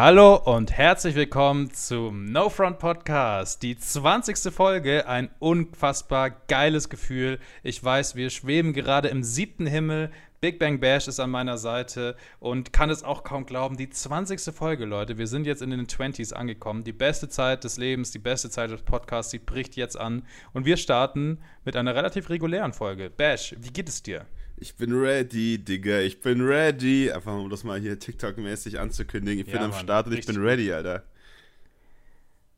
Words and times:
Hallo 0.00 0.36
und 0.36 0.70
herzlich 0.70 1.16
willkommen 1.16 1.72
zum 1.74 2.26
No 2.26 2.50
Front 2.50 2.78
Podcast. 2.78 3.64
Die 3.64 3.76
20. 3.76 4.54
Folge, 4.54 5.08
ein 5.08 5.28
unfassbar 5.40 6.30
geiles 6.30 6.88
Gefühl. 6.88 7.40
Ich 7.64 7.82
weiß, 7.82 8.14
wir 8.14 8.30
schweben 8.30 8.74
gerade 8.74 9.08
im 9.08 9.24
siebten 9.24 9.66
Himmel. 9.66 10.12
Big 10.40 10.60
Bang 10.60 10.78
Bash 10.78 11.08
ist 11.08 11.18
an 11.18 11.30
meiner 11.30 11.58
Seite 11.58 12.14
und 12.38 12.72
kann 12.72 12.90
es 12.90 13.02
auch 13.02 13.24
kaum 13.24 13.44
glauben. 13.44 13.76
Die 13.76 13.90
20. 13.90 14.54
Folge, 14.54 14.84
Leute. 14.84 15.18
Wir 15.18 15.26
sind 15.26 15.48
jetzt 15.48 15.62
in 15.62 15.70
den 15.70 15.88
20s 15.88 16.32
angekommen. 16.32 16.84
Die 16.84 16.92
beste 16.92 17.28
Zeit 17.28 17.64
des 17.64 17.76
Lebens, 17.76 18.12
die 18.12 18.20
beste 18.20 18.50
Zeit 18.50 18.70
des 18.70 18.82
Podcasts, 18.82 19.32
die 19.32 19.40
bricht 19.40 19.74
jetzt 19.74 19.98
an. 19.98 20.22
Und 20.52 20.64
wir 20.64 20.76
starten 20.76 21.40
mit 21.64 21.74
einer 21.74 21.96
relativ 21.96 22.30
regulären 22.30 22.72
Folge. 22.72 23.10
Bash, 23.10 23.56
wie 23.58 23.72
geht 23.72 23.88
es 23.88 24.04
dir? 24.04 24.26
Ich 24.60 24.74
bin 24.74 24.92
ready, 24.92 25.58
Digga. 25.58 26.00
Ich 26.00 26.20
bin 26.20 26.40
ready. 26.40 27.12
Einfach 27.12 27.34
um 27.34 27.48
das 27.48 27.62
mal 27.62 27.78
hier 27.78 27.98
TikTok-mäßig 27.98 28.78
anzukündigen. 28.78 29.40
Ich 29.40 29.46
ja, 29.46 29.54
bin 29.54 29.62
am 29.62 29.70
Mann, 29.70 29.80
Start 29.80 30.06
und 30.08 30.14
ich 30.14 30.26
bin 30.26 30.36
ready, 30.36 30.72
Alter. 30.72 31.04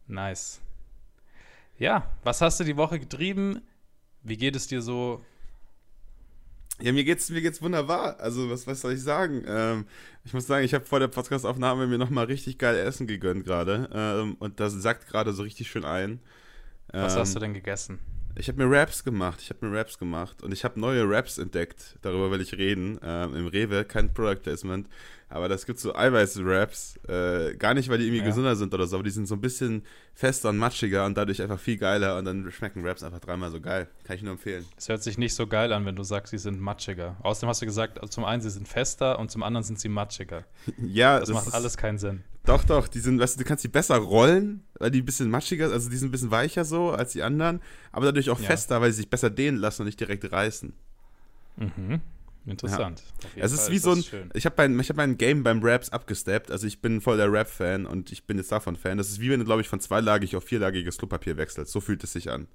Nice. 0.07 0.61
Ja, 1.79 2.11
was 2.25 2.41
hast 2.41 2.59
du 2.61 2.65
die 2.65 2.77
Woche 2.77 2.99
getrieben? 2.99 3.61
Wie 4.23 4.37
geht 4.37 4.57
es 4.57 4.67
dir 4.67 4.83
so? 4.83 5.25
Ja, 6.81 6.93
mir 6.93 7.05
geht's, 7.05 7.29
mir 7.29 7.43
geht's 7.43 7.61
wunderbar. 7.61 8.19
Also, 8.21 8.49
was, 8.49 8.67
was 8.67 8.81
soll 8.81 8.95
ich 8.95 9.03
sagen? 9.03 9.45
Ähm, 9.47 9.87
ich 10.25 10.33
muss 10.33 10.47
sagen, 10.47 10.65
ich 10.65 10.73
habe 10.73 10.87
vor 10.87 11.01
der 11.01 11.09
Podcast-Aufnahme 11.09 11.87
mir 11.87 11.99
nochmal 11.99 12.25
richtig 12.25 12.59
geil 12.59 12.77
Essen 12.77 13.07
gegönnt 13.07 13.45
gerade. 13.45 13.91
Ähm, 13.93 14.37
und 14.39 14.59
das 14.59 14.73
sackt 14.73 15.07
gerade 15.07 15.35
so 15.35 15.43
richtig 15.43 15.71
schön 15.71 15.85
ein. 15.85 16.21
Was 16.89 17.17
hast 17.17 17.35
du 17.35 17.39
ähm, 17.39 17.43
denn 17.43 17.55
gegessen? 17.55 17.99
Ich 18.37 18.49
habe 18.49 18.65
mir 18.65 18.75
Raps 18.75 19.05
gemacht. 19.05 19.41
Ich 19.43 19.51
habe 19.51 19.67
mir 19.67 19.77
Raps 19.77 19.99
gemacht 19.99 20.43
und 20.43 20.53
ich 20.53 20.65
habe 20.65 20.79
neue 20.79 21.09
Raps 21.09 21.39
entdeckt. 21.39 21.99
Darüber 22.03 22.31
will 22.31 22.41
ich 22.41 22.57
reden. 22.57 22.99
Ähm, 23.03 23.35
Im 23.35 23.47
Rewe, 23.49 23.85
kein 23.85 24.13
Product 24.13 24.43
Placement. 24.43 24.89
Aber 25.31 25.49
das 25.49 25.65
gibt 25.65 25.79
so 25.79 25.95
Eiweiß-Raps. 25.95 26.99
Äh, 27.09 27.55
gar 27.55 27.75
nicht, 27.75 27.89
weil 27.89 27.99
die 27.99 28.05
irgendwie 28.05 28.19
ja. 28.19 28.27
gesünder 28.27 28.57
sind 28.57 28.75
oder 28.75 28.87
so, 28.89 28.97
aber 28.97 29.05
die 29.05 29.11
sind 29.11 29.27
so 29.27 29.37
ein 29.37 29.41
bisschen 29.41 29.85
fester 30.13 30.49
und 30.49 30.59
matschiger 30.59 31.07
und 31.07 31.17
dadurch 31.17 31.41
einfach 31.41 31.59
viel 31.59 31.79
geiler 31.79 32.19
und 32.19 32.25
dann 32.25 32.51
schmecken 32.51 32.85
Raps 32.85 33.05
einfach 33.05 33.21
dreimal 33.21 33.53
so 33.53 33.61
geil. 33.61 33.87
Kann 34.05 34.17
ich 34.17 34.23
nur 34.23 34.33
empfehlen. 34.33 34.67
Es 34.77 34.89
hört 34.89 35.05
sich 35.05 35.19
nicht 35.19 35.35
so 35.35 35.47
geil 35.47 35.73
an, 35.73 35.87
wenn 35.87 35.95
du 35.95 36.03
sagst, 36.03 36.33
sie 36.33 36.39
sind 36.39 36.61
matschiger. 36.61 37.17
Außerdem 37.23 37.49
hast 37.49 37.63
du 37.63 37.67
gesagt, 37.67 38.01
zum 38.13 38.25
einen 38.25 38.43
sie 38.43 38.51
sind 38.51 38.67
fester 38.67 39.21
und 39.21 39.31
zum 39.31 39.45
anderen 39.45 39.63
sind 39.63 39.79
sie 39.79 39.89
matschiger. 39.89 40.45
ja, 40.79 41.21
das, 41.21 41.29
das 41.29 41.45
macht 41.45 41.55
alles 41.55 41.77
keinen 41.77 41.99
Sinn. 41.99 42.25
Doch, 42.45 42.65
doch, 42.65 42.89
die 42.89 42.99
sind, 42.99 43.21
weißt 43.21 43.37
du, 43.37 43.45
du 43.45 43.49
kannst 43.49 43.63
die 43.63 43.69
besser 43.69 43.99
rollen, 43.99 44.65
weil 44.81 44.91
die 44.91 45.03
ein 45.03 45.05
bisschen 45.05 45.31
matschiger, 45.31 45.71
also 45.71 45.89
die 45.89 45.97
sind 45.97 46.09
ein 46.09 46.13
bisschen 46.13 46.33
weicher 46.33 46.65
so 46.65 46.91
als 46.91 47.13
die 47.13 47.23
anderen, 47.23 47.61
aber 47.93 48.07
dadurch 48.07 48.31
auch 48.31 48.41
ja. 48.41 48.47
fester, 48.47 48.81
weil 48.81 48.91
sie 48.91 48.99
sich 48.99 49.11
besser 49.11 49.31
dehnen 49.31 49.59
lassen 49.59 49.83
und 49.83 49.87
nicht 49.87 50.01
direkt 50.01 50.33
reißen. 50.33 50.73
Mhm. 51.57 52.01
Interessant. 52.51 53.03
Ja. 53.37 53.45
Es 53.45 53.53
ist 53.53 53.63
Fall 53.63 53.73
wie 53.73 53.77
ist 53.77 53.83
so 53.85 53.93
ein. 53.93 54.03
Schön. 54.03 54.31
Ich 54.35 54.45
habe 54.45 54.55
mein, 54.59 54.79
hab 54.81 54.97
mein 54.97 55.17
Game 55.17 55.43
beim 55.43 55.61
Raps 55.63 55.91
abgesteppt. 55.91 56.51
Also 56.51 56.67
ich 56.67 56.81
bin 56.81 57.01
voll 57.01 57.17
der 57.17 57.33
Rap-Fan 57.33 57.87
und 57.87 58.13
ich 58.13 58.27
bin 58.27 58.37
jetzt 58.37 58.53
davon 58.53 58.77
Fan. 58.77 58.99
Das 58.99 59.09
ist 59.09 59.21
wie 59.21 59.31
wenn 59.31 59.41
du, 59.41 59.47
glaube 59.47 59.61
ich, 59.61 59.69
von 59.69 59.81
zweilagig 59.81 60.37
auf 60.37 60.45
vierlagiges 60.45 60.99
Klopapier 60.99 61.37
wechselst. 61.37 61.73
So 61.73 61.81
fühlt 61.81 62.03
es 62.05 62.13
sich 62.13 62.31
an. 62.31 62.49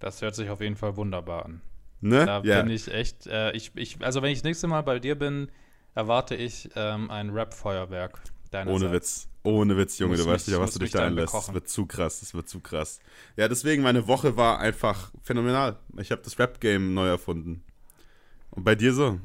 Das 0.00 0.22
hört 0.22 0.34
sich 0.34 0.50
auf 0.50 0.60
jeden 0.60 0.76
Fall 0.76 0.96
wunderbar 0.96 1.44
an. 1.44 1.60
Ne? 2.00 2.26
Da 2.26 2.42
ja. 2.42 2.62
bin 2.62 2.70
ich 2.70 2.92
echt. 2.92 3.26
Äh, 3.26 3.52
ich, 3.52 3.72
ich, 3.74 4.04
also 4.04 4.22
wenn 4.22 4.30
ich 4.30 4.38
das 4.38 4.44
nächste 4.44 4.66
Mal 4.66 4.82
bei 4.82 4.98
dir 4.98 5.14
bin, 5.14 5.50
erwarte 5.94 6.34
ich 6.34 6.70
ähm, 6.76 7.10
ein 7.10 7.30
Rap-Feuerwerk. 7.30 8.20
Ohne 8.66 8.92
Witz. 8.92 9.28
Ohne 9.42 9.76
Witz, 9.76 9.98
Junge, 9.98 10.16
du 10.16 10.24
weißt 10.24 10.48
nicht, 10.48 10.58
was 10.58 10.72
du 10.72 10.78
dich 10.78 10.92
da 10.92 11.06
einlässt. 11.06 11.34
Das 11.34 11.52
wird 11.52 11.68
zu 11.68 11.86
krass, 11.86 12.20
das 12.20 12.34
wird 12.34 12.48
zu 12.48 12.60
krass. 12.60 13.00
Ja, 13.36 13.48
deswegen, 13.48 13.82
meine 13.82 14.06
Woche 14.06 14.36
war 14.36 14.58
einfach 14.58 15.10
phänomenal. 15.22 15.76
Ich 15.98 16.10
habe 16.10 16.22
das 16.22 16.38
Rap-Game 16.38 16.94
neu 16.94 17.08
erfunden. 17.08 17.62
Und 18.54 18.64
bei 18.64 18.74
dir 18.74 18.92
so? 18.92 19.18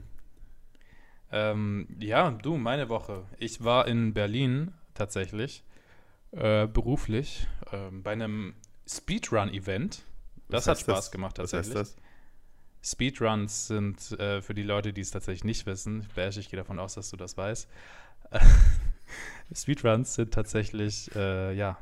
Ähm, 1.31 1.87
ja, 1.99 2.31
du, 2.31 2.57
meine 2.57 2.89
Woche. 2.89 3.25
Ich 3.37 3.63
war 3.63 3.87
in 3.87 4.13
Berlin 4.13 4.73
tatsächlich, 4.95 5.63
äh, 6.31 6.67
beruflich, 6.67 7.47
äh, 7.71 7.91
bei 7.91 8.11
einem 8.11 8.55
Speedrun-Event. 8.87 10.03
Das 10.49 10.67
hat 10.67 10.79
Spaß 10.79 10.95
das? 10.95 11.11
gemacht 11.11 11.37
tatsächlich. 11.37 11.75
Was 11.75 11.79
heißt 11.79 11.97
das? 11.97 12.03
Speedruns 12.81 13.67
sind 13.67 14.11
äh, 14.19 14.41
für 14.41 14.53
die 14.53 14.63
Leute, 14.63 14.93
die 14.93 15.01
es 15.01 15.11
tatsächlich 15.11 15.43
nicht 15.43 15.65
wissen, 15.65 16.07
Bash, 16.15 16.37
ich 16.37 16.49
gehe 16.49 16.57
davon 16.57 16.79
aus, 16.79 16.95
dass 16.95 17.09
du 17.09 17.17
das 17.17 17.37
weißt. 17.37 17.67
Speedruns 19.53 20.15
sind 20.15 20.33
tatsächlich, 20.33 21.13
äh, 21.15 21.53
ja, 21.53 21.77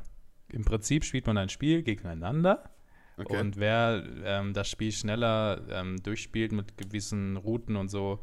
im 0.50 0.64
Prinzip 0.64 1.04
spielt 1.04 1.26
man 1.26 1.38
ein 1.38 1.48
Spiel 1.50 1.82
gegeneinander 1.82 2.68
Okay. 3.18 3.40
Und 3.40 3.56
wer 3.56 4.02
ähm, 4.24 4.54
das 4.54 4.68
Spiel 4.68 4.92
schneller 4.92 5.60
ähm, 5.70 6.02
durchspielt 6.02 6.52
mit 6.52 6.76
gewissen 6.78 7.36
Routen 7.36 7.76
und 7.76 7.88
so, 7.88 8.20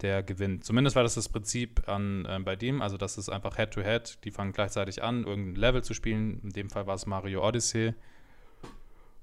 der 0.00 0.22
gewinnt. 0.22 0.64
Zumindest 0.64 0.96
war 0.96 1.02
das 1.02 1.14
das 1.14 1.28
Prinzip 1.28 1.88
an, 1.88 2.24
äh, 2.26 2.38
bei 2.40 2.56
dem, 2.56 2.82
also 2.82 2.96
das 2.96 3.18
ist 3.18 3.28
einfach 3.28 3.56
Head-to-Head, 3.56 4.06
-head. 4.06 4.18
die 4.24 4.30
fangen 4.30 4.52
gleichzeitig 4.52 5.02
an, 5.02 5.24
irgendein 5.24 5.56
Level 5.56 5.82
zu 5.82 5.94
spielen. 5.94 6.40
In 6.42 6.50
dem 6.50 6.70
Fall 6.70 6.86
war 6.86 6.94
es 6.94 7.06
Mario 7.06 7.46
Odyssey. 7.46 7.94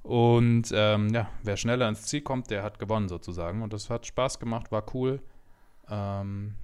Und 0.03 0.71
ähm, 0.73 1.09
ja, 1.13 1.29
wer 1.43 1.57
schneller 1.57 1.87
ins 1.87 2.03
Ziel 2.03 2.21
kommt, 2.21 2.49
der 2.49 2.63
hat 2.63 2.79
gewonnen 2.79 3.07
sozusagen. 3.07 3.61
Und 3.61 3.73
das 3.73 3.89
hat 3.89 4.05
Spaß 4.05 4.39
gemacht, 4.39 4.71
war 4.71 4.83
cool. 4.95 5.21
Ähm, 5.89 6.55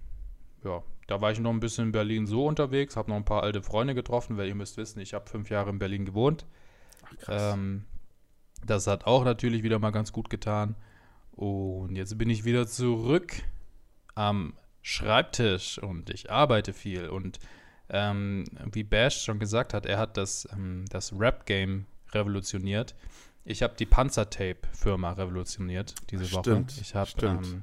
ja, 0.64 0.82
da 1.08 1.22
war 1.22 1.32
ich 1.32 1.40
noch 1.40 1.52
ein 1.52 1.60
bisschen 1.60 1.86
in 1.86 1.92
Berlin 1.92 2.26
so 2.26 2.46
unterwegs, 2.46 2.96
habe 2.96 3.10
noch 3.10 3.18
ein 3.18 3.26
paar 3.26 3.44
alte 3.44 3.62
Freunde 3.62 3.94
getroffen, 3.94 4.38
weil 4.38 4.48
ihr 4.48 4.56
müsst 4.56 4.78
wissen, 4.78 5.00
ich 5.00 5.14
habe 5.14 5.30
fünf 5.30 5.50
Jahre 5.50 5.70
in 5.70 5.80
Berlin 5.80 6.06
gewohnt. 6.06 6.46
Ach, 7.28 7.54
ähm, 7.54 7.86
das 8.66 8.88
hat 8.88 9.06
auch 9.06 9.24
natürlich 9.24 9.64
wieder 9.64 9.80
mal 9.80 9.92
ganz 9.92 10.12
gut 10.12 10.30
getan. 10.30 10.76
Und 11.32 11.96
jetzt 11.96 12.18
bin 12.18 12.30
ich 12.30 12.46
wieder 12.46 12.68
zurück 12.68 13.34
am 14.16 14.54
Schreibtisch 14.82 15.78
und 15.80 16.10
ich 16.10 16.32
arbeite 16.32 16.74
viel. 16.74 17.10
Und 17.10 17.40
ähm, 17.90 18.46
wie 18.72 18.84
Bash 18.84 19.24
schon 19.24 19.40
gesagt 19.40 19.74
hat, 19.74 19.86
er 19.86 19.98
hat 19.98 20.18
das, 20.18 20.48
ähm, 20.52 20.86
das 20.90 21.14
Rap-Game 21.18 21.86
revolutioniert. 22.14 22.96
Ich 23.44 23.64
habe 23.64 23.76
die 23.78 23.86
Panzertape-Firma 23.86 25.12
revolutioniert 25.14 25.94
diese 26.10 26.32
Woche. 26.32 26.42
Stimmt, 26.42 26.78
ich 26.82 26.96
habe 26.96 27.12
ähm, 27.22 27.62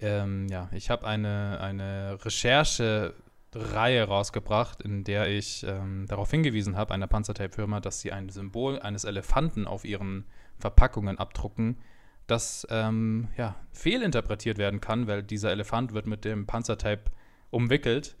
ähm, 0.00 0.48
ja, 0.48 0.68
ich 0.72 0.90
habe 0.90 1.06
eine, 1.06 1.58
eine 1.60 2.18
Recherche 2.24 3.14
Reihe 3.54 4.04
rausgebracht, 4.04 4.82
in 4.82 5.04
der 5.04 5.28
ich 5.28 5.64
ähm, 5.66 6.06
darauf 6.06 6.30
hingewiesen 6.30 6.76
habe, 6.76 6.92
einer 6.94 7.06
Panzertape-Firma, 7.06 7.80
dass 7.80 8.00
sie 8.00 8.12
ein 8.12 8.28
Symbol 8.28 8.78
eines 8.80 9.04
Elefanten 9.04 9.66
auf 9.66 9.84
ihren 9.84 10.26
Verpackungen 10.58 11.18
abdrucken, 11.18 11.78
das 12.26 12.66
ähm, 12.70 13.28
ja, 13.36 13.56
fehlinterpretiert 13.72 14.58
werden 14.58 14.80
kann, 14.80 15.06
weil 15.06 15.22
dieser 15.22 15.50
Elefant 15.50 15.94
wird 15.94 16.06
mit 16.06 16.24
dem 16.24 16.46
Panzertape 16.46 17.04
umwickelt. 17.50 18.16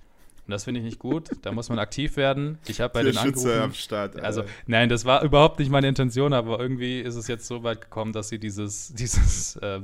Und 0.46 0.52
das 0.52 0.64
finde 0.64 0.80
ich 0.80 0.86
nicht 0.86 0.98
gut. 0.98 1.28
Da 1.42 1.52
muss 1.52 1.68
man 1.68 1.78
aktiv 1.78 2.16
werden. 2.16 2.58
Ich 2.66 2.80
habe 2.80 2.94
bei 2.94 3.02
den 3.02 3.12
Schütze 3.12 3.62
am 3.62 3.74
Start. 3.74 4.14
Alter. 4.14 4.26
Also, 4.26 4.44
nein, 4.66 4.88
das 4.88 5.04
war 5.04 5.22
überhaupt 5.22 5.58
nicht 5.58 5.70
meine 5.70 5.88
Intention, 5.88 6.32
aber 6.32 6.58
irgendwie 6.58 7.00
ist 7.00 7.16
es 7.16 7.28
jetzt 7.28 7.46
so 7.46 7.64
weit 7.64 7.82
gekommen, 7.82 8.14
dass 8.14 8.30
sie 8.30 8.38
dieses, 8.38 8.88
dieses, 8.94 9.56
äh, 9.56 9.80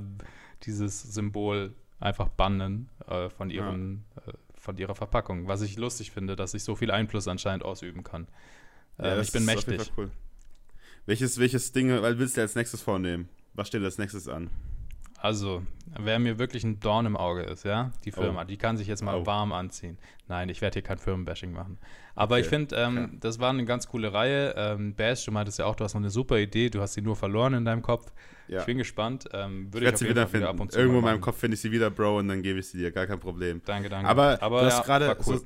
dieses 0.63 1.03
Symbol 1.03 1.75
einfach 2.01 2.29
bannen 2.29 2.89
äh, 3.07 3.29
von 3.29 3.51
ihren 3.51 4.05
ja. 4.14 4.14
Von 4.65 4.77
ihrer 4.79 4.95
Verpackung. 4.95 5.47
Was 5.47 5.61
ich 5.61 5.77
lustig 5.77 6.11
finde, 6.11 6.37
dass 6.37 6.55
ich 6.55 6.65
so 6.65 6.75
viel 6.75 6.91
Einfluss 6.91 7.29
anscheinend 7.29 7.65
ausüben 7.65 8.03
kann. 8.03 8.27
Ja, 8.99 9.17
ähm, 9.17 9.21
ich 9.23 9.31
bin 9.31 9.45
mächtig. 9.45 9.93
Cool. 9.97 10.11
Welches, 11.07 11.39
welches 11.39 11.73
Ding 11.73 11.91
weil 11.91 12.19
willst 12.19 12.37
du 12.37 12.41
als 12.41 12.55
nächstes 12.55 12.81
vornehmen? 12.81 13.29
Was 13.53 13.69
steht 13.69 13.83
als 13.83 13.99
nächstes 13.99 14.27
an? 14.27 14.51
Also, 15.25 15.63
wer 15.99 16.19
mir 16.19 16.39
wirklich 16.39 16.65
ein 16.65 16.81
Dorn 16.81 17.07
im 17.07 17.17
Auge 17.17 17.45
ist, 17.45 17.65
ja, 17.65 17.93
die 18.05 18.13
oh. 18.13 18.21
Firma, 18.21 18.43
oh. 18.43 18.45
die 18.45 18.59
kann 18.59 18.77
sich 18.77 18.87
jetzt 18.87 19.03
mal 19.03 19.17
oh. 19.17 19.25
warm 19.25 19.53
anziehen. 19.53 19.97
Nein, 20.29 20.51
ich 20.51 20.61
werde 20.61 20.75
hier 20.75 20.83
kein 20.83 20.99
Firmenbashing 20.99 21.51
machen. 21.51 21.79
Aber 22.15 22.35
okay. 22.35 22.43
ich 22.43 22.49
finde, 22.49 22.77
ähm, 22.77 22.97
ja. 22.97 23.09
das 23.21 23.39
war 23.41 23.49
eine 23.49 23.65
ganz 23.65 23.89
coole 23.89 24.13
Reihe. 24.13 24.55
Ähm, 24.55 24.95
Bash, 24.95 25.25
du 25.25 25.33
meintest 25.33 25.61
ja 25.61 25.65
auch, 25.65 25.77
du 25.77 25.85
hast 25.85 25.95
noch 25.95 26.03
eine 26.03 26.11
super 26.11 26.39
Idee, 26.39 26.69
du 26.69 26.83
hast 26.83 26.93
sie 26.93 27.01
nur 27.01 27.17
verloren 27.17 27.55
in 27.55 27.65
deinem 27.65 27.81
Kopf. 27.81 28.13
Ja. 28.49 28.61
Ich 28.61 28.67
bin 28.67 28.77
gespannt. 28.77 29.27
Ähm, 29.33 29.73
würde 29.73 29.87
ich, 29.87 29.93
ich 29.95 29.99
sie 29.99 30.11
wieder 30.11 30.29
finden. 30.29 30.69
Zu 30.69 30.79
Irgendwo 30.79 30.99
in 30.99 31.05
meinem 31.05 31.23
Kopf 31.23 31.39
finde 31.39 31.55
ich 31.55 31.63
sie 31.63 31.73
wieder, 31.73 31.91
Bro, 31.91 32.19
und 32.19 32.29
dann 32.29 32.43
gebe 32.43 32.59
ich 32.59 32.69
sie 32.69 32.77
dir, 32.77 32.91
gar 32.91 33.07
kein 33.07 33.19
Problem. 33.19 33.63
Danke, 33.65 33.89
danke. 33.89 34.07
Aber, 34.07 34.43
Aber 34.43 34.61
du 34.61 34.67
hast 34.67 34.81
ja, 34.81 34.85
gerade 34.85 35.17
cool. 35.27 35.39
so, 35.39 35.45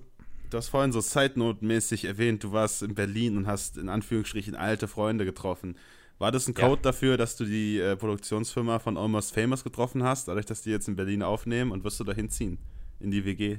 du 0.50 0.56
hast 0.56 0.70
vorhin 0.70 0.90
so 0.90 1.00
Side-Note-mäßig 1.00 2.04
erwähnt, 2.04 2.42
du 2.42 2.50
warst 2.50 2.82
in 2.82 2.96
Berlin 2.96 3.36
und 3.36 3.46
hast 3.46 3.78
in 3.78 3.88
Anführungsstrichen 3.88 4.56
alte 4.56 4.88
Freunde 4.88 5.24
getroffen. 5.24 5.76
War 6.18 6.32
das 6.32 6.48
ein 6.48 6.54
Code 6.54 6.76
ja. 6.76 6.82
dafür, 6.82 7.16
dass 7.16 7.36
du 7.36 7.44
die 7.44 7.78
äh, 7.78 7.96
Produktionsfirma 7.96 8.80
von 8.80 8.96
Almost 8.96 9.34
Famous 9.34 9.62
getroffen 9.62 10.02
hast, 10.02 10.28
dadurch, 10.28 10.46
dass 10.46 10.62
die 10.62 10.70
jetzt 10.70 10.88
in 10.88 10.96
Berlin 10.96 11.22
aufnehmen 11.22 11.70
und 11.70 11.84
wirst 11.84 12.00
du 12.00 12.04
da 12.04 12.12
hinziehen? 12.12 12.58
In 13.00 13.10
die 13.12 13.24
WG? 13.24 13.58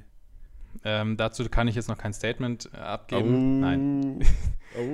Ähm, 0.84 1.16
dazu 1.18 1.48
kann 1.50 1.68
ich 1.68 1.76
jetzt 1.76 1.88
noch 1.88 1.98
kein 1.98 2.14
Statement 2.14 2.70
äh, 2.74 2.78
abgeben. 2.78 3.34
Oh. 3.34 3.62
Nein. 3.62 4.20
Oh. 4.22 4.26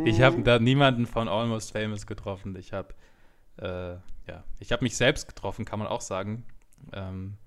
Ich 0.06 0.22
habe 0.22 0.42
da 0.42 0.58
niemanden 0.58 1.06
von 1.06 1.28
Almost 1.28 1.74
Famous 1.74 2.08
getroffen. 2.08 2.56
Ich 2.56 2.72
habe 2.72 2.94
äh, 3.58 3.96
ja, 4.28 4.44
ich 4.60 4.72
habe 4.72 4.84
mich 4.84 4.98
selbst 4.98 5.28
getroffen, 5.28 5.66
kann 5.66 5.80
man 5.80 5.88
auch 5.88 6.02
sagen. 6.02 6.46
Ähm, 6.94 7.38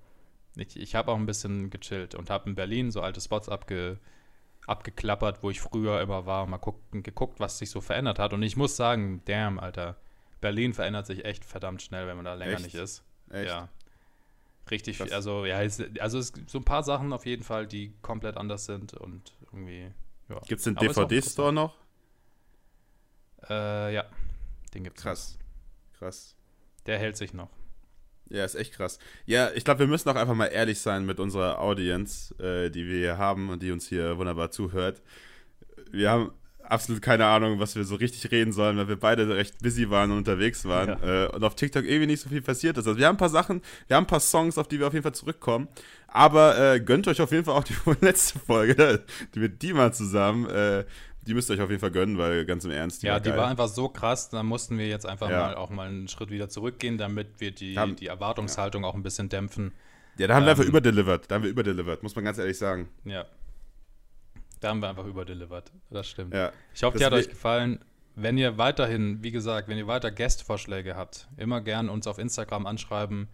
ich 0.55 0.79
ich 0.79 0.95
habe 0.95 1.11
auch 1.11 1.17
ein 1.17 1.25
bisschen 1.25 1.69
gechillt 1.69 2.15
und 2.15 2.29
habe 2.29 2.49
in 2.49 2.55
Berlin 2.55 2.91
so 2.91 3.01
alte 3.01 3.21
Spots 3.21 3.49
abge, 3.49 3.99
abgeklappert, 4.67 5.43
wo 5.43 5.49
ich 5.49 5.61
früher 5.61 6.01
immer 6.01 6.25
war 6.25 6.43
und 6.43 6.51
mal 6.51 6.57
guck, 6.57 6.79
geguckt, 6.91 7.39
was 7.39 7.57
sich 7.59 7.69
so 7.69 7.81
verändert 7.81 8.19
hat. 8.19 8.33
Und 8.33 8.43
ich 8.43 8.55
muss 8.57 8.75
sagen, 8.75 9.21
damn, 9.25 9.59
Alter, 9.59 9.97
Berlin 10.41 10.73
verändert 10.73 11.07
sich 11.07 11.25
echt 11.25 11.45
verdammt 11.45 11.81
schnell, 11.81 12.07
wenn 12.07 12.15
man 12.15 12.25
da 12.25 12.33
länger 12.33 12.53
echt? 12.53 12.63
nicht 12.63 12.75
ist. 12.75 13.03
Echt? 13.29 13.47
Ja. 13.47 13.69
Richtig, 14.71 14.97
viel, 14.97 15.11
also 15.13 15.45
ja, 15.45 15.63
es, 15.63 15.81
also 15.99 16.19
es 16.19 16.31
gibt 16.31 16.49
so 16.49 16.59
ein 16.59 16.63
paar 16.63 16.83
Sachen 16.83 17.11
auf 17.11 17.25
jeden 17.25 17.43
Fall, 17.43 17.65
die 17.65 17.93
komplett 18.01 18.37
anders 18.37 18.65
sind 18.65 18.93
und 18.93 19.33
irgendwie, 19.51 19.91
ja. 20.29 20.39
Gibt 20.47 20.59
es 20.59 20.65
den 20.65 20.75
DVD-Store 20.75 21.51
noch? 21.51 21.75
Äh, 23.49 23.93
ja, 23.95 24.05
den 24.73 24.83
gibt's. 24.83 25.01
Krass, 25.01 25.37
noch. 25.39 25.99
krass. 25.99 26.35
Der 26.85 26.99
hält 26.99 27.17
sich 27.17 27.33
noch. 27.33 27.49
Ja, 28.29 28.45
ist 28.45 28.55
echt 28.55 28.73
krass. 28.73 28.99
Ja, 29.25 29.49
ich 29.51 29.65
glaube, 29.65 29.79
wir 29.79 29.87
müssen 29.87 30.07
auch 30.09 30.15
einfach 30.15 30.35
mal 30.35 30.47
ehrlich 30.47 30.79
sein 30.79 31.05
mit 31.05 31.19
unserer 31.19 31.59
Audience, 31.59 32.35
äh, 32.35 32.69
die 32.69 32.85
wir 32.85 32.97
hier 32.99 33.17
haben 33.17 33.49
und 33.49 33.63
die 33.63 33.71
uns 33.71 33.87
hier 33.87 34.19
wunderbar 34.19 34.51
zuhört. 34.51 35.01
Wir 35.91 36.11
haben 36.11 36.31
absolut 36.69 37.01
keine 37.01 37.25
Ahnung, 37.25 37.59
was 37.59 37.75
wir 37.75 37.83
so 37.83 37.95
richtig 37.95 38.31
reden 38.31 38.51
sollen, 38.51 38.77
weil 38.77 38.87
wir 38.87 38.99
beide 38.99 39.27
recht 39.35 39.59
busy 39.61 39.89
waren 39.89 40.11
und 40.11 40.19
unterwegs 40.19 40.65
waren 40.65 40.89
ja. 41.01 41.25
äh, 41.25 41.27
und 41.29 41.43
auf 41.43 41.55
TikTok 41.55 41.83
irgendwie 41.83 42.07
nicht 42.07 42.21
so 42.21 42.29
viel 42.29 42.41
passiert 42.41 42.77
ist. 42.77 42.87
Also 42.87 42.97
wir 42.97 43.07
haben 43.07 43.15
ein 43.15 43.19
paar 43.19 43.29
Sachen, 43.29 43.61
wir 43.87 43.97
haben 43.97 44.05
ein 44.05 44.07
paar 44.07 44.19
Songs, 44.19 44.57
auf 44.57 44.67
die 44.67 44.79
wir 44.79 44.87
auf 44.87 44.93
jeden 44.93 45.03
Fall 45.03 45.13
zurückkommen, 45.13 45.67
aber 46.07 46.75
äh, 46.75 46.79
gönnt 46.79 47.07
euch 47.07 47.21
auf 47.21 47.31
jeden 47.31 47.45
Fall 47.45 47.55
auch 47.55 47.63
die 47.63 47.75
letzte 48.01 48.39
Folge, 48.39 49.03
die 49.35 49.39
mit 49.39 49.61
Dima 49.61 49.91
zusammen. 49.91 50.47
Äh, 50.49 50.85
die 51.21 51.33
müsst 51.33 51.49
ihr 51.49 51.55
euch 51.55 51.61
auf 51.61 51.69
jeden 51.69 51.81
Fall 51.81 51.91
gönnen, 51.91 52.17
weil 52.17 52.45
ganz 52.45 52.65
im 52.65 52.71
Ernst. 52.71 53.03
Die 53.03 53.07
ja, 53.07 53.13
war 53.13 53.19
die 53.19 53.29
war 53.31 53.47
einfach 53.47 53.67
so 53.67 53.89
krass, 53.89 54.29
da 54.29 54.41
mussten 54.41 54.77
wir 54.77 54.87
jetzt 54.87 55.05
einfach 55.05 55.29
ja. 55.29 55.39
mal 55.39 55.55
auch 55.55 55.69
mal 55.69 55.87
einen 55.87 56.07
Schritt 56.07 56.31
wieder 56.31 56.49
zurückgehen, 56.49 56.97
damit 56.97 57.39
wir 57.39 57.51
die, 57.51 57.77
haben, 57.77 57.95
die 57.95 58.07
Erwartungshaltung 58.07 58.83
ja. 58.83 58.89
auch 58.89 58.95
ein 58.95 59.03
bisschen 59.03 59.29
dämpfen. 59.29 59.73
Ja, 60.17 60.27
da 60.27 60.35
haben 60.35 60.43
ähm, 60.43 60.47
wir 60.47 60.51
einfach 60.51 60.65
überdelivert. 60.65 61.29
Da 61.29 61.35
haben 61.35 61.43
wir 61.43 61.49
überdelivert, 61.49 62.03
muss 62.03 62.15
man 62.15 62.25
ganz 62.25 62.37
ehrlich 62.37 62.57
sagen. 62.57 62.89
Ja. 63.05 63.25
Da 64.59 64.69
haben 64.69 64.81
wir 64.81 64.89
einfach 64.89 65.05
überdelivert. 65.05 65.71
Das 65.89 66.07
stimmt. 66.07 66.33
Ja. 66.33 66.51
Ich 66.73 66.83
hoffe, 66.83 66.97
die 66.97 67.05
hat 67.05 67.13
euch 67.13 67.29
gefallen. 67.29 67.83
Wenn 68.15 68.37
ihr 68.37 68.57
weiterhin, 68.57 69.23
wie 69.23 69.31
gesagt, 69.31 69.69
wenn 69.69 69.77
ihr 69.77 69.87
weiter 69.87 70.11
Gastvorschläge 70.11 70.95
habt, 70.95 71.29
immer 71.37 71.61
gern 71.61 71.87
uns 71.89 72.05
auf 72.07 72.17
Instagram 72.17 72.65
anschreiben, 72.65 73.29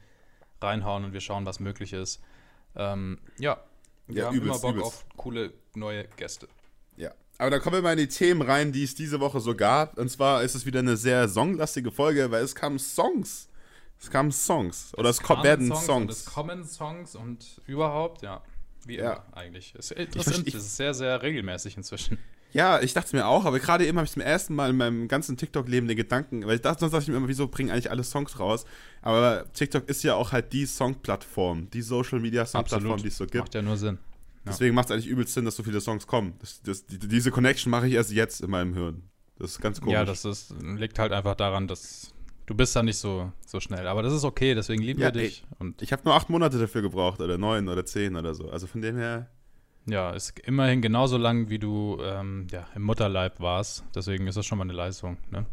reinhauen 0.62 1.06
und 1.06 1.14
wir 1.14 1.22
schauen, 1.22 1.46
was 1.46 1.60
möglich 1.60 1.94
ist. 1.94 2.22
Ähm, 2.76 3.20
ja, 3.40 3.64
wir 4.08 4.16
ja, 4.16 4.26
haben 4.28 4.36
übelst, 4.36 4.64
immer 4.64 4.74
Bock 4.74 4.76
übelst. 4.76 4.88
auf 4.88 5.18
coole 5.18 5.54
neue 5.74 6.08
Gäste. 6.16 6.48
Ja, 6.98 7.12
aber 7.38 7.50
dann 7.50 7.62
kommen 7.62 7.78
wir 7.78 7.82
mal 7.82 7.94
in 7.94 8.00
die 8.00 8.08
Themen 8.08 8.42
rein, 8.42 8.72
die 8.72 8.84
es 8.84 8.96
diese 8.96 9.20
Woche 9.20 9.40
so 9.40 9.56
gab. 9.56 9.98
Und 9.98 10.10
zwar 10.10 10.44
ist 10.44 10.56
es 10.56 10.66
wieder 10.66 10.80
eine 10.80 10.98
sehr 10.98 11.28
songlastige 11.28 11.92
Folge, 11.92 12.30
weil 12.32 12.44
es 12.44 12.54
kamen 12.54 12.78
Songs. 12.78 13.50
Es 14.00 14.12
kamen 14.12 14.32
Songs. 14.32 14.94
Oder 14.98 15.10
es, 15.10 15.20
es 15.20 15.30
werden 15.30 15.68
Songs. 15.68 15.86
Songs. 15.86 16.20
Es 16.20 16.26
kommen 16.26 16.64
Songs 16.64 17.16
und 17.16 17.62
überhaupt, 17.66 18.22
ja. 18.22 18.44
Wie 18.86 18.98
ja. 18.98 19.14
immer 19.14 19.38
eigentlich. 19.38 19.74
Es 19.78 19.92
ist 19.92 20.00
interessant, 20.00 20.48
es 20.48 20.56
ist 20.56 20.78
sehr, 20.78 20.94
sehr 20.94 21.22
regelmäßig 21.22 21.78
inzwischen. 21.78 22.18
Ja, 22.54 22.82
ich 22.82 22.94
dachte 22.94 23.14
mir 23.14 23.28
auch, 23.28 23.44
aber 23.44 23.60
gerade 23.60 23.86
eben 23.86 23.98
habe 23.98 24.06
ich 24.06 24.14
zum 24.14 24.22
ersten 24.22 24.56
Mal 24.56 24.70
in 24.70 24.78
meinem 24.78 25.10
ganzen 25.10 25.36
TikTok-Leben 25.36 25.90
den 25.90 25.98
Gedanken, 25.98 26.48
weil 26.48 26.56
ich 26.56 26.62
dachte, 26.62 26.80
sonst 26.80 26.94
dachte 26.94 27.04
ich 27.04 27.10
mir 27.10 27.18
immer, 27.18 27.28
wieso 27.28 27.50
bringen 27.50 27.70
eigentlich 27.70 27.92
alle 27.92 28.06
Songs 28.06 28.40
raus? 28.40 28.66
Aber 29.02 29.46
TikTok 29.52 29.90
ist 29.90 30.04
ja 30.04 30.16
auch 30.16 30.32
halt 30.32 30.54
die 30.54 30.66
Song-Plattform, 30.66 31.70
die 31.72 31.82
Social-Media-Song-Plattform, 31.82 33.02
die 33.02 33.10
es 33.10 33.18
so 33.18 33.26
gibt. 33.26 33.44
Macht 33.44 33.56
ja 33.56 33.62
nur 33.62 33.76
Sinn. 33.76 33.98
Ja. 34.46 34.52
Deswegen 34.52 34.74
macht 34.74 34.86
es 34.86 34.92
eigentlich 34.92 35.08
übelst 35.08 35.34
Sinn, 35.34 35.44
dass 35.44 35.58
so 35.58 35.64
viele 35.64 35.82
Songs 35.82 36.08
kommen. 36.08 36.36
Das, 36.40 36.62
das, 36.62 36.86
die, 36.86 36.98
diese 36.98 37.30
Connection 37.30 37.70
mache 37.72 37.88
ich 37.88 37.94
erst 37.94 38.14
jetzt 38.14 38.40
in 38.40 38.50
meinem 38.50 38.74
Hirn. 38.74 39.04
Das 39.38 39.52
ist 39.52 39.62
ganz 39.62 39.82
komisch. 39.82 39.94
Ja, 39.94 40.06
das 40.06 40.24
ist, 40.24 40.54
liegt 40.62 40.98
halt 40.98 41.12
einfach 41.12 41.36
daran, 41.36 41.68
dass 41.68 42.14
Du 42.46 42.54
bist 42.54 42.76
da 42.76 42.84
nicht 42.84 42.98
so, 42.98 43.32
so 43.46 43.60
schnell. 43.60 43.88
Aber 43.88 44.04
das 44.04 44.14
ist 44.14 44.24
okay, 44.24 44.54
deswegen 44.54 44.84
lieben 44.84 45.02
ja, 45.02 45.08
wir 45.08 45.22
dich. 45.22 45.44
Ey, 45.44 45.56
und 45.60 45.82
ich 45.82 45.92
habe 45.92 46.04
nur 46.06 46.14
acht 46.14 46.30
Monate 46.30 46.60
dafür 46.60 46.82
gebraucht, 46.82 47.20
oder 47.22 47.38
neun 47.38 47.68
oder 47.68 47.86
zehn 47.86 48.16
oder 48.16 48.36
so. 48.36 48.50
Also 48.50 48.68
von 48.68 48.82
dem 48.82 48.98
her. 48.98 49.30
Ja, 49.88 50.12
ist 50.12 50.40
immerhin 50.40 50.82
genauso 50.82 51.18
lang, 51.18 51.50
wie 51.50 51.60
du 51.60 52.00
ähm, 52.04 52.48
ja, 52.52 52.68
im 52.76 52.84
Mutterleib 52.84 53.40
warst. 53.40 53.84
Deswegen 53.94 54.28
ist 54.28 54.36
das 54.36 54.46
schon 54.46 54.58
mal 54.58 54.64
eine 54.64 54.74
Leistung. 54.74 55.18
Ne? 55.32 55.46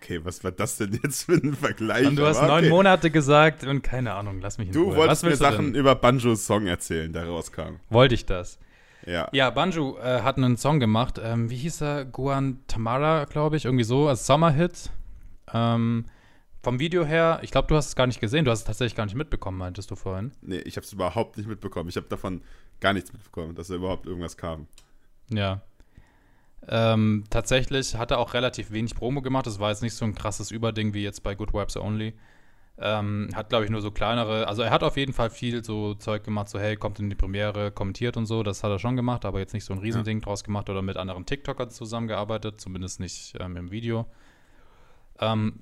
Okay, 0.00 0.20
was 0.24 0.42
war 0.44 0.50
das 0.50 0.78
denn 0.78 0.98
jetzt 1.02 1.24
für 1.24 1.34
ein 1.34 1.54
Vergleich? 1.54 2.06
Und 2.06 2.16
du 2.16 2.26
hast 2.26 2.38
okay. 2.38 2.46
neun 2.46 2.68
Monate 2.70 3.10
gesagt 3.10 3.64
und 3.64 3.82
keine 3.82 4.14
Ahnung, 4.14 4.40
lass 4.40 4.56
mich 4.56 4.68
in 4.68 4.72
Du 4.72 4.84
Ruhe. 4.84 4.96
wolltest 4.96 5.24
mir 5.24 5.36
Sachen 5.36 5.74
über 5.74 5.94
Banjos 5.94 6.46
Song 6.46 6.66
erzählen, 6.66 7.12
der 7.12 7.26
rauskam. 7.26 7.76
Wollte 7.90 8.14
ich 8.14 8.24
das. 8.24 8.58
Ja. 9.06 9.28
Ja, 9.32 9.50
Banjo 9.50 9.98
äh, 9.98 10.22
hat 10.22 10.36
einen 10.36 10.56
Song 10.56 10.80
gemacht. 10.80 11.20
Ähm, 11.22 11.50
wie 11.50 11.56
hieß 11.56 11.82
er? 11.82 12.04
Guan 12.04 12.60
Tamara, 12.66 13.24
glaube 13.24 13.56
ich, 13.56 13.64
irgendwie 13.64 13.84
so, 13.84 14.08
als 14.08 14.26
Sommerhit. 14.26 14.90
Ähm, 15.52 16.06
vom 16.62 16.80
Video 16.80 17.04
her, 17.04 17.38
ich 17.42 17.50
glaube, 17.50 17.68
du 17.68 17.76
hast 17.76 17.88
es 17.88 17.96
gar 17.96 18.06
nicht 18.06 18.20
gesehen. 18.20 18.44
Du 18.44 18.50
hast 18.50 18.60
es 18.60 18.64
tatsächlich 18.64 18.96
gar 18.96 19.04
nicht 19.04 19.14
mitbekommen, 19.14 19.58
meintest 19.58 19.90
du 19.90 19.96
vorhin. 19.96 20.32
Nee, 20.42 20.58
ich 20.58 20.76
habe 20.76 20.84
es 20.84 20.92
überhaupt 20.92 21.36
nicht 21.36 21.48
mitbekommen. 21.48 21.88
Ich 21.88 21.96
habe 21.96 22.08
davon 22.08 22.42
gar 22.80 22.92
nichts 22.92 23.12
mitbekommen, 23.12 23.54
dass 23.54 23.68
da 23.68 23.74
überhaupt 23.74 24.06
irgendwas 24.06 24.36
kam. 24.36 24.66
Ja. 25.30 25.62
Ähm, 26.66 27.24
tatsächlich 27.30 27.94
hat 27.96 28.10
er 28.10 28.18
auch 28.18 28.34
relativ 28.34 28.70
wenig 28.72 28.94
Promo 28.94 29.22
gemacht. 29.22 29.46
Das 29.46 29.60
war 29.60 29.70
jetzt 29.70 29.82
nicht 29.82 29.94
so 29.94 30.04
ein 30.04 30.14
krasses 30.14 30.50
Überding 30.50 30.94
wie 30.94 31.02
jetzt 31.02 31.22
bei 31.22 31.34
Good 31.34 31.54
Vibes 31.54 31.76
Only. 31.76 32.14
Ähm, 32.80 33.28
hat, 33.34 33.48
glaube 33.48 33.64
ich, 33.64 33.70
nur 33.70 33.80
so 33.80 33.90
kleinere. 33.90 34.46
Also, 34.46 34.62
er 34.62 34.70
hat 34.70 34.84
auf 34.84 34.96
jeden 34.96 35.12
Fall 35.12 35.30
viel 35.30 35.64
so 35.64 35.94
Zeug 35.94 36.22
gemacht, 36.22 36.48
so, 36.48 36.60
hey, 36.60 36.76
kommt 36.76 37.00
in 37.00 37.10
die 37.10 37.16
Premiere, 37.16 37.72
kommentiert 37.72 38.16
und 38.16 38.26
so. 38.26 38.42
Das 38.44 38.62
hat 38.62 38.70
er 38.70 38.78
schon 38.78 38.94
gemacht, 38.94 39.24
aber 39.24 39.40
jetzt 39.40 39.52
nicht 39.52 39.64
so 39.64 39.72
ein 39.72 39.80
Riesending 39.80 40.18
ja. 40.18 40.24
draus 40.24 40.44
gemacht 40.44 40.70
oder 40.70 40.82
mit 40.82 40.96
anderen 40.96 41.26
TikTokern 41.26 41.70
zusammengearbeitet, 41.70 42.60
zumindest 42.60 43.00
nicht 43.00 43.34
ähm, 43.40 43.56
im 43.56 43.70
Video. 43.72 44.06
Ähm, 45.20 45.60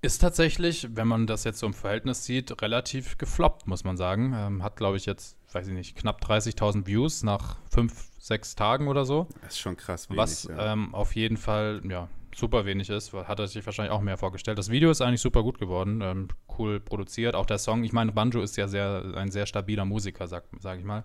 ist 0.00 0.20
tatsächlich, 0.20 0.88
wenn 0.94 1.08
man 1.08 1.26
das 1.26 1.42
jetzt 1.44 1.58
so 1.58 1.66
im 1.66 1.74
Verhältnis 1.74 2.24
sieht, 2.24 2.62
relativ 2.62 3.18
gefloppt, 3.18 3.66
muss 3.66 3.82
man 3.82 3.96
sagen. 3.96 4.32
Ähm, 4.34 4.62
hat, 4.62 4.76
glaube 4.76 4.96
ich, 4.96 5.06
jetzt, 5.06 5.36
weiß 5.52 5.66
ich 5.66 5.72
nicht, 5.72 5.96
knapp 5.96 6.22
30.000 6.22 6.86
Views 6.86 7.24
nach 7.24 7.56
fünf, 7.68 8.08
sechs 8.18 8.54
Tagen 8.54 8.86
oder 8.86 9.04
so. 9.04 9.26
Das 9.42 9.54
ist 9.54 9.58
schon 9.58 9.76
krass 9.76 10.08
wenig, 10.08 10.18
Was 10.18 10.44
ja. 10.44 10.72
ähm, 10.72 10.94
auf 10.94 11.16
jeden 11.16 11.36
Fall, 11.36 11.82
ja, 11.88 12.08
super 12.36 12.64
wenig 12.64 12.90
ist. 12.90 13.12
Hat 13.12 13.40
er 13.40 13.48
sich 13.48 13.66
wahrscheinlich 13.66 13.92
auch 13.92 14.00
mehr 14.00 14.16
vorgestellt. 14.16 14.58
Das 14.58 14.70
Video 14.70 14.90
ist 14.90 15.00
eigentlich 15.00 15.20
super 15.20 15.42
gut 15.42 15.58
geworden, 15.58 16.00
ähm, 16.00 16.28
cool 16.58 16.78
produziert. 16.78 17.34
Auch 17.34 17.46
der 17.46 17.58
Song, 17.58 17.82
ich 17.82 17.92
meine, 17.92 18.12
Banjo 18.12 18.40
ist 18.40 18.56
ja 18.56 18.68
sehr, 18.68 19.14
ein 19.16 19.32
sehr 19.32 19.46
stabiler 19.46 19.84
Musiker, 19.84 20.28
sag, 20.28 20.44
sag 20.60 20.78
ich 20.78 20.84
mal. 20.84 21.04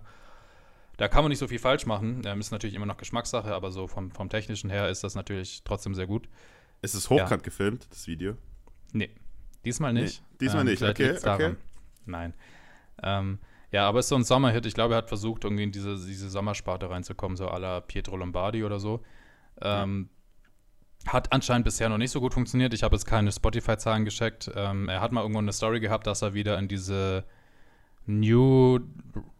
Da 0.96 1.08
kann 1.08 1.24
man 1.24 1.30
nicht 1.30 1.40
so 1.40 1.48
viel 1.48 1.58
falsch 1.58 1.86
machen. 1.86 2.22
Ähm, 2.24 2.38
ist 2.38 2.52
natürlich 2.52 2.76
immer 2.76 2.86
noch 2.86 2.96
Geschmackssache, 2.96 3.52
aber 3.52 3.72
so 3.72 3.88
vom, 3.88 4.12
vom 4.12 4.28
Technischen 4.28 4.70
her 4.70 4.88
ist 4.88 5.02
das 5.02 5.16
natürlich 5.16 5.62
trotzdem 5.64 5.94
sehr 5.94 6.06
gut. 6.06 6.28
Ist 6.84 6.92
es 6.92 7.08
hochkant 7.08 7.30
ja. 7.30 7.36
gefilmt, 7.38 7.86
das 7.90 8.06
Video? 8.06 8.36
Nee, 8.92 9.08
diesmal 9.64 9.94
nicht. 9.94 10.20
Nee, 10.20 10.36
diesmal 10.38 10.60
ähm, 10.60 10.66
nicht, 10.66 10.82
okay, 10.82 11.16
okay. 11.16 11.56
Nein. 12.04 12.34
Ähm, 13.02 13.38
ja, 13.70 13.88
aber 13.88 14.00
es 14.00 14.04
ist 14.04 14.10
so 14.10 14.16
ein 14.16 14.24
Sommerhit. 14.24 14.66
Ich 14.66 14.74
glaube, 14.74 14.92
er 14.94 14.98
hat 14.98 15.08
versucht, 15.08 15.44
irgendwie 15.44 15.62
in 15.62 15.72
diese, 15.72 15.96
diese 15.96 16.28
Sommersparte 16.28 16.90
reinzukommen, 16.90 17.38
so 17.38 17.48
à 17.48 17.58
la 17.58 17.80
Pietro 17.80 18.16
Lombardi 18.16 18.64
oder 18.64 18.78
so. 18.80 19.02
Ähm, 19.62 20.10
ja. 21.06 21.14
Hat 21.14 21.32
anscheinend 21.32 21.64
bisher 21.64 21.88
noch 21.88 21.96
nicht 21.96 22.10
so 22.10 22.20
gut 22.20 22.34
funktioniert. 22.34 22.74
Ich 22.74 22.82
habe 22.82 22.94
jetzt 22.94 23.06
keine 23.06 23.32
Spotify-Zahlen 23.32 24.04
gecheckt. 24.04 24.50
Ähm, 24.54 24.90
er 24.90 25.00
hat 25.00 25.10
mal 25.10 25.22
irgendwo 25.22 25.38
eine 25.38 25.54
Story 25.54 25.80
gehabt, 25.80 26.06
dass 26.06 26.20
er 26.20 26.34
wieder 26.34 26.58
in 26.58 26.68
diese 26.68 27.24
New 28.04 28.80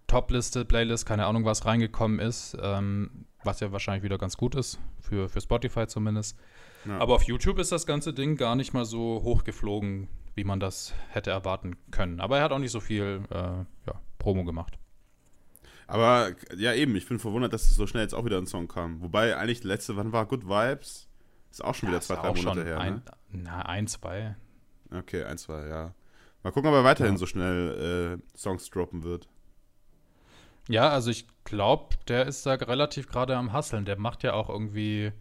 Top-Liste, 0.07 0.65
Playlist, 0.65 1.05
keine 1.05 1.27
Ahnung 1.27 1.45
was, 1.45 1.67
reingekommen 1.67 2.21
ist. 2.21 2.57
Ähm, 2.59 3.27
was 3.45 3.61
ja 3.61 3.73
wahrscheinlich 3.73 4.03
wieder 4.03 4.19
ganz 4.19 4.37
gut 4.37 4.55
ist, 4.55 4.79
für, 5.01 5.29
für 5.29 5.41
Spotify 5.41 5.87
zumindest. 5.87 6.37
Ja. 6.85 6.99
Aber 6.99 7.15
auf 7.15 7.23
YouTube 7.23 7.59
ist 7.59 7.73
das 7.73 7.87
ganze 7.87 8.13
Ding 8.13 8.37
gar 8.37 8.57
nicht 8.57 8.75
mal 8.75 8.85
so 8.85 9.23
hochgeflogen, 9.23 10.09
wie 10.35 10.45
man 10.45 10.61
das 10.61 10.95
hätte 11.09 11.31
erwarten 11.31 11.77
können. 11.91 12.21
Aber 12.21 12.39
er 12.39 12.45
hat 12.45 12.53
auch 12.53 12.59
nicht 12.59 12.73
so 12.73 12.81
viel 12.81 13.23
äh, 13.31 13.37
ja, 13.37 14.01
Promo 14.19 14.45
gemacht. 14.45 14.79
Aber 15.87 16.33
ja, 16.57 16.73
eben, 16.73 16.97
ich 16.97 17.07
bin 17.07 17.19
verwundert, 17.19 17.53
dass 17.53 17.63
es 17.63 17.77
so 17.77 17.87
schnell 17.87 18.03
jetzt 18.03 18.15
auch 18.15 18.25
wieder 18.25 18.39
ein 18.39 18.47
Song 18.47 18.69
kam. 18.69 19.01
Wobei 19.03 19.37
eigentlich 19.37 19.65
letzte, 19.65 19.97
wann 19.97 20.13
war 20.13 20.27
Good 20.27 20.47
Vibes? 20.47 21.09
Ist 21.51 21.63
auch 21.63 21.75
schon 21.75 21.89
ja, 21.89 21.95
wieder 21.95 22.01
zwei, 22.01 22.17
drei 22.17 22.33
Monate 22.33 22.65
her. 22.65 22.81
Ein, 22.81 22.95
ne? 22.95 23.03
Na, 23.31 23.63
ein, 23.67 23.87
zwei. 23.87 24.37
Okay, 24.91 25.25
ein, 25.25 25.39
zwei, 25.39 25.67
ja. 25.69 25.95
Mal 26.43 26.51
gucken, 26.51 26.69
ob 26.71 26.75
er 26.75 26.85
weiterhin 26.85 27.15
ja. 27.15 27.19
so 27.19 27.27
schnell 27.27 28.19
äh, 28.21 28.37
Songs 28.37 28.69
droppen 28.71 29.03
wird. 29.03 29.29
Ja, 30.69 30.89
also 30.89 31.11
ich 31.11 31.27
glaube, 31.45 31.97
der 32.09 32.27
ist 32.27 32.47
da 32.47 32.55
relativ 32.55 33.09
gerade 33.09 33.37
am 33.37 33.53
Hasseln. 33.53 33.85
Der 33.85 33.99
macht 33.99 34.23
ja 34.23 34.33
auch 34.33 34.49
irgendwie 34.49 35.13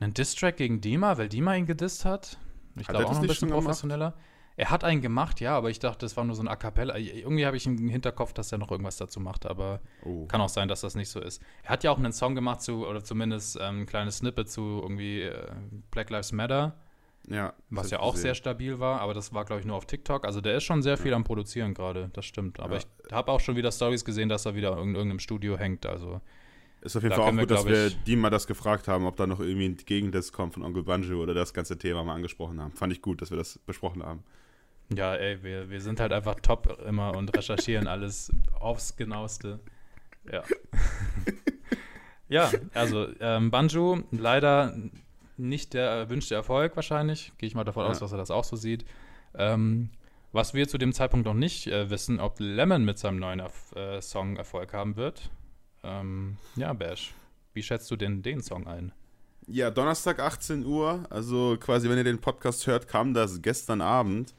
einen 0.00 0.14
Distrack 0.14 0.56
gegen 0.56 0.80
Dima, 0.80 1.18
weil 1.18 1.28
Dima 1.28 1.54
ihn 1.54 1.66
gedisst 1.66 2.04
hat. 2.04 2.38
Ich 2.76 2.86
glaube 2.86 3.06
auch 3.06 3.12
noch 3.12 3.20
ein 3.20 3.26
bisschen 3.26 3.50
professioneller. 3.50 4.14
Er 4.56 4.70
hat 4.70 4.82
einen 4.82 5.00
gemacht, 5.00 5.40
ja, 5.40 5.56
aber 5.56 5.70
ich 5.70 5.78
dachte, 5.78 6.04
das 6.04 6.16
war 6.16 6.24
nur 6.24 6.34
so 6.34 6.42
ein 6.42 6.48
A 6.48 6.56
Cappella. 6.56 6.96
Irgendwie 6.96 7.46
habe 7.46 7.56
ich 7.56 7.64
im 7.66 7.88
Hinterkopf, 7.88 8.32
dass 8.32 8.50
er 8.50 8.58
noch 8.58 8.72
irgendwas 8.72 8.96
dazu 8.96 9.20
macht, 9.20 9.46
aber 9.46 9.80
oh. 10.04 10.26
kann 10.26 10.40
auch 10.40 10.48
sein, 10.48 10.66
dass 10.66 10.80
das 10.80 10.96
nicht 10.96 11.10
so 11.10 11.20
ist. 11.20 11.40
Er 11.62 11.70
hat 11.70 11.84
ja 11.84 11.92
auch 11.92 11.98
einen 11.98 12.12
Song 12.12 12.34
gemacht 12.34 12.60
zu, 12.60 12.84
oder 12.84 13.04
zumindest 13.04 13.56
ähm, 13.60 13.82
ein 13.82 13.86
kleines 13.86 14.18
Snippet 14.18 14.50
zu 14.50 14.80
irgendwie 14.82 15.22
äh, 15.22 15.46
Black 15.92 16.10
Lives 16.10 16.32
Matter. 16.32 16.74
Ja. 17.30 17.52
Was 17.70 17.90
ja 17.90 18.00
auch 18.00 18.12
gesehen. 18.12 18.28
sehr 18.28 18.34
stabil 18.34 18.78
war, 18.78 19.00
aber 19.00 19.14
das 19.14 19.34
war, 19.34 19.44
glaube 19.44 19.60
ich, 19.60 19.66
nur 19.66 19.76
auf 19.76 19.86
TikTok. 19.86 20.24
Also 20.24 20.40
der 20.40 20.56
ist 20.56 20.64
schon 20.64 20.82
sehr 20.82 20.96
viel 20.96 21.10
ja. 21.10 21.16
am 21.16 21.24
Produzieren 21.24 21.74
gerade, 21.74 22.10
das 22.14 22.24
stimmt. 22.24 22.60
Aber 22.60 22.76
ja. 22.76 22.80
ich 22.80 23.12
habe 23.12 23.30
auch 23.30 23.40
schon 23.40 23.56
wieder 23.56 23.70
Stories 23.70 24.04
gesehen, 24.04 24.28
dass 24.28 24.46
er 24.46 24.54
wieder 24.54 24.72
in 24.78 24.94
irgendeinem 24.94 25.18
Studio 25.18 25.58
hängt. 25.58 25.84
Also 25.84 26.20
ist 26.80 26.96
auf 26.96 27.02
jeden 27.02 27.10
da 27.10 27.16
Fall 27.16 27.26
auch 27.26 27.30
gut, 27.30 27.40
wir, 27.40 27.46
dass 27.46 27.66
wir 27.66 27.90
die 27.90 28.16
mal 28.16 28.30
das 28.30 28.46
gefragt 28.46 28.88
haben, 28.88 29.06
ob 29.06 29.16
da 29.16 29.26
noch 29.26 29.40
irgendwie 29.40 29.68
ein 29.68 29.76
Gegendiss 29.76 30.32
kommt 30.32 30.54
von 30.54 30.62
Onkel 30.62 30.84
Banjo 30.84 31.20
oder 31.20 31.34
das 31.34 31.52
ganze 31.52 31.76
Thema 31.76 32.04
mal 32.04 32.14
angesprochen 32.14 32.60
haben. 32.60 32.72
Fand 32.72 32.92
ich 32.92 33.02
gut, 33.02 33.20
dass 33.20 33.30
wir 33.30 33.36
das 33.36 33.58
besprochen 33.58 34.02
haben. 34.02 34.22
Ja, 34.94 35.14
ey, 35.14 35.42
wir, 35.42 35.68
wir 35.68 35.80
sind 35.80 36.00
halt 36.00 36.12
einfach 36.12 36.36
top 36.40 36.78
immer 36.86 37.14
und 37.16 37.36
recherchieren 37.36 37.86
alles 37.88 38.32
aufs 38.58 38.96
Genaueste. 38.96 39.60
Ja. 40.30 40.44
ja, 42.28 42.50
also 42.74 43.08
ähm, 43.20 43.50
Banjo 43.50 43.98
leider 44.12 44.74
nicht 45.38 45.74
der 45.74 45.88
erwünschte 45.88 46.34
Erfolg 46.34 46.76
wahrscheinlich. 46.76 47.32
Gehe 47.38 47.46
ich 47.46 47.54
mal 47.54 47.64
davon 47.64 47.84
ja. 47.84 47.90
aus, 47.90 47.98
dass 47.98 48.12
er 48.12 48.18
das 48.18 48.30
auch 48.30 48.44
so 48.44 48.56
sieht. 48.56 48.84
Ähm, 49.34 49.90
Was 50.32 50.54
wir 50.54 50.68
zu 50.68 50.78
dem 50.78 50.92
Zeitpunkt 50.92 51.26
noch 51.26 51.34
nicht 51.34 51.66
äh, 51.66 51.90
wissen, 51.90 52.20
ob 52.20 52.36
Lemon 52.38 52.84
mit 52.84 52.98
seinem 52.98 53.18
neuen 53.18 53.40
Erf 53.40 53.74
äh, 53.74 54.00
Song 54.02 54.36
Erfolg 54.36 54.72
haben 54.72 54.96
wird. 54.96 55.30
Ähm, 55.82 56.36
ja, 56.56 56.72
Bash, 56.72 57.14
wie 57.54 57.62
schätzt 57.62 57.90
du 57.90 57.96
denn 57.96 58.22
den 58.22 58.42
Song 58.42 58.66
ein? 58.66 58.92
Ja, 59.46 59.70
Donnerstag 59.70 60.20
18 60.20 60.66
Uhr, 60.66 61.06
also 61.08 61.56
quasi, 61.58 61.88
wenn 61.88 61.96
ihr 61.96 62.04
den 62.04 62.20
Podcast 62.20 62.66
hört, 62.66 62.86
kam 62.86 63.14
das 63.14 63.40
gestern 63.40 63.80
Abend. 63.80 64.34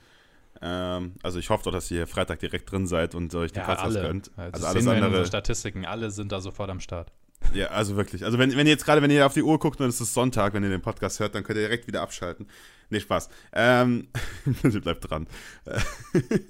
Ähm, 0.61 1.13
also 1.23 1.39
ich 1.39 1.49
hoffe 1.49 1.63
doch, 1.63 1.71
dass 1.71 1.89
ihr 1.89 2.05
Freitag 2.05 2.39
direkt 2.39 2.71
drin 2.71 2.85
seid 2.85 3.15
und 3.15 3.33
euch 3.33 3.51
die 3.51 3.59
ja, 3.59 3.65
Podcast 3.65 3.97
alle. 3.97 4.07
gönnt. 4.07 4.31
Also, 4.37 4.67
also 4.67 4.67
alles 4.67 4.87
andere. 4.87 5.25
Statistiken, 5.25 5.85
alle 5.85 6.11
sind 6.11 6.31
da 6.31 6.41
sofort 6.41 6.69
am 6.69 6.79
Start. 6.79 7.11
Ja, 7.53 7.67
also 7.67 7.95
wirklich. 7.95 8.25
Also 8.25 8.37
wenn, 8.37 8.55
wenn 8.55 8.67
ihr 8.67 8.73
jetzt 8.73 8.85
gerade, 8.85 9.01
wenn 9.01 9.11
ihr 9.11 9.25
auf 9.25 9.33
die 9.33 9.43
Uhr 9.43 9.57
guckt 9.59 9.81
und 9.81 9.87
es 9.87 10.01
ist 10.01 10.13
Sonntag, 10.13 10.53
wenn 10.53 10.63
ihr 10.63 10.69
den 10.69 10.81
Podcast 10.81 11.19
hört, 11.19 11.35
dann 11.35 11.43
könnt 11.43 11.57
ihr 11.57 11.63
direkt 11.67 11.87
wieder 11.87 12.01
abschalten. 12.01 12.47
Nee, 12.89 12.99
Spaß. 12.99 13.29
Ähm, 13.53 14.07
bleibt 14.81 15.09
dran. 15.09 15.27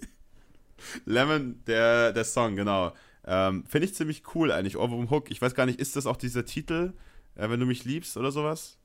Lemon, 1.05 1.61
der, 1.67 2.13
der 2.13 2.23
Song, 2.25 2.55
genau. 2.55 2.93
Ähm, 3.25 3.63
Finde 3.67 3.85
ich 3.85 3.95
ziemlich 3.95 4.23
cool 4.33 4.51
eigentlich. 4.51 4.77
Ohrwurm 4.77 5.09
Hook. 5.09 5.29
Ich 5.31 5.41
weiß 5.41 5.53
gar 5.53 5.65
nicht, 5.65 5.79
ist 5.79 5.95
das 5.95 6.05
auch 6.05 6.17
dieser 6.17 6.45
Titel, 6.45 6.93
äh, 7.35 7.49
wenn 7.49 7.59
du 7.59 7.65
mich 7.65 7.85
liebst 7.85 8.17
oder 8.17 8.31
sowas? 8.31 8.78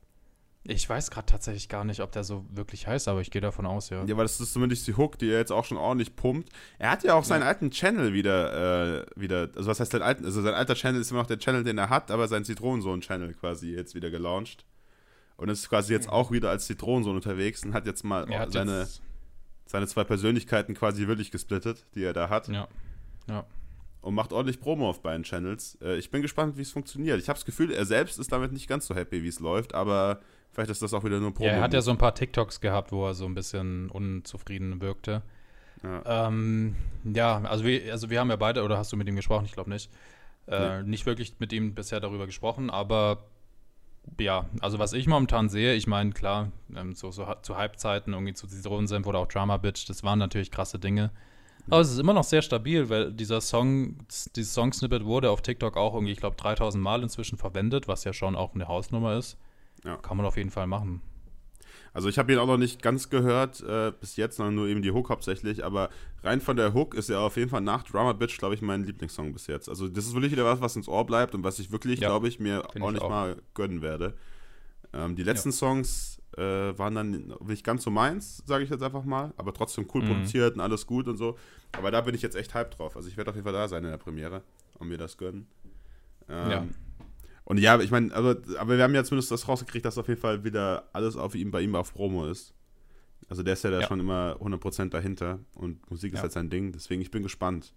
Ich 0.66 0.88
weiß 0.88 1.10
gerade 1.10 1.26
tatsächlich 1.26 1.68
gar 1.68 1.84
nicht, 1.84 2.00
ob 2.00 2.10
der 2.12 2.24
so 2.24 2.46
wirklich 2.50 2.86
heißt, 2.86 3.06
aber 3.08 3.20
ich 3.20 3.30
gehe 3.30 3.42
davon 3.42 3.66
aus, 3.66 3.90
ja. 3.90 4.02
Ja, 4.04 4.16
weil 4.16 4.24
das 4.24 4.40
ist 4.40 4.54
zumindest 4.54 4.86
die 4.86 4.96
Hook, 4.96 5.18
die 5.18 5.28
er 5.28 5.38
jetzt 5.38 5.52
auch 5.52 5.66
schon 5.66 5.76
ordentlich 5.76 6.16
pumpt. 6.16 6.48
Er 6.78 6.90
hat 6.90 7.04
ja 7.04 7.14
auch 7.14 7.24
seinen 7.24 7.42
ja. 7.42 7.48
alten 7.48 7.70
Channel 7.70 8.14
wieder, 8.14 9.02
äh, 9.02 9.06
wieder, 9.14 9.50
also 9.54 9.68
was 9.68 9.78
heißt 9.78 9.92
sein 9.92 10.00
alten, 10.00 10.24
also 10.24 10.40
sein 10.40 10.54
alter 10.54 10.74
Channel 10.74 11.02
ist 11.02 11.10
immer 11.10 11.20
noch 11.20 11.26
der 11.26 11.38
Channel, 11.38 11.64
den 11.64 11.76
er 11.76 11.90
hat, 11.90 12.10
aber 12.10 12.28
sein 12.28 12.46
Zitronensohn-Channel 12.46 13.34
quasi 13.34 13.74
jetzt 13.74 13.94
wieder 13.94 14.10
gelauncht. 14.10 14.64
Und 15.36 15.48
ist 15.48 15.68
quasi 15.68 15.92
jetzt 15.92 16.08
auch 16.08 16.30
wieder 16.30 16.48
als 16.48 16.66
Zitronensohn 16.66 17.16
unterwegs 17.16 17.64
und 17.64 17.74
hat 17.74 17.86
jetzt 17.86 18.04
mal 18.04 18.26
hat 18.28 18.52
seine, 18.52 18.80
jetzt 18.80 19.02
seine 19.66 19.86
zwei 19.86 20.04
Persönlichkeiten 20.04 20.74
quasi 20.74 21.06
wirklich 21.06 21.30
gesplittet, 21.30 21.84
die 21.94 22.04
er 22.04 22.12
da 22.12 22.28
hat. 22.28 22.48
Ja. 22.48 22.68
Ja. 23.28 23.44
Und 24.00 24.14
macht 24.14 24.32
ordentlich 24.32 24.60
Promo 24.60 24.88
auf 24.88 25.02
beiden 25.02 25.24
Channels. 25.24 25.76
Äh, 25.82 25.96
ich 25.96 26.10
bin 26.10 26.22
gespannt, 26.22 26.56
wie 26.56 26.62
es 26.62 26.70
funktioniert. 26.70 27.18
Ich 27.18 27.28
habe 27.28 27.38
das 27.38 27.44
Gefühl, 27.44 27.70
er 27.70 27.84
selbst 27.84 28.18
ist 28.18 28.32
damit 28.32 28.52
nicht 28.52 28.68
ganz 28.68 28.86
so 28.86 28.94
happy, 28.94 29.22
wie 29.22 29.28
es 29.28 29.40
läuft, 29.40 29.74
aber 29.74 30.20
Vielleicht 30.54 30.70
ist 30.70 30.82
das 30.82 30.94
auch 30.94 31.02
wieder 31.02 31.18
nur 31.18 31.34
Promo. 31.34 31.48
Ja, 31.48 31.56
er 31.56 31.62
hat 31.62 31.74
ja 31.74 31.82
so 31.82 31.90
ein 31.90 31.98
paar 31.98 32.14
TikToks 32.14 32.60
gehabt, 32.60 32.92
wo 32.92 33.06
er 33.06 33.14
so 33.14 33.26
ein 33.26 33.34
bisschen 33.34 33.90
unzufrieden 33.90 34.80
wirkte. 34.80 35.22
Ja, 35.82 36.28
ähm, 36.28 36.76
ja 37.04 37.42
also, 37.42 37.64
wir, 37.64 37.90
also 37.90 38.08
wir 38.08 38.20
haben 38.20 38.30
ja 38.30 38.36
beide, 38.36 38.62
oder 38.62 38.78
hast 38.78 38.92
du 38.92 38.96
mit 38.96 39.08
ihm 39.08 39.16
gesprochen? 39.16 39.46
Ich 39.46 39.52
glaube 39.52 39.70
nicht. 39.70 39.90
Äh, 40.46 40.82
nee. 40.82 40.90
Nicht 40.90 41.06
wirklich 41.06 41.34
mit 41.40 41.52
ihm 41.52 41.74
bisher 41.74 41.98
darüber 41.98 42.26
gesprochen, 42.26 42.70
aber 42.70 43.24
ja, 44.20 44.48
also 44.60 44.78
was 44.78 44.92
ich 44.92 45.06
momentan 45.06 45.48
sehe, 45.48 45.74
ich 45.74 45.86
meine, 45.86 46.12
klar, 46.12 46.52
ähm, 46.76 46.94
so, 46.94 47.10
so 47.10 47.26
zu 47.42 47.56
Halbzeiten, 47.56 48.12
irgendwie 48.12 48.34
zu 48.34 48.46
Zitronensenf 48.46 49.06
oder 49.06 49.18
auch 49.18 49.26
Drama 49.26 49.56
Bitch, 49.56 49.88
das 49.88 50.04
waren 50.04 50.18
natürlich 50.18 50.50
krasse 50.50 50.78
Dinge. 50.78 51.10
Aber 51.68 51.80
es 51.80 51.90
ist 51.90 51.98
immer 51.98 52.12
noch 52.12 52.24
sehr 52.24 52.42
stabil, 52.42 52.90
weil 52.90 53.10
dieser 53.10 53.40
Song, 53.40 53.96
dieses 54.36 54.52
Song-Snippet 54.52 55.04
wurde 55.04 55.30
auf 55.30 55.40
TikTok 55.40 55.78
auch 55.78 55.94
irgendwie, 55.94 56.12
ich 56.12 56.20
glaube, 56.20 56.36
3000 56.36 56.82
Mal 56.82 57.02
inzwischen 57.02 57.38
verwendet, 57.38 57.88
was 57.88 58.04
ja 58.04 58.12
schon 58.12 58.36
auch 58.36 58.54
eine 58.54 58.68
Hausnummer 58.68 59.16
ist. 59.16 59.38
Ja. 59.84 59.96
Kann 59.96 60.16
man 60.16 60.26
auf 60.26 60.36
jeden 60.36 60.50
Fall 60.50 60.66
machen. 60.66 61.02
Also 61.92 62.08
ich 62.08 62.18
habe 62.18 62.32
ihn 62.32 62.38
auch 62.38 62.46
noch 62.46 62.56
nicht 62.56 62.82
ganz 62.82 63.08
gehört 63.08 63.60
äh, 63.60 63.92
bis 63.98 64.16
jetzt, 64.16 64.36
sondern 64.36 64.56
nur 64.56 64.66
eben 64.66 64.82
die 64.82 64.90
Hook 64.90 65.10
hauptsächlich. 65.10 65.64
Aber 65.64 65.90
rein 66.24 66.40
von 66.40 66.56
der 66.56 66.74
Hook 66.74 66.94
ist 66.94 67.08
er 67.08 67.20
auf 67.20 67.36
jeden 67.36 67.50
Fall 67.50 67.60
nach 67.60 67.84
Drama 67.84 68.12
Bitch, 68.12 68.36
glaube 68.38 68.56
ich, 68.56 68.62
mein 68.62 68.82
Lieblingssong 68.82 69.32
bis 69.32 69.46
jetzt. 69.46 69.68
Also 69.68 69.88
das 69.88 70.04
ist 70.04 70.14
wirklich 70.14 70.32
wieder 70.32 70.44
was, 70.44 70.60
was 70.60 70.74
ins 70.74 70.88
Ohr 70.88 71.06
bleibt 71.06 71.36
und 71.36 71.44
was 71.44 71.60
ich 71.60 71.70
wirklich, 71.70 72.00
ja, 72.00 72.08
glaube 72.08 72.26
ich, 72.26 72.40
mir 72.40 72.64
auch 72.68 72.90
nicht 72.90 73.02
auch. 73.02 73.08
mal 73.08 73.36
gönnen 73.54 73.80
werde. 73.80 74.14
Ähm, 74.92 75.14
die 75.14 75.22
letzten 75.22 75.50
ja. 75.50 75.54
Songs 75.54 76.20
äh, 76.36 76.42
waren 76.42 76.96
dann 76.96 77.34
nicht 77.46 77.64
ganz 77.64 77.84
so 77.84 77.90
meins, 77.90 78.42
sage 78.44 78.64
ich 78.64 78.70
jetzt 78.70 78.82
einfach 78.82 79.04
mal. 79.04 79.32
Aber 79.36 79.54
trotzdem 79.54 79.86
cool 79.94 80.02
mhm. 80.02 80.08
produziert 80.08 80.54
und 80.56 80.60
alles 80.60 80.88
gut 80.88 81.06
und 81.06 81.16
so. 81.16 81.38
Aber 81.72 81.92
da 81.92 82.00
bin 82.00 82.16
ich 82.16 82.22
jetzt 82.22 82.34
echt 82.34 82.54
hype 82.54 82.72
drauf. 82.72 82.96
Also 82.96 83.08
ich 83.08 83.16
werde 83.16 83.30
auf 83.30 83.36
jeden 83.36 83.44
Fall 83.44 83.52
da 83.52 83.68
sein 83.68 83.84
in 83.84 83.90
der 83.90 83.98
Premiere 83.98 84.42
und 84.80 84.88
mir 84.88 84.98
das 84.98 85.16
gönnen. 85.16 85.46
Ähm, 86.28 86.50
ja. 86.50 86.66
Und 87.44 87.58
ja, 87.58 87.78
ich 87.80 87.90
meine, 87.90 88.14
aber, 88.14 88.38
aber 88.58 88.76
wir 88.76 88.84
haben 88.84 88.94
ja 88.94 89.04
zumindest 89.04 89.30
das 89.30 89.48
rausgekriegt, 89.48 89.84
dass 89.84 89.98
auf 89.98 90.08
jeden 90.08 90.20
Fall 90.20 90.44
wieder 90.44 90.88
alles 90.92 91.16
auf 91.16 91.34
ihm, 91.34 91.50
bei 91.50 91.60
ihm 91.60 91.74
auf 91.74 91.92
Promo 91.92 92.26
ist. 92.26 92.54
Also 93.28 93.42
der 93.42 93.54
ist 93.54 93.64
ja 93.64 93.70
da 93.70 93.80
ja. 93.80 93.86
schon 93.86 94.00
immer 94.00 94.36
100% 94.40 94.90
dahinter 94.90 95.40
und 95.54 95.90
Musik 95.90 96.12
ist 96.12 96.18
ja. 96.18 96.22
halt 96.22 96.32
sein 96.32 96.50
Ding, 96.50 96.72
deswegen 96.72 97.00
ich 97.02 97.10
bin 97.10 97.22
gespannt. 97.22 97.72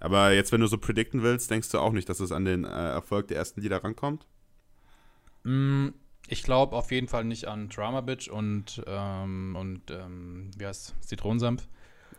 Aber 0.00 0.32
jetzt, 0.32 0.52
wenn 0.52 0.60
du 0.60 0.66
so 0.68 0.78
predikten 0.78 1.22
willst, 1.22 1.50
denkst 1.50 1.70
du 1.70 1.78
auch 1.78 1.92
nicht, 1.92 2.08
dass 2.08 2.20
es 2.20 2.30
an 2.30 2.44
den 2.44 2.64
äh, 2.64 2.68
Erfolg 2.68 3.28
der 3.28 3.36
ersten 3.36 3.60
Lieder 3.60 3.82
rankommt? 3.82 4.26
Mm, 5.42 5.88
ich 6.28 6.42
glaube 6.42 6.76
auf 6.76 6.92
jeden 6.92 7.08
Fall 7.08 7.24
nicht 7.24 7.46
an 7.46 7.68
Drama 7.68 8.00
Bitch 8.00 8.28
und, 8.28 8.82
ähm, 8.86 9.56
und 9.58 9.90
ähm, 9.90 10.50
wie 10.56 10.66
heißt 10.66 10.94
Zitronensampf. 11.00 11.66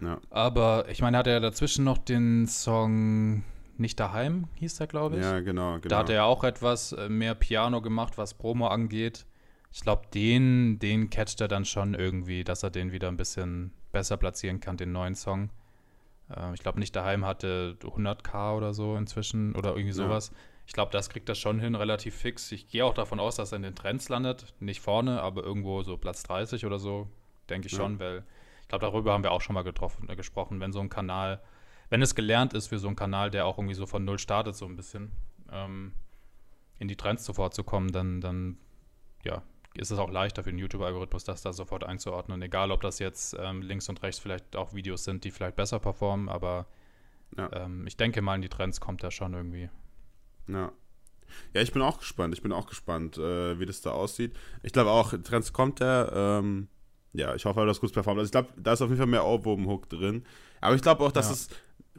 Ja. 0.01 0.19
Aber 0.29 0.89
ich 0.89 1.01
meine, 1.01 1.17
hat 1.17 1.27
er 1.27 1.39
dazwischen 1.39 1.85
noch 1.85 1.97
den 1.97 2.47
Song 2.47 3.43
nicht 3.79 3.99
daheim 3.99 4.47
hieß 4.55 4.77
der, 4.77 4.87
glaube 4.87 5.17
ich. 5.17 5.23
Ja, 5.23 5.39
genau, 5.39 5.75
genau. 5.75 5.87
Da 5.87 5.99
hat 5.99 6.09
er 6.09 6.25
auch 6.25 6.43
etwas 6.43 6.91
äh, 6.91 7.09
mehr 7.09 7.35
Piano 7.35 7.81
gemacht, 7.81 8.17
was 8.17 8.33
Promo 8.33 8.67
angeht. 8.67 9.25
Ich 9.71 9.81
glaube, 9.81 10.03
den, 10.13 10.79
den 10.79 11.09
catcht 11.09 11.41
er 11.41 11.47
dann 11.47 11.65
schon 11.65 11.93
irgendwie, 11.93 12.43
dass 12.43 12.63
er 12.63 12.69
den 12.69 12.91
wieder 12.91 13.07
ein 13.07 13.17
bisschen 13.17 13.71
besser 13.91 14.17
platzieren 14.17 14.59
kann, 14.59 14.77
den 14.77 14.91
neuen 14.91 15.15
Song. 15.15 15.49
Äh, 16.29 16.53
ich 16.53 16.61
glaube, 16.61 16.79
nicht 16.79 16.95
daheim 16.95 17.25
hatte 17.25 17.77
100k 17.81 18.55
oder 18.55 18.73
so 18.73 18.95
inzwischen 18.95 19.55
oder 19.55 19.71
irgendwie 19.71 19.93
sowas. 19.93 20.31
Ja. 20.31 20.37
Ich 20.67 20.73
glaube, 20.73 20.91
das 20.91 21.09
kriegt 21.09 21.27
er 21.29 21.35
schon 21.35 21.59
hin, 21.59 21.75
relativ 21.75 22.15
fix. 22.15 22.51
Ich 22.51 22.67
gehe 22.67 22.85
auch 22.85 22.93
davon 22.93 23.19
aus, 23.19 23.37
dass 23.37 23.51
er 23.51 23.57
in 23.57 23.63
den 23.63 23.75
Trends 23.75 24.07
landet. 24.09 24.53
Nicht 24.59 24.81
vorne, 24.81 25.21
aber 25.21 25.43
irgendwo 25.43 25.81
so 25.81 25.97
Platz 25.97 26.23
30 26.23 26.65
oder 26.65 26.77
so, 26.77 27.07
denke 27.49 27.67
ich 27.67 27.73
ja. 27.73 27.79
schon, 27.79 27.99
weil 27.99 28.23
ich 28.61 28.67
glaube, 28.67 28.85
darüber 28.85 29.13
haben 29.13 29.23
wir 29.23 29.31
auch 29.31 29.41
schon 29.41 29.55
mal 29.55 29.63
getroffen, 29.63 30.07
äh, 30.09 30.15
gesprochen, 30.15 30.59
wenn 30.59 30.71
so 30.71 30.79
ein 30.79 30.89
Kanal 30.89 31.41
wenn 31.89 32.01
es 32.01 32.15
gelernt 32.15 32.53
ist 32.53 32.67
für 32.67 32.79
so 32.79 32.87
einen 32.87 32.95
Kanal, 32.95 33.31
der 33.31 33.45
auch 33.45 33.57
irgendwie 33.57 33.75
so 33.75 33.85
von 33.85 34.05
null 34.05 34.19
startet, 34.19 34.55
so 34.55 34.65
ein 34.65 34.75
bisschen, 34.75 35.11
ähm, 35.51 35.93
in 36.77 36.87
die 36.87 36.95
Trends 36.95 37.25
sofort 37.25 37.53
zu 37.53 37.63
kommen, 37.63 37.91
dann, 37.91 38.21
dann 38.21 38.57
ja, 39.23 39.43
ist 39.75 39.91
es 39.91 39.99
auch 39.99 40.09
leichter 40.09 40.43
für 40.43 40.51
den 40.51 40.59
YouTube-Algorithmus, 40.59 41.23
das 41.23 41.41
da 41.41 41.53
sofort 41.53 41.83
einzuordnen. 41.83 42.41
Egal, 42.41 42.71
ob 42.71 42.81
das 42.81 42.99
jetzt 42.99 43.35
ähm, 43.39 43.61
links 43.61 43.89
und 43.89 44.01
rechts 44.01 44.19
vielleicht 44.19 44.55
auch 44.55 44.73
Videos 44.73 45.03
sind, 45.03 45.23
die 45.23 45.31
vielleicht 45.31 45.55
besser 45.55 45.79
performen, 45.79 46.29
aber 46.29 46.67
ja. 47.37 47.49
ähm, 47.53 47.85
ich 47.85 47.97
denke 47.97 48.21
mal, 48.21 48.35
in 48.35 48.41
die 48.41 48.49
Trends 48.49 48.79
kommt 48.79 49.03
er 49.03 49.11
schon 49.11 49.33
irgendwie. 49.33 49.69
Ja. 50.47 50.71
Ja, 51.53 51.61
ich 51.61 51.71
bin 51.71 51.83
auch 51.83 51.99
gespannt. 51.99 52.33
Ich 52.33 52.41
bin 52.41 52.51
auch 52.51 52.65
gespannt, 52.65 53.19
äh, 53.19 53.59
wie 53.59 53.67
das 53.67 53.81
da 53.81 53.91
aussieht. 53.91 54.35
Ich 54.63 54.73
glaube 54.73 54.89
auch, 54.89 55.13
Trends 55.23 55.53
kommt 55.53 55.79
er. 55.79 56.11
Ähm, 56.13 56.67
ja, 57.13 57.35
ich 57.35 57.45
hoffe, 57.45 57.65
dass 57.67 57.79
gut 57.79 57.93
performt. 57.93 58.19
Also 58.19 58.29
ich 58.29 58.31
glaube, 58.31 58.49
da 58.57 58.73
ist 58.73 58.81
auf 58.81 58.89
jeden 58.89 58.97
Fall 58.97 59.07
mehr 59.07 59.25
Ohrwurm-Hook 59.25 59.89
drin. 59.89 60.25
Aber 60.59 60.75
ich 60.75 60.81
glaube 60.81 61.03
auch, 61.03 61.11
dass 61.11 61.27
ja. 61.27 61.33
es 61.33 61.49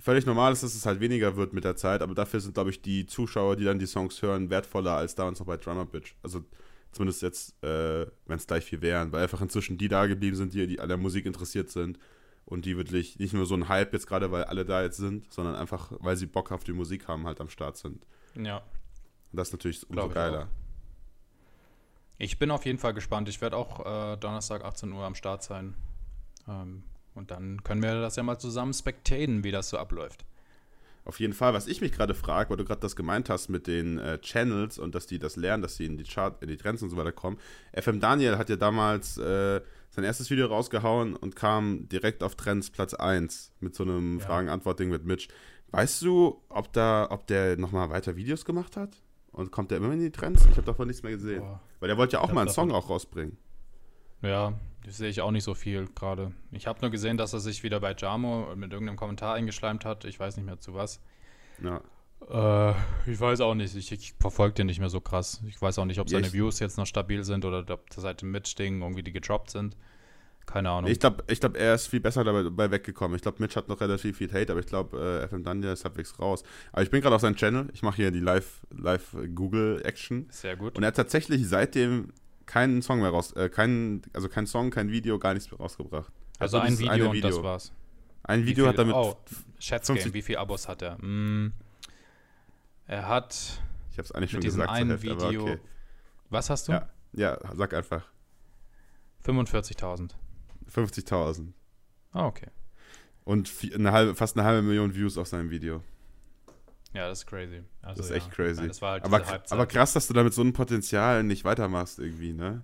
völlig 0.00 0.26
normal 0.26 0.52
ist, 0.52 0.62
dass 0.62 0.74
es 0.74 0.86
halt 0.86 1.00
weniger 1.00 1.36
wird 1.36 1.52
mit 1.52 1.64
der 1.64 1.76
Zeit, 1.76 2.02
aber 2.02 2.14
dafür 2.14 2.40
sind, 2.40 2.54
glaube 2.54 2.70
ich, 2.70 2.82
die 2.82 3.06
Zuschauer, 3.06 3.56
die 3.56 3.64
dann 3.64 3.78
die 3.78 3.86
Songs 3.86 4.20
hören, 4.22 4.50
wertvoller 4.50 4.92
als 4.92 5.14
da 5.14 5.28
und 5.28 5.38
noch 5.38 5.46
bei 5.46 5.56
Drummer 5.56 5.86
Bitch. 5.86 6.14
Also 6.22 6.44
zumindest 6.92 7.22
jetzt, 7.22 7.62
äh, 7.62 8.06
wenn 8.26 8.36
es 8.36 8.46
gleich 8.46 8.64
viel 8.64 8.82
wären, 8.82 9.12
weil 9.12 9.22
einfach 9.22 9.40
inzwischen 9.40 9.78
die 9.78 9.88
da 9.88 10.06
geblieben 10.06 10.36
sind, 10.36 10.54
die, 10.54 10.66
die 10.66 10.80
an 10.80 10.88
der 10.88 10.98
Musik 10.98 11.26
interessiert 11.26 11.70
sind 11.70 11.98
und 12.46 12.64
die 12.64 12.76
wirklich 12.76 13.18
nicht 13.18 13.32
nur 13.32 13.46
so 13.46 13.54
ein 13.54 13.68
Hype 13.68 13.92
jetzt 13.92 14.06
gerade, 14.06 14.32
weil 14.32 14.44
alle 14.44 14.64
da 14.64 14.82
jetzt 14.82 14.96
sind, 14.96 15.32
sondern 15.32 15.54
einfach, 15.54 15.92
weil 16.00 16.16
sie 16.16 16.26
Bock 16.26 16.50
auf 16.50 16.64
die 16.64 16.72
Musik 16.72 17.06
haben, 17.06 17.26
halt 17.26 17.40
am 17.40 17.48
Start 17.48 17.76
sind. 17.76 18.04
Ja. 18.34 18.58
Und 18.58 19.36
das 19.36 19.48
ist 19.48 19.52
natürlich 19.52 19.88
umso 19.88 20.08
ich 20.08 20.14
geiler. 20.14 20.48
Ich, 22.18 22.32
ich, 22.32 22.38
bin 22.38 22.50
auf 22.50 22.66
jeden 22.66 22.78
Fall 22.78 22.94
gespannt. 22.94 23.28
Ich 23.28 23.40
werde 23.40 23.56
auch 23.56 23.80
äh, 23.86 24.16
Donnerstag 24.16 24.64
18 24.64 24.90
Uhr 24.92 25.04
am 25.04 25.14
Start 25.14 25.42
sein. 25.42 25.74
Ähm, 26.48 26.82
und 27.20 27.30
dann 27.30 27.62
können 27.62 27.82
wir 27.82 28.00
das 28.00 28.16
ja 28.16 28.22
mal 28.22 28.38
zusammen 28.38 28.72
spectaten, 28.72 29.44
wie 29.44 29.52
das 29.52 29.68
so 29.68 29.76
abläuft. 29.76 30.24
Auf 31.04 31.20
jeden 31.20 31.34
Fall, 31.34 31.52
was 31.52 31.66
ich 31.66 31.82
mich 31.82 31.92
gerade 31.92 32.14
frage, 32.14 32.48
weil 32.48 32.56
du 32.56 32.64
gerade 32.64 32.80
das 32.80 32.96
gemeint 32.96 33.28
hast 33.28 33.48
mit 33.48 33.66
den 33.66 33.98
äh, 33.98 34.18
Channels 34.20 34.78
und 34.78 34.94
dass 34.94 35.06
die 35.06 35.18
das 35.18 35.36
lernen, 35.36 35.62
dass 35.62 35.76
sie 35.76 35.84
in 35.84 35.98
die 35.98 36.04
Chart, 36.04 36.42
in 36.42 36.48
die 36.48 36.56
Trends 36.56 36.82
und 36.82 36.88
so 36.88 36.96
weiter 36.96 37.12
kommen. 37.12 37.38
FM 37.74 38.00
Daniel 38.00 38.38
hat 38.38 38.48
ja 38.48 38.56
damals 38.56 39.18
äh, 39.18 39.60
sein 39.90 40.04
erstes 40.04 40.30
Video 40.30 40.46
rausgehauen 40.46 41.14
und 41.14 41.36
kam 41.36 41.88
direkt 41.90 42.22
auf 42.22 42.36
Trends 42.36 42.70
Platz 42.70 42.94
1 42.94 43.52
mit 43.60 43.74
so 43.74 43.82
einem 43.82 44.18
ja. 44.18 44.26
Fragen-Antwort-Ding 44.26 44.88
mit 44.88 45.04
Mitch. 45.04 45.28
Weißt 45.72 46.00
du, 46.00 46.40
ob 46.48 46.72
da, 46.72 47.06
ob 47.10 47.26
der 47.26 47.58
nochmal 47.58 47.90
weiter 47.90 48.16
Videos 48.16 48.46
gemacht 48.46 48.78
hat? 48.78 48.96
Und 49.32 49.52
kommt 49.52 49.70
der 49.70 49.78
immer 49.78 49.92
in 49.92 50.00
die 50.00 50.10
Trends? 50.10 50.44
Ich 50.46 50.56
habe 50.56 50.62
davon 50.62 50.86
nichts 50.88 51.02
mehr 51.02 51.12
gesehen. 51.12 51.40
Boah. 51.40 51.60
Weil 51.80 51.88
der 51.88 51.98
wollte 51.98 52.14
ja 52.14 52.20
auch 52.20 52.32
mal 52.32 52.42
einen 52.42 52.50
Song 52.50 52.72
auch 52.72 52.88
rausbringen. 52.88 53.36
Ja, 54.22 54.54
das 54.84 54.96
sehe 54.96 55.08
ich 55.08 55.20
auch 55.20 55.30
nicht 55.30 55.44
so 55.44 55.54
viel 55.54 55.88
gerade. 55.94 56.32
Ich 56.52 56.66
habe 56.66 56.80
nur 56.80 56.90
gesehen, 56.90 57.16
dass 57.16 57.32
er 57.32 57.40
sich 57.40 57.62
wieder 57.62 57.80
bei 57.80 57.94
Jamo 57.96 58.54
mit 58.56 58.72
irgendeinem 58.72 58.96
Kommentar 58.96 59.34
eingeschleimt 59.34 59.84
hat. 59.84 60.04
Ich 60.04 60.18
weiß 60.18 60.36
nicht 60.36 60.46
mehr 60.46 60.58
zu 60.58 60.74
was. 60.74 61.00
Ja. 61.62 61.80
Äh, 62.28 62.74
ich 63.06 63.20
weiß 63.20 63.40
auch 63.40 63.54
nicht. 63.54 63.74
Ich, 63.76 63.92
ich 63.92 64.14
verfolge 64.18 64.54
den 64.54 64.66
nicht 64.66 64.80
mehr 64.80 64.90
so 64.90 65.00
krass. 65.00 65.42
Ich 65.46 65.60
weiß 65.60 65.78
auch 65.78 65.84
nicht, 65.84 66.00
ob 66.00 66.08
seine 66.08 66.26
ja, 66.26 66.32
Views 66.32 66.60
jetzt 66.60 66.76
noch 66.76 66.86
stabil 66.86 67.24
sind 67.24 67.44
oder 67.44 67.64
ob 67.70 67.84
seit 67.94 68.22
dem 68.22 68.30
Mitch-Ding 68.30 68.82
irgendwie 68.82 69.02
die 69.02 69.12
gedroppt 69.12 69.50
sind. 69.50 69.76
Keine 70.46 70.70
Ahnung. 70.70 70.90
Ich 70.90 70.98
glaube, 70.98 71.22
ich 71.28 71.38
glaub, 71.38 71.56
er 71.56 71.74
ist 71.74 71.86
viel 71.86 72.00
besser 72.00 72.24
dabei 72.24 72.70
weggekommen. 72.70 73.14
Ich 73.14 73.22
glaube, 73.22 73.40
Mitch 73.40 73.56
hat 73.56 73.68
noch 73.68 73.80
relativ 73.80 74.18
viel 74.18 74.32
Hate, 74.32 74.52
aber 74.52 74.60
ich 74.60 74.66
glaube, 74.66 75.22
äh, 75.22 75.28
FM 75.28 75.44
Danja 75.44 75.72
ist 75.72 75.84
halbwegs 75.84 76.18
raus. 76.18 76.42
Aber 76.72 76.82
ich 76.82 76.90
bin 76.90 77.00
gerade 77.00 77.14
auf 77.14 77.22
seinem 77.22 77.36
Channel. 77.36 77.68
Ich 77.72 77.82
mache 77.82 77.96
hier 77.96 78.10
die 78.10 78.20
Live-Google-Action. 78.20 80.26
Live 80.26 80.34
Sehr 80.34 80.56
gut. 80.56 80.76
Und 80.76 80.82
er 80.82 80.88
hat 80.88 80.96
tatsächlich 80.96 81.46
seitdem 81.46 82.12
keinen 82.50 82.82
Song 82.82 83.00
mehr 83.00 83.10
raus, 83.10 83.32
äh, 83.32 83.48
kein, 83.48 84.02
also 84.12 84.28
kein 84.28 84.44
Song, 84.44 84.70
kein 84.70 84.90
Video, 84.90 85.20
gar 85.20 85.34
nichts 85.34 85.50
mehr 85.52 85.60
rausgebracht. 85.60 86.12
Also, 86.40 86.58
also 86.58 86.66
ein 86.66 86.78
Video, 86.78 87.12
Video 87.12 87.28
und 87.28 87.36
das 87.36 87.42
war's. 87.44 87.72
Ein 88.24 88.44
Video 88.44 88.64
viel, 88.64 88.68
hat 88.70 88.78
damit. 88.78 88.94
Oh, 88.94 89.16
Schätzgame, 89.60 90.12
wie 90.12 90.22
viele 90.22 90.40
Abos 90.40 90.66
hat 90.66 90.82
er? 90.82 90.98
Mm, 90.98 91.52
er 92.86 93.06
hat. 93.06 93.62
Ich 93.92 93.98
habe 93.98 94.02
es 94.02 94.12
eigentlich 94.12 94.32
schon 94.32 94.40
gesagt. 94.40 94.68
einen 94.68 94.90
Hälfte, 94.90 95.06
Video. 95.06 95.42
Okay. 95.42 95.58
Was 96.28 96.50
hast 96.50 96.66
du? 96.66 96.72
Ja, 96.72 96.90
ja, 97.12 97.38
sag 97.54 97.72
einfach. 97.72 98.04
45.000. 99.24 100.10
50.000. 100.74 101.52
Ah, 102.12 102.26
okay. 102.26 102.48
Und 103.24 103.52
eine 103.74 103.92
halbe, 103.92 104.14
fast 104.16 104.36
eine 104.36 104.46
halbe 104.46 104.62
Million 104.62 104.92
Views 104.92 105.18
auf 105.18 105.28
seinem 105.28 105.50
Video. 105.50 105.84
Ja, 106.92 107.08
das 107.08 107.20
ist 107.20 107.26
crazy. 107.26 107.62
Also, 107.82 107.98
Das 107.98 108.06
ist 108.06 108.10
ja. 108.10 108.16
echt 108.16 108.30
crazy. 108.32 108.66
Ja, 108.66 108.80
war 108.80 108.90
halt 108.92 109.04
Aber, 109.04 109.22
aber 109.50 109.66
krass, 109.66 109.92
dass 109.92 110.08
du 110.08 110.14
damit 110.14 110.34
so 110.34 110.42
ein 110.42 110.52
Potenzial 110.52 111.22
nicht 111.22 111.44
weitermachst 111.44 111.98
irgendwie, 111.98 112.32
ne? 112.32 112.62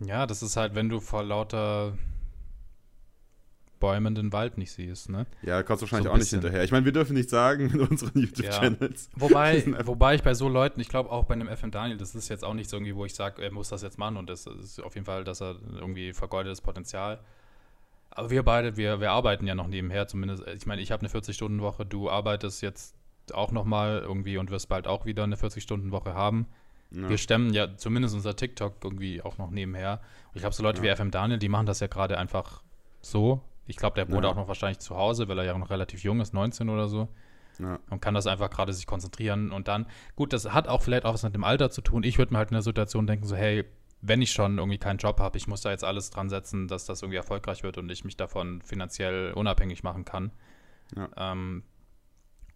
Ja, 0.00 0.26
das 0.26 0.42
ist 0.42 0.56
halt, 0.56 0.74
wenn 0.74 0.88
du 0.88 1.00
vor 1.00 1.22
lauter 1.22 1.96
Bäumen 3.78 4.14
den 4.14 4.32
Wald 4.32 4.56
nicht 4.56 4.72
siehst, 4.72 5.10
ne? 5.10 5.26
Ja, 5.42 5.62
kommst 5.62 5.82
wahrscheinlich 5.82 6.06
So 6.06 6.12
auch 6.12 6.16
nicht 6.16 6.30
hinterher. 6.30 6.64
Ich 6.64 6.72
meine, 6.72 6.86
wir 6.86 6.92
dürfen 6.92 7.12
nicht 7.14 7.28
sagen 7.28 7.68
in 7.70 7.80
unseren 7.80 8.18
YouTube-Channels. 8.18 9.10
Wobei, 9.16 9.60
sind 9.60 9.74
einfach- 9.74 9.86
wobei 9.88 10.14
ich 10.14 10.22
bei 10.22 10.32
so 10.32 10.48
Leuten, 10.48 10.80
ich 10.80 10.88
glaube 10.88 11.10
auch 11.10 11.24
bei 11.24 11.34
einem 11.34 11.48
FM 11.54 11.70
Daniel, 11.70 11.98
das 11.98 12.14
ist 12.14 12.30
jetzt 12.30 12.42
auch 12.42 12.54
nicht 12.54 12.70
so 12.70 12.76
irgendwie, 12.78 12.94
wo 12.96 13.04
ich 13.04 13.14
sage, 13.14 13.42
er 13.42 13.52
muss 13.52 13.68
das 13.68 13.82
jetzt 13.82 13.98
machen 13.98 14.16
und 14.16 14.30
das 14.30 14.46
ist 14.46 14.82
auf 14.82 14.94
jeden 14.94 15.04
Fall, 15.04 15.24
dass 15.24 15.42
er 15.42 15.56
irgendwie 15.74 16.14
vergeudetes 16.14 16.62
Potenzial. 16.62 17.20
Aber 18.16 18.30
wir 18.30 18.42
beide, 18.42 18.76
wir, 18.78 18.98
wir 19.00 19.10
arbeiten 19.12 19.46
ja 19.46 19.54
noch 19.54 19.66
nebenher, 19.68 20.08
zumindest. 20.08 20.42
Ich 20.46 20.64
meine, 20.66 20.80
ich 20.80 20.90
habe 20.90 21.00
eine 21.06 21.10
40-Stunden-Woche, 21.10 21.84
du 21.84 22.08
arbeitest 22.10 22.62
jetzt 22.62 22.96
auch 23.34 23.52
nochmal 23.52 23.98
irgendwie 23.98 24.38
und 24.38 24.50
wirst 24.50 24.68
bald 24.70 24.86
auch 24.86 25.04
wieder 25.04 25.24
eine 25.24 25.36
40-Stunden-Woche 25.36 26.14
haben. 26.14 26.46
Ja. 26.92 27.08
Wir 27.10 27.18
stemmen 27.18 27.52
ja 27.52 27.76
zumindest 27.76 28.14
unser 28.14 28.34
TikTok 28.34 28.76
irgendwie 28.82 29.20
auch 29.20 29.36
noch 29.36 29.50
nebenher. 29.50 30.00
Und 30.28 30.36
ich 30.36 30.40
glaube, 30.40 30.54
so 30.54 30.62
Leute 30.62 30.82
Ja. 30.84 30.92
wie 30.92 30.96
FM 30.96 31.10
Daniel, 31.10 31.38
die 31.38 31.48
machen 31.50 31.66
das 31.66 31.80
ja 31.80 31.88
gerade 31.88 32.16
einfach 32.16 32.62
so. 33.02 33.42
Ich 33.66 33.76
glaube, 33.76 33.96
der 33.96 34.08
wohnt 34.10 34.24
Ja. 34.24 34.30
auch 34.30 34.36
noch 34.36 34.48
wahrscheinlich 34.48 34.78
zu 34.78 34.96
Hause, 34.96 35.28
weil 35.28 35.38
er 35.40 35.44
ja 35.44 35.58
noch 35.58 35.68
relativ 35.70 36.02
jung 36.02 36.20
ist, 36.20 36.32
19 36.32 36.70
oder 36.70 36.88
so 36.88 37.08
Ja. 37.58 37.80
und 37.90 38.00
kann 38.00 38.14
das 38.14 38.26
einfach 38.26 38.48
gerade 38.48 38.72
sich 38.72 38.86
konzentrieren 38.86 39.50
und 39.52 39.68
dann, 39.68 39.86
gut, 40.14 40.32
das 40.32 40.52
hat 40.54 40.68
auch 40.68 40.80
vielleicht 40.80 41.04
auch 41.04 41.12
was 41.12 41.22
mit 41.24 41.34
dem 41.34 41.44
Alter 41.44 41.70
zu 41.70 41.82
tun. 41.82 42.02
Ich 42.02 42.16
würde 42.16 42.32
mir 42.32 42.38
halt 42.38 42.50
in 42.50 42.54
der 42.54 42.62
Situation 42.62 43.06
denken, 43.06 43.26
so, 43.26 43.36
hey, 43.36 43.64
wenn 44.08 44.22
ich 44.22 44.32
schon 44.32 44.58
irgendwie 44.58 44.78
keinen 44.78 44.98
Job 44.98 45.18
habe, 45.20 45.36
ich 45.38 45.46
muss 45.48 45.62
da 45.62 45.70
jetzt 45.70 45.84
alles 45.84 46.10
dran 46.10 46.28
setzen, 46.28 46.68
dass 46.68 46.84
das 46.84 47.02
irgendwie 47.02 47.16
erfolgreich 47.16 47.62
wird 47.62 47.78
und 47.78 47.90
ich 47.90 48.04
mich 48.04 48.16
davon 48.16 48.62
finanziell 48.62 49.32
unabhängig 49.32 49.82
machen 49.82 50.04
kann. 50.04 50.32
Ja. 50.96 51.08
Ähm, 51.32 51.64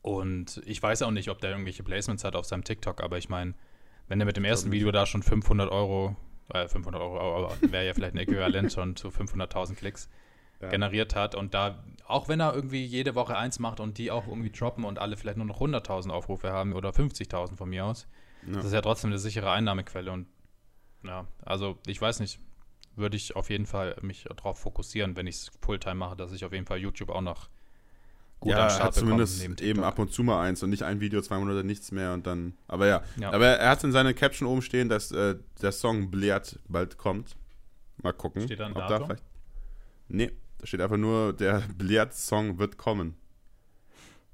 und 0.02 0.62
ich 0.64 0.82
weiß 0.82 1.02
auch 1.02 1.10
nicht, 1.10 1.28
ob 1.30 1.40
der 1.40 1.50
irgendwelche 1.50 1.82
Placements 1.82 2.24
hat 2.24 2.34
auf 2.36 2.46
seinem 2.46 2.64
TikTok, 2.64 3.02
aber 3.02 3.18
ich 3.18 3.28
meine, 3.28 3.54
wenn 4.08 4.18
er 4.20 4.26
mit 4.26 4.36
dem 4.36 4.44
ersten. 4.44 4.72
Video 4.72 4.90
da 4.90 5.04
schon 5.06 5.22
500 5.22 5.70
Euro, 5.70 6.16
äh, 6.52 6.66
500 6.68 7.00
Euro, 7.02 7.20
aber 7.46 7.54
wäre 7.70 7.86
ja 7.86 7.94
vielleicht 7.94 8.14
ein 8.14 8.18
Äquivalent 8.18 8.72
schon 8.72 8.96
zu 8.96 9.08
500.000 9.10 9.74
Klicks, 9.76 10.08
Ja. 10.62 10.68
generiert 10.68 11.14
hat 11.14 11.34
und 11.34 11.54
da, 11.54 11.82
auch 12.06 12.28
wenn 12.28 12.40
er 12.40 12.54
irgendwie 12.54 12.84
jede 12.84 13.14
Woche 13.14 13.36
eins 13.36 13.58
macht 13.58 13.80
und 13.80 13.96
die 13.98 14.10
auch 14.10 14.26
irgendwie 14.26 14.50
droppen 14.50 14.84
und 14.84 14.98
alle 14.98 15.16
vielleicht 15.16 15.38
nur 15.38 15.46
noch 15.46 15.58
100.000 15.60 16.10
Aufrufe 16.10 16.50
haben 16.52 16.72
oder 16.74 16.90
50.000 16.90 17.56
von 17.56 17.68
mir 17.70 17.84
aus, 17.86 18.06
Ja. 18.46 18.56
das 18.56 18.66
ist 18.66 18.72
ja 18.74 18.80
trotzdem 18.82 19.08
eine 19.10 19.18
sichere 19.18 19.50
Einnahmequelle 19.50 20.12
und 20.12 20.26
ja, 21.04 21.26
also 21.44 21.78
ich 21.86 22.00
weiß 22.00 22.20
nicht, 22.20 22.40
würde 22.96 23.16
ich 23.16 23.36
auf 23.36 23.50
jeden 23.50 23.66
Fall 23.66 23.96
mich 24.02 24.24
darauf 24.24 24.58
fokussieren, 24.58 25.16
wenn 25.16 25.26
ich 25.26 25.36
es 25.36 25.50
Fulltime 25.62 25.94
mache, 25.94 26.16
dass 26.16 26.32
ich 26.32 26.44
auf 26.44 26.52
jeden 26.52 26.66
Fall 26.66 26.78
YouTube 26.78 27.10
auch 27.10 27.20
noch 27.20 27.48
gut 28.40 28.52
ja, 28.52 28.66
er 28.66 28.84
hat 28.84 28.94
zumindest 28.94 29.60
eben 29.60 29.84
ab 29.84 29.98
und 29.98 30.12
zu 30.12 30.22
mal 30.22 30.42
eins 30.42 30.62
und 30.62 30.70
nicht 30.70 30.82
ein 30.82 31.00
Video, 31.00 31.20
zwei 31.20 31.38
Monate 31.38 31.62
nichts 31.62 31.92
mehr 31.92 32.14
und 32.14 32.26
dann. 32.26 32.54
Aber 32.66 32.86
ja. 32.86 33.02
Ja. 33.18 33.32
Aber 33.32 33.46
er 33.46 33.70
hat 33.70 33.84
in 33.84 33.92
seiner 33.92 34.14
Caption 34.14 34.48
oben 34.48 34.62
stehen, 34.62 34.88
dass 34.88 35.12
äh, 35.12 35.36
der 35.60 35.72
Song 35.72 36.10
Bliat 36.10 36.58
bald 36.66 36.96
kommt. 36.96 37.36
Mal 38.02 38.12
gucken. 38.12 38.42
Steht 38.42 38.60
da 38.60 38.66
ein 38.66 38.72
ob 38.72 38.88
Datum? 38.88 39.06
vielleicht. 39.06 39.24
Nee, 40.08 40.32
da 40.58 40.66
steht 40.66 40.80
einfach 40.80 40.96
nur, 40.96 41.32
der 41.34 41.62
Bliat-Song 41.76 42.58
wird 42.58 42.78
kommen. 42.78 43.16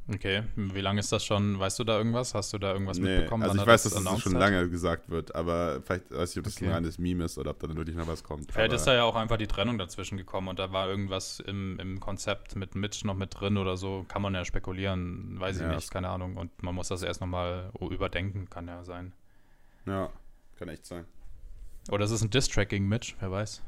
Okay, 0.09 0.45
wie 0.55 0.81
lange 0.81 1.01
ist 1.01 1.11
das 1.11 1.25
schon? 1.25 1.59
Weißt 1.59 1.81
du 1.81 1.85
da 1.85 1.99
irgendwas? 1.99 2.33
Hast 2.33 2.53
du 2.53 2.59
da 2.59 2.73
irgendwas 2.73 2.99
Nee, 2.99 3.17
mitbekommen? 3.17 3.43
also 3.43 3.57
ich 3.61 3.67
weiß, 3.67 3.83
dass 3.83 3.95
das 4.05 4.21
schon 4.21 4.35
lange 4.35 4.69
gesagt 4.71 5.11
wird, 5.11 5.35
aber 5.35 5.83
vielleicht 5.83 6.13
weiß 6.13 6.31
ich, 6.31 6.39
ob 6.39 6.45
das 6.45 6.57
Okay. 6.57 6.67
ein 6.69 6.73
reines 6.75 6.99
Meme 6.99 7.25
ist 7.25 7.38
oder 7.38 7.51
ob 7.51 7.59
da 7.59 7.69
wirklich 7.75 7.97
noch 7.97 8.07
was 8.07 8.23
kommt. 8.23 8.53
Vielleicht 8.53 8.71
aber, 8.71 8.77
ist 8.77 8.85
da 8.87 8.95
ja 8.95 9.03
auch 9.03 9.16
einfach 9.16 9.37
die 9.37 9.49
Trennung 9.49 9.79
dazwischen 9.79 10.16
gekommen 10.16 10.47
und 10.47 10.61
da 10.61 10.71
war 10.73 10.88
irgendwas 10.88 11.40
im, 11.40 11.81
im 11.81 11.99
Konzept 11.99 12.55
mit 12.55 12.77
Mitch 12.77 13.05
noch 13.05 13.16
mit 13.16 13.40
drin 13.40 13.57
oder 13.57 13.77
so. 13.77 14.05
Kann 14.07 14.23
man 14.23 14.33
ja 14.35 14.45
spekulieren, 14.45 15.40
weiß 15.40 15.57
ich 15.57 15.62
Ja, 15.62 15.75
nicht, 15.75 15.90
keine 15.90 16.09
Ahnung. 16.09 16.37
Und 16.37 16.62
man 16.62 16.77
muss 16.77 16.87
das 16.87 17.03
erst 17.03 17.21
nochmal 17.21 17.73
überdenken, 17.81 18.49
kann 18.49 18.69
ja 18.69 18.85
sein. 18.85 19.12
Ja, 19.87 20.11
kann 20.57 20.69
echt 20.69 20.87
sein. 20.87 21.05
Oder 21.90 22.05
es 22.05 22.12
ist 22.12 22.23
ein 22.23 22.31
Diss-Track 22.31 22.69
gegen 22.69 22.87
Mitch, 22.88 23.14
wer 23.19 23.33
weiß. 23.33 23.61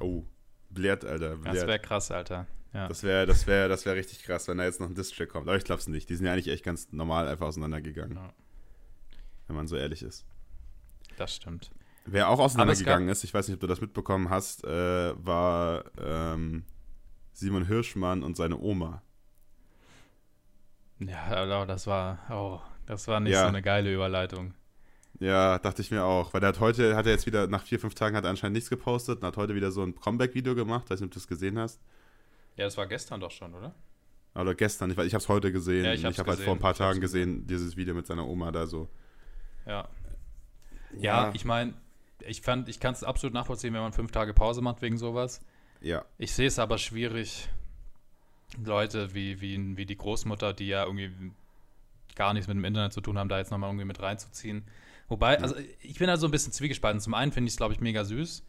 Oh, 0.00 0.22
Bliat, 0.68 1.04
Alter. 1.06 1.30
Das 1.30 1.40
Bliat. 1.40 1.66
wäre 1.66 1.78
krass, 1.78 2.10
Alter. 2.10 2.46
Ja. 2.74 2.86
Das 2.88 3.02
wäre 3.02 3.24
das 3.26 3.46
wär, 3.46 3.68
das 3.68 3.86
wär 3.86 3.94
richtig 3.94 4.22
krass, 4.22 4.46
wenn 4.48 4.58
da 4.58 4.64
jetzt 4.64 4.78
noch 4.80 4.88
ein 4.88 4.94
Distrack 4.94 5.30
kommt. 5.30 5.48
Aber 5.48 5.56
ich 5.56 5.64
glaube 5.64 5.80
es 5.80 5.88
nicht. 5.88 6.08
Die 6.10 6.16
sind 6.16 6.26
ja 6.26 6.32
eigentlich 6.32 6.48
echt 6.48 6.64
ganz 6.64 6.92
normal 6.92 7.26
einfach 7.28 7.46
auseinandergegangen, 7.46 8.16
Ja. 8.16 8.32
wenn 9.46 9.56
man 9.56 9.66
so 9.66 9.76
ehrlich 9.76 10.02
ist. 10.02 10.26
Das 11.16 11.34
stimmt. 11.34 11.70
Wer 12.04 12.28
auch 12.28 12.38
auseinandergegangen 12.38 13.08
ist, 13.08 13.24
ich 13.24 13.34
weiß 13.34 13.48
nicht, 13.48 13.54
ob 13.54 13.60
du 13.60 13.66
das 13.66 13.80
mitbekommen 13.80 14.30
hast, 14.30 14.64
äh, 14.64 15.14
war 15.24 15.84
ähm, 15.98 16.64
Simon 17.32 17.66
Hirschmann 17.66 18.22
und 18.22 18.36
seine 18.36 18.58
Oma. 18.58 19.02
Ja, 21.00 21.24
aber 21.26 21.66
das 21.66 21.86
war, 21.86 22.18
oh, 22.30 22.60
das 22.86 23.06
war 23.08 23.20
nicht 23.20 23.32
Ja. 23.32 23.42
so 23.42 23.48
eine 23.48 23.62
geile 23.62 23.92
Überleitung. 23.92 24.54
Ja, 25.20 25.58
dachte 25.58 25.82
ich 25.82 25.90
mir 25.90 26.04
auch. 26.04 26.32
Weil 26.32 26.40
der 26.40 26.48
hat 26.50 26.60
heute, 26.60 26.96
hat 26.96 27.06
er 27.06 27.12
jetzt 27.12 27.26
wieder, 27.26 27.46
nach 27.46 27.62
vier, 27.62 27.78
fünf 27.80 27.94
Tagen 27.94 28.16
hat 28.16 28.24
er 28.24 28.30
anscheinend 28.30 28.54
nichts 28.54 28.70
gepostet 28.70 29.20
und 29.20 29.26
hat 29.26 29.36
heute 29.36 29.54
wieder 29.54 29.70
so 29.70 29.82
ein 29.82 29.94
Comeback-Video 29.94 30.54
gemacht. 30.54 30.90
Weiß 30.90 31.00
nicht, 31.00 31.06
ob 31.08 31.12
du 31.12 31.18
das 31.18 31.28
gesehen 31.28 31.58
hast. 31.58 31.80
Ja, 32.58 32.64
das 32.64 32.76
war 32.76 32.86
gestern 32.88 33.20
doch 33.20 33.30
schon, 33.30 33.54
oder? 33.54 33.72
Oder 34.34 34.54
gestern, 34.54 34.90
ich, 34.90 34.98
ich 34.98 35.14
habe 35.14 35.22
es 35.22 35.28
heute 35.28 35.52
gesehen. 35.52 35.84
Ja, 35.84 35.92
ich 35.92 36.04
habe 36.04 36.30
halt 36.30 36.40
vor 36.40 36.54
ein 36.54 36.58
paar 36.58 36.74
Tagen 36.74 37.00
gesehen, 37.00 37.46
dieses 37.46 37.76
Video 37.76 37.94
mit 37.94 38.06
seiner 38.06 38.26
Oma 38.26 38.50
da 38.50 38.66
so. 38.66 38.88
Ja. 39.64 39.88
Ja, 40.98 41.30
ich 41.34 41.44
meine, 41.44 41.74
ich 42.20 42.40
fand, 42.40 42.68
ich 42.68 42.80
kann 42.80 42.94
es 42.94 43.04
absolut 43.04 43.32
nachvollziehen, 43.32 43.74
wenn 43.74 43.80
man 43.80 43.92
fünf 43.92 44.10
Tage 44.10 44.34
Pause 44.34 44.60
macht 44.60 44.82
wegen 44.82 44.98
sowas. 44.98 45.40
ja, 45.80 46.04
Ich 46.18 46.32
sehe 46.32 46.48
es 46.48 46.58
aber 46.58 46.78
schwierig, 46.78 47.48
Leute 48.64 49.14
wie, 49.14 49.40
wie, 49.40 49.76
wie 49.76 49.86
die 49.86 49.96
Großmutter, 49.96 50.52
die 50.52 50.66
ja 50.66 50.84
irgendwie 50.84 51.12
gar 52.16 52.32
nichts 52.32 52.48
mit 52.48 52.56
dem 52.56 52.64
Internet 52.64 52.92
zu 52.92 53.00
tun 53.00 53.18
haben, 53.18 53.28
da 53.28 53.38
jetzt 53.38 53.50
nochmal 53.52 53.70
irgendwie 53.70 53.84
mit 53.84 54.00
reinzuziehen. 54.00 54.64
Wobei, 55.08 55.40
also 55.40 55.54
ich 55.80 55.98
bin 55.98 56.08
da 56.08 56.16
so 56.16 56.26
ein 56.26 56.32
bisschen 56.32 56.52
zwiegespalten. 56.52 57.00
Zum 57.00 57.14
einen 57.14 57.30
finde 57.30 57.48
ich 57.48 57.52
es, 57.52 57.56
glaube 57.56 57.74
ich, 57.74 57.80
mega 57.80 58.04
süß 58.04 58.42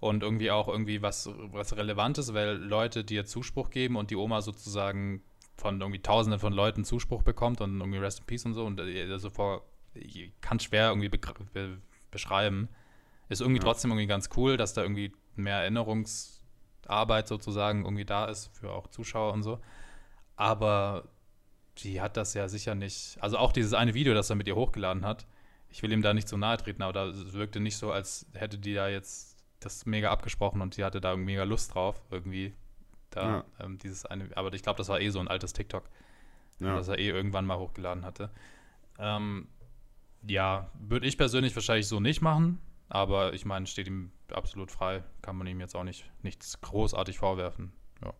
und 0.00 0.22
irgendwie 0.22 0.50
auch 0.50 0.68
irgendwie 0.68 1.02
was, 1.02 1.28
was 1.34 1.76
Relevantes, 1.76 2.34
weil 2.34 2.56
Leute 2.56 3.04
dir 3.04 3.26
Zuspruch 3.26 3.70
geben 3.70 3.96
und 3.96 4.10
die 4.10 4.16
Oma 4.16 4.42
sozusagen 4.42 5.22
von 5.56 5.80
irgendwie 5.80 6.00
Tausenden 6.00 6.38
von 6.38 6.52
Leuten 6.52 6.84
Zuspruch 6.84 7.22
bekommt 7.22 7.60
und 7.60 7.80
irgendwie 7.80 7.98
Rest 7.98 8.20
in 8.20 8.26
Peace 8.26 8.44
und 8.44 8.54
so 8.54 8.64
und 8.64 8.80
also 8.80 9.28
vor, 9.30 9.62
ich 9.94 10.32
kann 10.40 10.60
schwer 10.60 10.90
irgendwie 10.90 11.08
be 11.08 11.18
beschreiben. 12.10 12.68
Ist 13.28 13.40
irgendwie 13.42 13.58
Ja. 13.58 13.64
trotzdem 13.64 13.90
irgendwie 13.90 14.06
ganz 14.06 14.30
cool, 14.36 14.56
dass 14.56 14.72
da 14.72 14.82
irgendwie 14.82 15.12
mehr 15.34 15.58
Erinnerungsarbeit 15.58 17.28
sozusagen 17.28 17.84
irgendwie 17.84 18.04
da 18.04 18.26
ist 18.26 18.50
für 18.56 18.70
auch 18.72 18.86
Zuschauer 18.86 19.32
und 19.32 19.42
so. 19.42 19.58
Aber 20.36 21.08
die 21.78 22.00
hat 22.00 22.16
das 22.16 22.34
ja 22.34 22.48
sicher 22.48 22.74
nicht. 22.74 23.18
Also 23.20 23.36
auch 23.36 23.52
dieses 23.52 23.74
eine 23.74 23.94
Video, 23.94 24.14
das 24.14 24.30
er 24.30 24.36
mit 24.36 24.48
ihr 24.48 24.56
hochgeladen 24.56 25.04
hat. 25.04 25.26
Ich 25.68 25.82
will 25.82 25.92
ihm 25.92 26.00
da 26.02 26.14
nicht 26.14 26.28
so 26.28 26.36
nahe 26.36 26.56
treten, 26.56 26.82
aber 26.82 26.92
da 26.92 27.32
wirkte 27.32 27.60
nicht 27.60 27.76
so, 27.76 27.92
als 27.92 28.26
hätte 28.32 28.58
die 28.58 28.72
da 28.72 28.88
jetzt 28.88 29.37
das 29.60 29.86
mega 29.86 30.10
abgesprochen 30.10 30.60
und 30.60 30.74
sie 30.74 30.84
hatte 30.84 31.00
da 31.00 31.16
mega 31.16 31.44
Lust 31.44 31.74
drauf, 31.74 32.00
irgendwie. 32.10 32.54
Da, 33.10 33.28
Ja. 33.38 33.44
ähm, 33.60 33.78
dieses 33.78 34.04
eine, 34.04 34.28
aber 34.36 34.52
ich 34.52 34.62
glaube, 34.62 34.76
das 34.76 34.88
war 34.88 35.00
eh 35.00 35.08
so 35.10 35.18
ein 35.18 35.28
altes 35.28 35.52
TikTok, 35.54 35.88
ja. 36.60 36.76
das 36.76 36.88
er 36.88 36.98
eh 36.98 37.08
irgendwann 37.08 37.46
mal 37.46 37.58
hochgeladen 37.58 38.04
hatte. 38.04 38.30
Ähm, 38.98 39.48
ja, 40.26 40.70
würde 40.78 41.06
ich 41.06 41.16
persönlich 41.16 41.54
wahrscheinlich 41.54 41.88
so 41.88 42.00
nicht 42.00 42.20
machen, 42.20 42.60
aber 42.88 43.32
ich 43.32 43.44
meine, 43.44 43.66
steht 43.66 43.86
ihm 43.86 44.10
absolut 44.32 44.70
frei, 44.70 45.04
kann 45.22 45.36
man 45.36 45.46
ihm 45.46 45.60
jetzt 45.60 45.74
auch 45.74 45.84
nicht 45.84 46.10
nichts 46.22 46.60
großartig 46.60 47.18
vorwerfen. 47.18 47.72
Ja. 48.02 48.14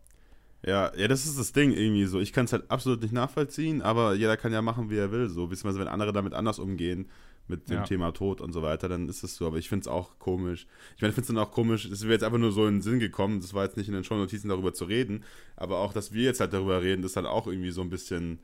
Ja, 0.65 0.95
ja, 0.95 1.07
das 1.07 1.25
ist 1.25 1.37
das 1.39 1.53
Ding 1.53 1.71
irgendwie 1.71 2.05
so. 2.05 2.19
Ich 2.19 2.33
kann 2.33 2.45
es 2.45 2.51
halt 2.53 2.69
absolut 2.71 3.01
nicht 3.01 3.13
nachvollziehen, 3.13 3.81
aber 3.81 4.15
jeder 4.15 4.37
kann 4.37 4.51
ja 4.51 4.61
machen, 4.61 4.89
wie 4.89 4.97
er 4.97 5.11
will. 5.11 5.29
So, 5.29 5.47
beziehungsweise 5.47 5.79
wenn 5.79 5.87
andere 5.87 6.11
damit 6.13 6.33
anders 6.33 6.59
umgehen, 6.59 7.09
mit 7.49 7.69
dem 7.69 7.77
Ja. 7.77 7.83
Thema 7.83 8.11
Tod 8.11 8.41
und 8.41 8.53
so 8.53 8.61
weiter, 8.61 8.87
dann 8.87 9.09
ist 9.09 9.23
es 9.23 9.35
so. 9.35 9.47
Aber 9.47 9.57
ich 9.57 9.67
finde 9.69 9.81
es 9.81 9.87
auch 9.87 10.19
komisch. 10.19 10.67
Ich 10.95 11.01
meine, 11.01 11.09
ich 11.09 11.15
finde 11.15 11.21
es 11.21 11.27
dann 11.27 11.37
auch 11.37 11.51
komisch, 11.51 11.85
es 11.85 12.03
wäre 12.03 12.13
jetzt 12.13 12.23
einfach 12.23 12.37
nur 12.37 12.51
so 12.51 12.67
in 12.67 12.75
den 12.75 12.81
Sinn 12.81 12.99
gekommen, 12.99 13.41
das 13.41 13.53
war 13.53 13.63
jetzt 13.65 13.77
nicht 13.77 13.87
in 13.87 13.93
den 13.93 14.03
Shownotizen 14.03 14.49
darüber 14.49 14.73
zu 14.73 14.85
reden, 14.85 15.23
aber 15.55 15.79
auch, 15.79 15.93
dass 15.93 16.13
wir 16.13 16.23
jetzt 16.23 16.39
halt 16.39 16.53
darüber 16.53 16.81
reden, 16.81 17.03
ist 17.03 17.15
halt 17.15 17.25
auch 17.25 17.47
irgendwie 17.47 17.71
so 17.71 17.81
ein 17.81 17.89
bisschen, 17.89 18.39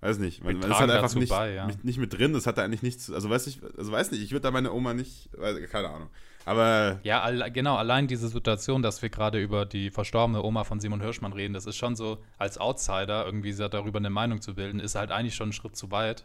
weiß 0.00 0.18
nicht, 0.18 0.44
man, 0.44 0.58
man 0.58 0.70
ist 0.70 0.78
halt 0.78 0.90
einfach 0.90 1.14
nicht, 1.14 1.30
bei, 1.30 1.54
ja. 1.54 1.66
nicht, 1.66 1.84
nicht 1.84 1.98
mit 1.98 2.12
drin, 2.16 2.32
das 2.32 2.46
hat 2.46 2.58
da 2.58 2.64
eigentlich 2.64 2.82
nichts, 2.82 3.10
also 3.10 3.30
weiß 3.30 3.46
ich, 3.46 3.60
also 3.76 3.90
weiß 3.90 4.10
nicht, 4.12 4.22
ich 4.22 4.32
würde 4.32 4.42
da 4.42 4.50
meine 4.50 4.72
Oma 4.72 4.94
nicht, 4.94 5.30
weiß, 5.36 5.56
keine 5.70 5.88
Ahnung. 5.88 6.10
Aber 6.44 7.00
Ja, 7.02 7.22
alle, 7.22 7.50
genau, 7.50 7.74
allein 7.74 8.06
diese 8.06 8.28
Situation, 8.28 8.80
dass 8.80 9.02
wir 9.02 9.08
gerade 9.08 9.42
über 9.42 9.66
die 9.66 9.90
verstorbene 9.90 10.42
Oma 10.42 10.62
von 10.62 10.78
Simon 10.78 11.00
Hirschmann 11.00 11.32
reden, 11.32 11.54
das 11.54 11.66
ist 11.66 11.76
schon 11.76 11.96
so, 11.96 12.18
als 12.38 12.58
Outsider 12.58 13.26
irgendwie 13.26 13.52
darüber 13.52 13.98
eine 13.98 14.10
Meinung 14.10 14.40
zu 14.40 14.54
bilden, 14.54 14.78
ist 14.78 14.94
halt 14.94 15.10
eigentlich 15.10 15.34
schon 15.34 15.48
ein 15.48 15.52
Schritt 15.52 15.76
zu 15.76 15.90
weit. 15.90 16.24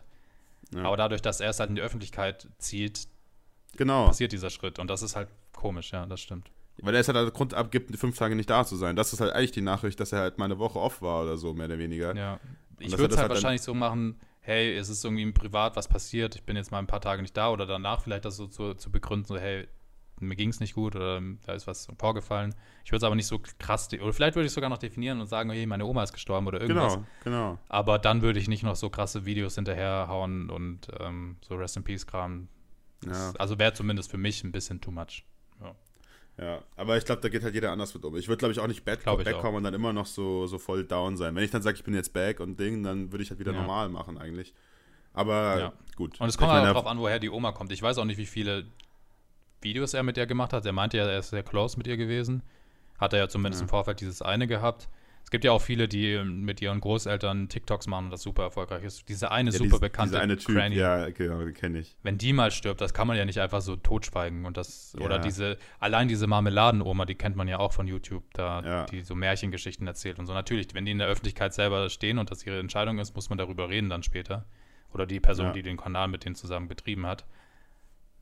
Ja. 0.73 0.83
Aber 0.83 0.97
dadurch, 0.97 1.21
dass 1.21 1.39
er 1.39 1.49
es 1.49 1.59
halt 1.59 1.69
in 1.69 1.75
die 1.75 1.81
Öffentlichkeit 1.81 2.47
zieht, 2.57 3.07
genau. 3.75 4.07
passiert 4.07 4.31
dieser 4.31 4.49
Schritt. 4.49 4.79
Und 4.79 4.87
das 4.87 5.01
ist 5.01 5.15
halt 5.15 5.29
komisch, 5.53 5.91
ja, 5.91 6.05
das 6.05 6.21
stimmt. 6.21 6.49
Weil 6.81 6.95
er 6.95 7.01
es 7.01 7.07
halt 7.07 7.33
Grund 7.33 7.53
abgibt, 7.53 7.95
fünf 7.97 8.17
Tage 8.17 8.35
nicht 8.35 8.49
da 8.49 8.65
zu 8.65 8.75
sein. 8.75 8.95
Das 8.95 9.13
ist 9.13 9.19
halt 9.19 9.33
eigentlich 9.33 9.51
die 9.51 9.61
Nachricht, 9.61 9.99
dass 9.99 10.11
er 10.13 10.19
halt 10.19 10.37
mal 10.37 10.45
eine 10.45 10.57
Woche 10.57 10.79
off 10.79 11.01
war 11.01 11.23
oder 11.23 11.37
so, 11.37 11.53
mehr 11.53 11.67
oder 11.67 11.77
weniger. 11.77 12.15
Ja. 12.15 12.39
Ich 12.79 12.97
würde 12.97 13.13
es 13.13 13.19
halt, 13.19 13.29
halt 13.29 13.29
wahrscheinlich 13.29 13.61
so 13.61 13.73
machen, 13.73 14.19
hey, 14.39 14.75
es 14.75 14.89
ist 14.89 15.05
irgendwie 15.05 15.31
privat 15.31 15.75
was 15.75 15.87
passiert, 15.87 16.35
ich 16.35 16.43
bin 16.43 16.55
jetzt 16.55 16.71
mal 16.71 16.79
ein 16.79 16.87
paar 16.87 17.01
Tage 17.01 17.21
nicht 17.21 17.37
da 17.37 17.51
oder 17.51 17.67
danach 17.67 18.01
vielleicht 18.01 18.25
das 18.25 18.37
so 18.37 18.47
zu, 18.47 18.73
zu 18.73 18.91
begründen, 18.91 19.25
so, 19.25 19.37
hey, 19.37 19.67
mir 20.21 20.35
ging 20.35 20.49
es 20.49 20.59
nicht 20.59 20.73
gut 20.73 20.95
oder 20.95 21.21
da 21.45 21.53
ist 21.53 21.67
was 21.67 21.87
vorgefallen. 21.97 22.55
Ich 22.83 22.91
würde 22.91 22.97
es 22.97 23.03
aber 23.03 23.15
nicht 23.15 23.27
so 23.27 23.39
krass, 23.59 23.89
oder 23.93 24.13
vielleicht 24.13 24.35
würde 24.35 24.47
ich 24.47 24.53
sogar 24.53 24.69
noch 24.69 24.77
definieren 24.77 25.19
und 25.19 25.27
sagen, 25.27 25.49
hey, 25.49 25.65
meine 25.65 25.85
Oma 25.85 26.03
ist 26.03 26.13
gestorben 26.13 26.47
oder 26.47 26.61
irgendwas. 26.61 26.93
Genau, 26.93 27.05
genau. 27.23 27.59
Aber 27.69 27.99
dann 27.99 28.21
würde 28.21 28.39
ich 28.39 28.47
nicht 28.47 28.63
noch 28.63 28.75
so 28.75 28.89
krasse 28.89 29.25
Videos 29.25 29.55
hinterherhauen 29.55 30.49
und 30.49 30.87
ähm, 30.99 31.37
so 31.41 31.55
Rest 31.55 31.77
in 31.77 31.83
Peace-Kram. 31.83 32.47
Ja. 33.05 33.33
Also 33.37 33.59
wäre 33.59 33.73
zumindest 33.73 34.11
für 34.11 34.17
mich 34.17 34.43
ein 34.43 34.51
bisschen 34.51 34.79
too 34.79 34.91
much. 34.91 35.25
Ja. 35.61 35.75
Ja, 36.37 36.61
aber 36.75 36.97
ich 36.97 37.05
glaube, 37.05 37.21
da 37.21 37.29
geht 37.29 37.43
halt 37.43 37.53
jeder 37.53 37.71
anders 37.71 37.93
mit 37.93 38.03
um. 38.05 38.15
Ich 38.15 38.27
würde, 38.27 38.37
glaube 38.37 38.53
ich, 38.53 38.59
auch 38.59 38.67
nicht 38.67 38.85
bad 38.85 39.03
backkommen 39.03 39.57
und 39.57 39.63
dann 39.63 39.73
immer 39.73 39.93
noch 39.93 40.05
so, 40.05 40.47
so 40.47 40.57
voll 40.57 40.85
down 40.85 41.17
sein. 41.17 41.35
Wenn 41.35 41.43
ich 41.43 41.51
dann 41.51 41.61
sage, 41.61 41.77
ich 41.77 41.83
bin 41.83 41.93
jetzt 41.93 42.13
back 42.13 42.39
und 42.39 42.59
Ding, 42.59 42.83
dann 42.83 43.11
würde 43.11 43.23
ich 43.23 43.29
halt 43.29 43.39
wieder 43.39 43.51
ja. 43.51 43.59
normal 43.59 43.89
machen 43.89 44.17
eigentlich. 44.17 44.53
Aber 45.13 45.59
ja. 45.59 45.73
gut. 45.95 46.19
Und 46.19 46.29
es 46.29 46.37
kommt 46.37 46.51
halt 46.51 46.67
auch 46.67 46.73
drauf 46.73 46.87
an, 46.87 46.99
woher 46.99 47.19
die 47.19 47.29
Oma 47.29 47.51
kommt. 47.51 47.71
Ich 47.71 47.81
weiß 47.81 47.97
auch 47.97 48.05
nicht, 48.05 48.17
wie 48.17 48.25
viele 48.25 48.65
Videos 49.61 49.93
er 49.93 50.03
mit 50.03 50.17
ihr 50.17 50.25
gemacht 50.25 50.53
hat. 50.53 50.65
Er 50.65 50.73
meinte 50.73 50.97
ja, 50.97 51.05
er 51.05 51.19
ist 51.19 51.29
sehr 51.29 51.43
close 51.43 51.77
mit 51.77 51.87
ihr 51.87 51.97
gewesen. 51.97 52.43
Hat 52.99 53.13
er 53.13 53.19
ja 53.19 53.27
zumindest 53.29 53.61
ja. 53.61 53.65
im 53.65 53.69
Vorfeld 53.69 54.01
dieses 54.01 54.21
eine 54.21 54.47
gehabt. 54.47 54.87
Es 55.23 55.29
gibt 55.29 55.45
ja 55.45 55.51
auch 55.51 55.61
viele, 55.61 55.87
die 55.87 56.21
mit 56.23 56.61
ihren 56.61 56.81
Großeltern 56.81 57.47
TikToks 57.47 57.87
machen 57.87 58.05
und 58.05 58.11
das 58.11 58.21
super 58.21 58.43
erfolgreich 58.43 58.83
ist. 58.83 59.07
Diese 59.07 59.31
eine 59.31 59.51
ja, 59.51 59.57
super 59.57 59.69
diese, 59.69 59.79
bekannte 59.79 60.11
diese 60.11 60.21
eine 60.21 60.37
typ, 60.37 60.55
Granny. 60.55 60.75
Ja, 60.75 61.09
genau, 61.09 61.45
die 61.45 61.53
kenne 61.53 61.79
ich. 61.79 61.95
Wenn 62.03 62.17
die 62.17 62.33
mal 62.33 62.51
stirbt, 62.51 62.81
das 62.81 62.93
kann 62.93 63.07
man 63.07 63.15
ja 63.17 63.23
nicht 63.23 63.39
einfach 63.39 63.61
so 63.61 63.75
totschweigen. 63.75 64.45
Und 64.45 64.57
das, 64.57 64.93
ja. 64.97 65.05
oder 65.05 65.19
diese, 65.19 65.57
allein 65.79 66.07
diese 66.07 66.27
Marmeladenoma, 66.27 67.05
die 67.05 67.15
kennt 67.15 67.35
man 67.35 67.47
ja 67.47 67.59
auch 67.59 67.71
von 67.71 67.87
YouTube, 67.87 68.23
da, 68.33 68.61
ja. 68.61 68.85
die 68.87 69.01
so 69.01 69.15
Märchengeschichten 69.15 69.87
erzählt 69.87 70.19
und 70.19 70.25
so. 70.25 70.33
Natürlich, 70.33 70.67
wenn 70.73 70.85
die 70.85 70.91
in 70.91 70.99
der 70.99 71.07
Öffentlichkeit 71.07 71.53
selber 71.53 71.89
stehen 71.89 72.17
und 72.17 72.29
das 72.29 72.45
ihre 72.45 72.59
Entscheidung 72.59 72.99
ist, 72.99 73.15
muss 73.15 73.29
man 73.29 73.37
darüber 73.37 73.69
reden 73.69 73.89
dann 73.89 74.03
später. 74.03 74.45
Oder 74.93 75.05
die 75.05 75.21
Person, 75.21 75.53
die 75.53 75.61
den 75.61 75.77
Kanal 75.77 76.09
mit 76.09 76.25
denen 76.25 76.35
zusammen 76.35 76.67
betrieben 76.67 77.05
hat. 77.05 77.25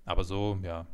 Aber 0.06 0.23
so, 0.23 0.60
ja, 0.62 0.86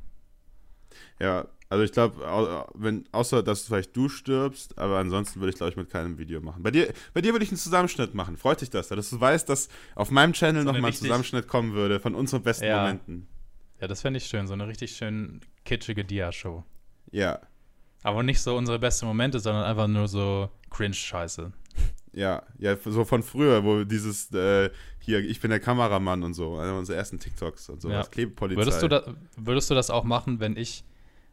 ja, 1.19 1.47
also 1.69 1.83
ich 1.83 1.91
glaube, 1.91 2.67
wenn, 2.75 3.05
außer 3.11 3.41
dass 3.41 3.63
vielleicht 3.63 3.95
du 3.95 4.07
stirbst, 4.07 4.77
aber 4.77 4.97
ansonsten 4.99 5.39
würde 5.39 5.49
ich, 5.49 5.55
glaube 5.55 5.71
ich, 5.71 5.77
mit 5.77 5.89
keinem 5.89 6.17
Video 6.17 6.39
machen. 6.39 6.61
Bei 6.61 6.71
dir, 6.71 6.93
bei 7.13 7.21
dir 7.21 7.33
würde 7.33 7.43
ich 7.43 7.49
einen 7.49 7.57
Zusammenschnitt 7.57 8.13
machen. 8.13 8.37
Freut 8.37 8.61
dich 8.61 8.69
das, 8.69 8.87
dass 8.87 9.09
du 9.09 9.19
weißt, 9.19 9.49
dass 9.49 9.67
auf 9.95 10.11
meinem 10.11 10.33
Channel 10.33 10.63
so 10.63 10.71
nochmal 10.71 10.91
ein 10.91 10.95
Zusammenschnitt 10.95 11.47
kommen 11.47 11.73
würde 11.73 11.99
von 11.99 12.13
unseren 12.13 12.43
besten 12.43 12.65
ja. 12.65 12.81
Momenten. 12.81 13.27
Ja, 13.81 13.87
das 13.87 14.01
fände 14.01 14.17
ich 14.17 14.25
schön. 14.27 14.47
So 14.47 14.53
eine 14.53 14.67
richtig 14.67 14.95
schön 14.95 15.41
kitschige 15.65 16.05
Dia-Show. 16.05 16.63
Ja. 17.11 17.39
Aber 18.03 18.21
nicht 18.21 18.41
so 18.41 18.55
unsere 18.55 18.77
besten 18.77 19.07
Momente, 19.07 19.39
sondern 19.39 19.63
einfach 19.63 19.87
nur 19.87 20.07
so 20.07 20.49
Cringe-Scheiße. 20.69 21.51
Ja, 22.13 22.43
ja, 22.57 22.77
so 22.77 23.03
von 23.03 23.23
früher, 23.23 23.65
wo 23.65 23.83
dieses 23.83 24.31
äh, 24.33 24.69
hier, 24.99 25.19
ich 25.19 25.41
bin 25.41 25.49
der 25.51 25.59
Kameramann 25.59 26.23
und 26.23 26.33
so, 26.33 26.57
einer 26.57 26.77
unserer 26.77 26.95
ersten 26.95 27.19
TikToks 27.19 27.69
und 27.69 27.81
so, 27.81 27.89
ja. 27.89 28.03
Klebepolizei. 28.03 28.61
Würdest 28.61 28.81
du, 28.81 28.87
da, 28.87 29.03
würdest 29.35 29.69
du 29.69 29.75
das 29.75 29.89
auch 29.89 30.05
machen, 30.05 30.39
wenn 30.39 30.55
ich 30.55 30.85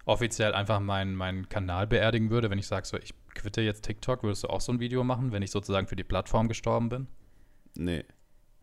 offiziell 0.05 0.55
einfach 0.55 0.81
meinen 0.81 1.15
mein 1.15 1.49
Kanal 1.49 1.87
beerdigen 1.87 2.31
würde, 2.31 2.51
wenn 2.51 2.59
ich 2.59 2.67
sage, 2.67 2.87
so, 2.87 2.97
ich 2.97 3.15
quitte 3.35 3.61
jetzt 3.61 3.85
TikTok, 3.85 4.25
würdest 4.25 4.43
du 4.43 4.49
auch 4.49 4.61
so 4.61 4.73
ein 4.73 4.81
Video 4.81 5.05
machen, 5.05 5.31
wenn 5.31 5.43
ich 5.43 5.53
sozusagen 5.53 5.87
für 5.87 5.95
die 5.95 6.05
Plattform 6.05 6.49
gestorben 6.49 6.89
bin? 6.89 7.07
Nee. 7.77 8.05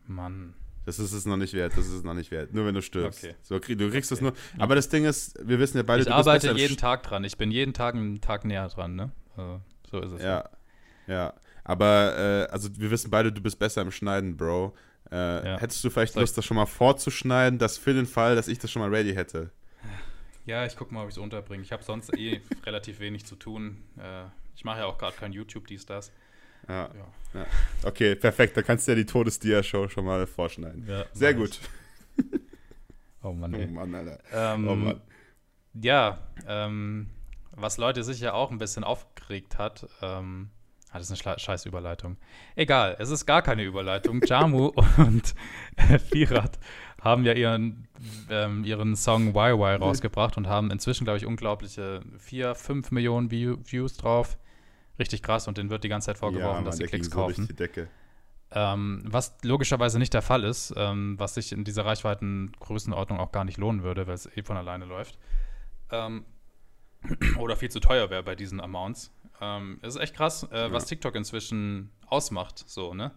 Mann. 0.06 0.54
Das 0.84 0.98
ist 0.98 1.12
es 1.12 1.24
noch 1.24 1.36
nicht 1.36 1.54
wert, 1.54 1.72
das 1.76 1.86
ist 1.86 1.92
es 1.92 2.02
noch 2.02 2.14
nicht 2.14 2.30
wert. 2.30 2.52
Nur 2.52 2.66
wenn 2.66 2.74
du 2.74 2.82
stirbst. 2.82 3.24
Okay. 3.24 3.34
So, 3.42 3.58
du 3.58 3.90
kriegst 3.90 4.12
es 4.12 4.18
okay. 4.18 4.32
nur. 4.56 4.62
Aber 4.62 4.74
das 4.74 4.88
Ding 4.88 5.04
ist, 5.04 5.38
wir 5.46 5.58
wissen 5.58 5.76
ja 5.76 5.82
beide, 5.82 6.02
ich 6.02 6.10
arbeite 6.10 6.52
jeden 6.52 6.76
Tag 6.76 7.02
dran. 7.02 7.24
Ich 7.24 7.36
bin 7.36 7.50
jeden 7.50 7.72
Tag 7.72 7.94
einen 7.94 8.20
Tag 8.20 8.44
näher 8.44 8.68
dran, 8.68 8.96
ne? 8.96 9.12
Also, 9.36 9.60
so 9.90 10.00
ist 10.00 10.12
es. 10.12 10.22
Ja. 10.22 10.48
Ja. 11.06 11.34
Aber, 11.64 12.46
äh, 12.48 12.52
also 12.52 12.68
wir 12.76 12.90
wissen 12.90 13.10
beide, 13.10 13.32
du 13.32 13.40
bist 13.40 13.58
besser 13.58 13.82
im 13.82 13.90
Schneiden, 13.90 14.36
Bro. 14.36 14.74
Äh, 15.10 15.16
ja. 15.16 15.58
Hättest 15.58 15.82
du 15.84 15.90
vielleicht 15.90 16.14
Lust, 16.14 16.38
das 16.38 16.44
schon 16.44 16.56
mal 16.56 16.66
vorzuschneiden, 16.66 17.58
dass 17.58 17.78
für 17.78 17.94
den 17.94 18.06
Fall, 18.06 18.36
dass 18.36 18.48
ich 18.48 18.58
das 18.58 18.70
schon 18.70 18.80
mal 18.80 18.94
ready 18.94 19.12
hätte? 19.12 19.50
Ja, 20.46 20.64
ich 20.64 20.76
gucke 20.76 20.94
mal, 20.94 21.02
ob 21.02 21.08
ich 21.08 21.14
es 21.14 21.18
unterbringe. 21.18 21.62
Ich 21.62 21.72
habe 21.72 21.82
sonst 21.82 22.16
eh 22.16 22.40
relativ 22.64 23.00
wenig 23.00 23.24
zu 23.26 23.36
tun. 23.36 23.78
Äh, 23.98 24.24
ich 24.54 24.64
mache 24.64 24.80
ja 24.80 24.86
auch 24.86 24.98
gerade 24.98 25.16
kein 25.16 25.32
YouTube, 25.32 25.66
dies, 25.66 25.86
das. 25.86 26.12
Ja. 26.68 26.90
ja. 27.34 27.46
Okay, 27.82 28.14
perfekt. 28.14 28.56
Da 28.56 28.62
kannst 28.62 28.86
du 28.86 28.92
ja 28.92 28.96
die 28.96 29.06
Todesdia-Show 29.06 29.88
schon 29.88 30.04
mal 30.04 30.26
vorschneiden. 30.26 30.86
Ja, 30.86 31.04
Sehr 31.12 31.34
gut. 31.34 31.58
Oh 33.22 33.32
Mann, 33.32 33.52
ey. 33.54 33.66
Oh 33.68 33.72
Mann, 33.72 33.94
Alter. 33.94 34.18
Ähm, 34.32 34.68
oh 34.68 34.74
Mann. 34.74 35.00
Ja, 35.74 36.18
ähm, 36.46 37.10
was 37.52 37.76
Leute 37.76 38.02
sicher 38.02 38.34
auch 38.34 38.50
ein 38.50 38.58
bisschen 38.58 38.84
aufgeregt 38.84 39.58
hat, 39.58 39.86
ähm, 40.02 40.50
Ah, 40.92 40.98
das 40.98 41.10
ist 41.10 41.26
eine 41.26 41.38
scheiß 41.38 41.66
Überleitung. 41.66 42.16
Egal, 42.56 42.96
es 42.98 43.10
ist 43.10 43.26
gar 43.26 43.42
keine 43.42 43.62
Überleitung. 43.62 44.20
Jamu 44.24 44.66
und 44.96 45.34
äh, 45.76 45.98
Firat 45.98 46.58
haben 47.00 47.24
ja 47.24 47.32
ihren, 47.32 47.88
ähm, 48.28 48.64
ihren 48.64 48.96
Song 48.96 49.34
YY 49.34 49.76
rausgebracht 49.76 50.36
und 50.36 50.48
haben 50.48 50.70
inzwischen, 50.70 51.04
glaube 51.04 51.18
ich, 51.18 51.26
unglaubliche 51.26 52.02
4, 52.18 52.54
5 52.54 52.90
Millionen 52.90 53.30
View 53.30 53.56
Views 53.64 53.96
drauf. 53.96 54.36
Richtig 54.98 55.22
krass 55.22 55.48
und 55.48 55.58
denen 55.58 55.70
wird 55.70 55.84
die 55.84 55.88
ganze 55.88 56.06
Zeit 56.06 56.18
vorgeworfen, 56.18 56.48
ja, 56.48 56.54
Mann, 56.56 56.64
dass 56.64 56.76
sie 56.76 56.84
Klicks 56.84 57.10
kaufen. 57.10 57.46
So 57.46 57.86
ähm, 58.52 59.02
was 59.04 59.38
logischerweise 59.42 59.98
nicht 59.98 60.12
der 60.12 60.22
Fall 60.22 60.44
ist, 60.44 60.74
ähm, 60.76 61.18
was 61.18 61.34
sich 61.34 61.52
in 61.52 61.64
dieser 61.64 61.86
Reichweitengrößenordnung 61.86 63.20
auch 63.20 63.32
gar 63.32 63.44
nicht 63.44 63.58
lohnen 63.58 63.82
würde, 63.82 64.06
weil 64.06 64.14
es 64.14 64.26
eh 64.36 64.42
von 64.42 64.56
alleine 64.56 64.86
läuft. 64.86 65.18
Ähm, 65.90 66.24
oder 67.38 67.56
viel 67.56 67.70
zu 67.70 67.80
teuer 67.80 68.10
wäre 68.10 68.22
bei 68.22 68.34
diesen 68.34 68.60
Amounts. 68.60 69.12
Ähm, 69.40 69.78
es 69.82 69.94
ist 69.94 70.00
echt 70.00 70.14
krass, 70.14 70.46
äh, 70.50 70.56
ja. 70.56 70.72
was 70.72 70.86
TikTok 70.86 71.14
inzwischen 71.14 71.90
ausmacht, 72.06 72.64
so, 72.66 72.94
ne? 72.94 73.12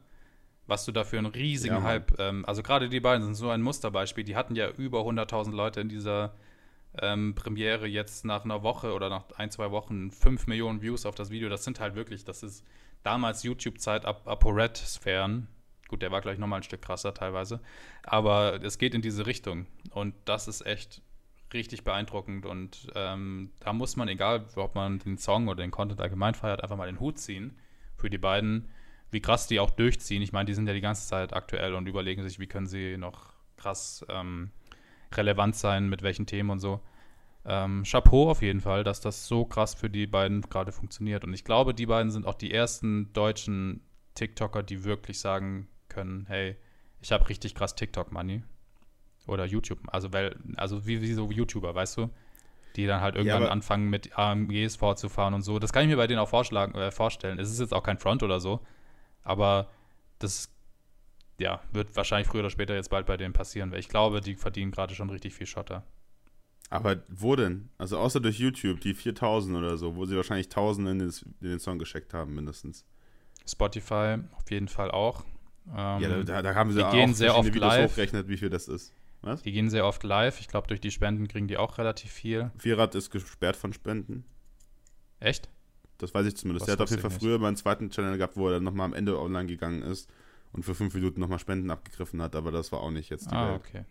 Was 0.65 0.85
du 0.85 0.93
da 0.93 1.03
für 1.03 1.17
einen 1.17 1.27
riesigen 1.27 1.75
ja, 1.75 1.83
Hype, 1.83 2.17
ähm, 2.19 2.45
also 2.45 2.63
gerade 2.63 2.87
die 2.87 3.01
beiden 3.01 3.23
sind 3.23 3.35
so 3.35 3.49
ein 3.49 3.61
Musterbeispiel, 3.61 4.23
die 4.23 4.37
hatten 4.37 4.55
ja 4.55 4.69
über 4.69 5.01
100.000 5.01 5.51
Leute 5.51 5.81
in 5.81 5.89
dieser 5.89 6.33
ähm, 7.01 7.35
Premiere 7.35 7.87
jetzt 7.87 8.23
nach 8.25 8.45
einer 8.45 8.63
Woche 8.63 8.93
oder 8.93 9.09
nach 9.09 9.25
ein, 9.35 9.51
zwei 9.51 9.71
Wochen 9.71 10.11
5 10.11 10.47
Millionen 10.47 10.81
Views 10.81 11.05
auf 11.05 11.15
das 11.15 11.29
Video. 11.29 11.49
Das 11.49 11.63
sind 11.63 11.79
halt 11.79 11.95
wirklich, 11.95 12.23
das 12.23 12.43
ist 12.43 12.63
damals 13.03 13.43
YouTube-Zeit 13.43 14.05
ab 14.05 14.27
ApoRed-Sphären. 14.27 15.47
Gut, 15.87 16.01
der 16.01 16.11
war 16.11 16.21
gleich 16.21 16.37
nochmal 16.37 16.59
ein 16.59 16.63
Stück 16.63 16.81
krasser 16.81 17.13
teilweise. 17.13 17.59
Aber 18.03 18.63
es 18.63 18.77
geht 18.77 18.93
in 18.93 19.01
diese 19.01 19.25
Richtung. 19.25 19.67
Und 19.91 20.15
das 20.25 20.47
ist 20.47 20.65
echt 20.65 21.01
richtig 21.53 21.83
beeindruckend 21.83 22.45
und 22.45 22.87
ähm, 22.95 23.51
da 23.59 23.73
muss 23.73 23.95
man, 23.95 24.07
egal 24.07 24.45
ob 24.55 24.75
man 24.75 24.99
den 24.99 25.17
Song 25.17 25.47
oder 25.47 25.63
den 25.63 25.71
Content 25.71 26.01
allgemein 26.01 26.35
feiert, 26.35 26.63
einfach 26.63 26.77
mal 26.77 26.87
den 26.87 26.99
Hut 26.99 27.17
ziehen 27.19 27.57
für 27.95 28.09
die 28.09 28.17
beiden, 28.17 28.69
wie 29.11 29.21
krass 29.21 29.47
die 29.47 29.59
auch 29.59 29.69
durchziehen. 29.69 30.21
Ich 30.21 30.33
meine, 30.33 30.45
die 30.45 30.53
sind 30.53 30.67
ja 30.67 30.73
die 30.73 30.81
ganze 30.81 31.07
Zeit 31.07 31.33
aktuell 31.33 31.75
und 31.75 31.87
überlegen 31.87 32.23
sich, 32.23 32.39
wie 32.39 32.47
können 32.47 32.67
sie 32.67 32.97
noch 32.97 33.33
krass 33.57 34.05
ähm, 34.09 34.51
relevant 35.13 35.55
sein, 35.55 35.89
mit 35.89 36.01
welchen 36.01 36.25
Themen 36.25 36.49
und 36.49 36.59
so. 36.59 36.81
Ähm, 37.45 37.83
Chapeau 37.83 38.29
auf 38.29 38.41
jeden 38.41 38.61
Fall, 38.61 38.83
dass 38.83 39.01
das 39.01 39.27
so 39.27 39.45
krass 39.45 39.75
für 39.75 39.89
die 39.89 40.07
beiden 40.07 40.41
gerade 40.41 40.71
funktioniert. 40.71 41.23
Und 41.23 41.33
ich 41.33 41.43
glaube, 41.43 41.73
die 41.73 41.85
beiden 41.85 42.11
sind 42.11 42.25
auch 42.25 42.35
die 42.35 42.51
ersten 42.51 43.11
deutschen 43.13 43.81
TikToker, 44.15 44.63
die 44.63 44.83
wirklich 44.83 45.19
sagen 45.19 45.67
können, 45.89 46.25
hey, 46.27 46.55
ich 47.01 47.11
habe 47.11 47.27
richtig 47.27 47.53
krass 47.53 47.75
TikTok-Money. 47.75 48.43
Oder 49.27 49.45
YouTube, 49.45 49.79
also 49.87 50.11
weil, 50.11 50.35
also 50.57 50.85
wie, 50.85 51.01
wie 51.01 51.13
so 51.13 51.31
YouTuber, 51.31 51.73
weißt 51.73 51.97
du? 51.97 52.09
Die 52.75 52.87
dann 52.87 53.01
halt 53.01 53.15
irgendwann 53.15 53.43
ja, 53.43 53.49
anfangen 53.49 53.89
mit 53.89 54.17
AMGs 54.17 54.75
vorzufahren 54.75 55.33
und 55.33 55.43
so. 55.43 55.59
Das 55.59 55.71
kann 55.71 55.83
ich 55.83 55.89
mir 55.89 55.97
bei 55.97 56.07
denen 56.07 56.19
auch 56.19 56.29
vorschlagen, 56.29 56.75
äh, 56.75 56.91
vorstellen. 56.91 57.39
Es 57.39 57.49
ist 57.51 57.59
jetzt 57.59 57.73
auch 57.73 57.83
kein 57.83 57.99
Front 57.99 58.23
oder 58.23 58.39
so, 58.39 58.59
aber 59.23 59.69
das 60.19 60.49
ja, 61.37 61.61
wird 61.71 61.95
wahrscheinlich 61.95 62.27
früher 62.27 62.41
oder 62.41 62.49
später 62.49 62.75
jetzt 62.75 62.89
bald 62.89 63.05
bei 63.05 63.17
denen 63.17 63.33
passieren, 63.33 63.71
weil 63.71 63.79
ich 63.79 63.89
glaube, 63.89 64.21
die 64.21 64.35
verdienen 64.35 64.71
gerade 64.71 64.95
schon 64.95 65.09
richtig 65.09 65.33
viel 65.33 65.47
Schotter. 65.47 65.83
Aber 66.69 67.03
wo 67.07 67.35
denn? 67.35 67.69
Also 67.77 67.97
außer 67.97 68.19
durch 68.19 68.39
YouTube, 68.39 68.79
die 68.81 68.93
4000 68.93 69.55
oder 69.57 69.77
so, 69.77 69.95
wo 69.95 70.05
sie 70.05 70.15
wahrscheinlich 70.15 70.47
1000 70.47 70.89
in 70.89 70.99
den, 70.99 71.13
in 71.41 71.49
den 71.49 71.59
Song 71.59 71.77
gescheckt 71.77 72.13
haben, 72.13 72.33
mindestens. 72.33 72.85
Spotify 73.45 74.17
auf 74.37 74.49
jeden 74.49 74.67
Fall 74.67 74.89
auch. 74.89 75.23
Ähm, 75.67 76.01
ja, 76.01 76.23
da, 76.23 76.41
da 76.41 76.55
haben 76.55 76.71
sie 76.71 76.79
die 76.79 76.83
auch 76.83 76.91
gehen 76.91 77.13
sehr 77.13 77.35
oft 77.35 77.47
Videos 77.47 77.61
live. 77.61 77.91
hochrechnet, 77.91 78.27
wie 78.27 78.37
viel 78.37 78.49
das 78.49 78.67
ist. 78.67 78.93
Was? 79.23 79.41
Die 79.41 79.51
gehen 79.51 79.69
sehr 79.69 79.85
oft 79.85 80.03
live. 80.03 80.39
Ich 80.39 80.47
glaube, 80.47 80.67
durch 80.67 80.81
die 80.81 80.91
Spenden 80.91 81.27
kriegen 81.27 81.47
die 81.47 81.57
auch 81.57 81.77
relativ 81.77 82.11
viel. 82.11 82.51
Vierrad 82.57 82.93
ist 82.93 83.09
gesperrt 83.09 83.55
von 83.55 83.73
Spenden. 83.73 84.25
Echt? 85.19 85.49
Das 85.97 86.13
weiß 86.13 86.27
ich 86.27 86.35
zumindest. 86.35 86.67
Der 86.67 86.73
hat 86.73 86.81
auf 86.81 86.89
jeden 86.89 87.01
Fall 87.01 87.11
früher 87.11 87.39
mal 87.39 87.47
einen 87.47 87.55
zweiten 87.55 87.89
Channel 87.89 88.17
gehabt, 88.17 88.35
wo 88.35 88.47
er 88.47 88.55
dann 88.55 88.63
nochmal 88.63 88.85
am 88.85 88.93
Ende 88.93 89.17
online 89.19 89.47
gegangen 89.47 89.81
ist 89.81 90.09
und 90.51 90.63
für 90.63 90.75
fünf 90.75 90.93
Minuten 90.93 91.19
nochmal 91.21 91.39
Spenden 91.39 91.71
abgegriffen 91.71 92.21
hat, 92.21 92.35
aber 92.35 92.51
das 92.51 92.71
war 92.71 92.81
auch 92.81 92.91
nicht 92.91 93.09
jetzt 93.09 93.31
die 93.31 93.35
ah, 93.35 93.51
Welt. 93.51 93.61
okay. 93.61 93.85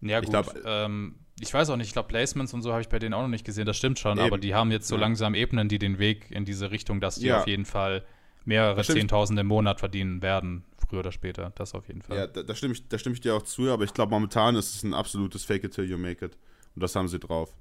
Ja, 0.00 0.18
gut. 0.18 0.24
Ich, 0.24 0.30
glaub, 0.30 0.54
ähm, 0.64 1.16
ich 1.40 1.52
weiß 1.52 1.70
auch 1.70 1.76
nicht, 1.76 1.88
ich 1.88 1.92
glaube, 1.92 2.08
Placements 2.08 2.54
und 2.54 2.62
so 2.62 2.72
habe 2.72 2.82
ich 2.82 2.88
bei 2.88 2.98
denen 2.98 3.14
auch 3.14 3.22
noch 3.22 3.28
nicht 3.28 3.44
gesehen, 3.44 3.66
das 3.66 3.76
stimmt 3.76 3.98
schon, 3.98 4.18
eben. 4.18 4.26
aber 4.26 4.38
die 4.38 4.54
haben 4.54 4.70
jetzt 4.70 4.88
so 4.88 4.96
ja. 4.96 5.00
langsam 5.00 5.34
Ebenen, 5.34 5.68
die 5.68 5.78
den 5.78 5.98
Weg 5.98 6.30
in 6.30 6.44
diese 6.44 6.70
Richtung, 6.70 7.00
dass 7.00 7.16
die 7.16 7.26
ja. 7.26 7.40
auf 7.40 7.46
jeden 7.46 7.64
Fall 7.64 8.04
mehrere 8.44 8.82
Zehntausend 8.82 9.38
im 9.38 9.46
Monat 9.46 9.78
verdienen 9.80 10.22
werden, 10.22 10.64
früher 10.92 11.00
oder 11.00 11.12
später. 11.12 11.52
Das 11.54 11.74
auf 11.74 11.88
jeden 11.88 12.02
Fall. 12.02 12.18
Ja, 12.18 12.26
da, 12.26 12.42
da, 12.42 12.54
stimme, 12.54 12.74
ich, 12.74 12.86
da 12.86 12.98
stimme 12.98 13.14
ich 13.14 13.20
dir 13.22 13.34
auch 13.34 13.42
zu, 13.42 13.70
aber 13.70 13.84
ich 13.84 13.94
glaube, 13.94 14.10
momentan 14.10 14.54
ist 14.56 14.74
es 14.74 14.82
ein 14.82 14.92
absolutes 14.92 15.44
Fake 15.44 15.64
it 15.64 15.72
till 15.72 15.88
you 15.88 15.96
make 15.96 16.24
it. 16.24 16.36
Und 16.74 16.82
das 16.82 16.94
haben 16.94 17.08
sie 17.08 17.18
drauf. 17.18 17.54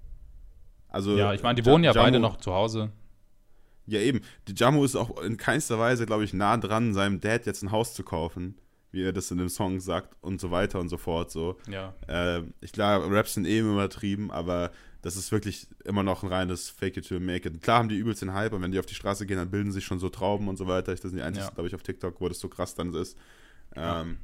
Also, 0.89 1.17
ja, 1.17 1.34
ich 1.34 1.41
meine, 1.41 1.62
die 1.62 1.65
wohnen 1.65 1.86
ja 1.86 1.94
Jamu, 1.94 2.06
beide 2.06 2.20
noch 2.20 2.36
zu 2.38 2.54
Hause. 2.54 2.91
Ja, 3.88 4.02
eben. 4.02 4.22
Die 4.48 4.54
Jamu 4.54 4.84
ist 4.84 4.98
auch 4.98 5.22
in 5.22 5.38
keinster 5.38 5.80
Weise, 5.80 6.06
glaube 6.06 6.26
ich, 6.26 6.34
nah 6.34 6.58
dran, 6.58 6.94
seinem 6.94 7.22
Dad 7.22 7.46
jetzt 7.46 7.63
ein 7.63 7.72
Haus 7.72 7.94
zu 7.94 8.04
kaufen, 8.04 8.58
wie 8.91 9.04
er 9.04 9.13
das 9.13 9.32
in 9.32 9.38
dem 9.38 9.48
Song 9.48 9.80
sagt 9.80 10.13
und 10.20 10.41
so 10.41 10.52
weiter 10.52 10.82
und 10.82 10.89
so 10.89 10.98
fort. 10.98 11.32
So. 11.32 11.58
Ja. 11.70 11.94
Äh, 12.08 12.41
ich 12.60 12.74
glaube, 12.74 13.10
Raps 13.10 13.36
sind 13.36 13.46
eben 13.46 13.72
übertrieben, 13.72 14.30
aber 14.30 14.72
das 15.02 15.16
ist 15.16 15.32
wirklich 15.32 15.68
immer 15.84 16.04
noch 16.04 16.24
ein 16.24 16.30
reines 16.30 16.70
Fake 16.70 16.98
it 16.98 17.08
to 17.08 17.20
make 17.20 17.48
it. 17.48 17.62
Klar 17.62 17.80
haben 17.80 17.90
die 17.90 17.98
übelst 17.98 18.22
den 18.22 18.34
Hype 18.34 18.54
und 18.54 18.62
wenn 18.62 18.72
die 18.72 18.80
auf 18.80 18.86
die 18.86 18.96
Straße 18.96 19.26
gehen, 19.26 19.38
dann 19.38 19.50
bilden 19.50 19.72
sich 19.72 19.86
schon 19.86 20.00
so 20.00 20.10
Trauben 20.10 20.48
und 20.48 20.58
so 20.58 20.68
weiter. 20.68 20.92
Das 20.92 21.02
sind 21.02 21.16
die 21.16 21.22
einzigen, 21.22 21.48
ja. 21.48 21.54
glaube 21.54 21.68
ich, 21.68 21.76
auf 21.76 21.84
TikTok, 21.84 22.22
wo 22.22 22.28
das 22.28 22.40
so 22.40 22.50
krass 22.50 22.76
dann 22.76 22.94
ist. 22.94 23.18
Ja. 23.76 24.02
Ähm, 24.02 24.18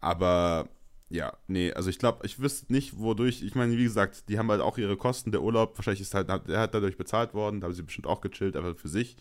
aber 0.00 0.68
ja, 1.08 1.36
nee, 1.46 1.72
also 1.72 1.90
ich 1.90 1.98
glaube, 1.98 2.24
ich 2.24 2.38
wüsste 2.40 2.72
nicht, 2.72 2.98
wodurch, 2.98 3.42
ich 3.42 3.54
meine, 3.54 3.76
wie 3.76 3.84
gesagt, 3.84 4.28
die 4.28 4.38
haben 4.38 4.50
halt 4.50 4.62
auch 4.62 4.78
ihre 4.78 4.96
Kosten, 4.96 5.30
der 5.30 5.42
Urlaub, 5.42 5.76
wahrscheinlich 5.76 6.00
ist 6.00 6.14
halt, 6.14 6.28
der 6.28 6.60
hat 6.60 6.74
dadurch 6.74 6.96
bezahlt 6.96 7.34
worden, 7.34 7.60
da 7.60 7.66
haben 7.66 7.74
sie 7.74 7.82
bestimmt 7.82 8.06
auch 8.06 8.22
gechillt, 8.22 8.56
einfach 8.56 8.76
für 8.76 8.88
sich. 8.88 9.16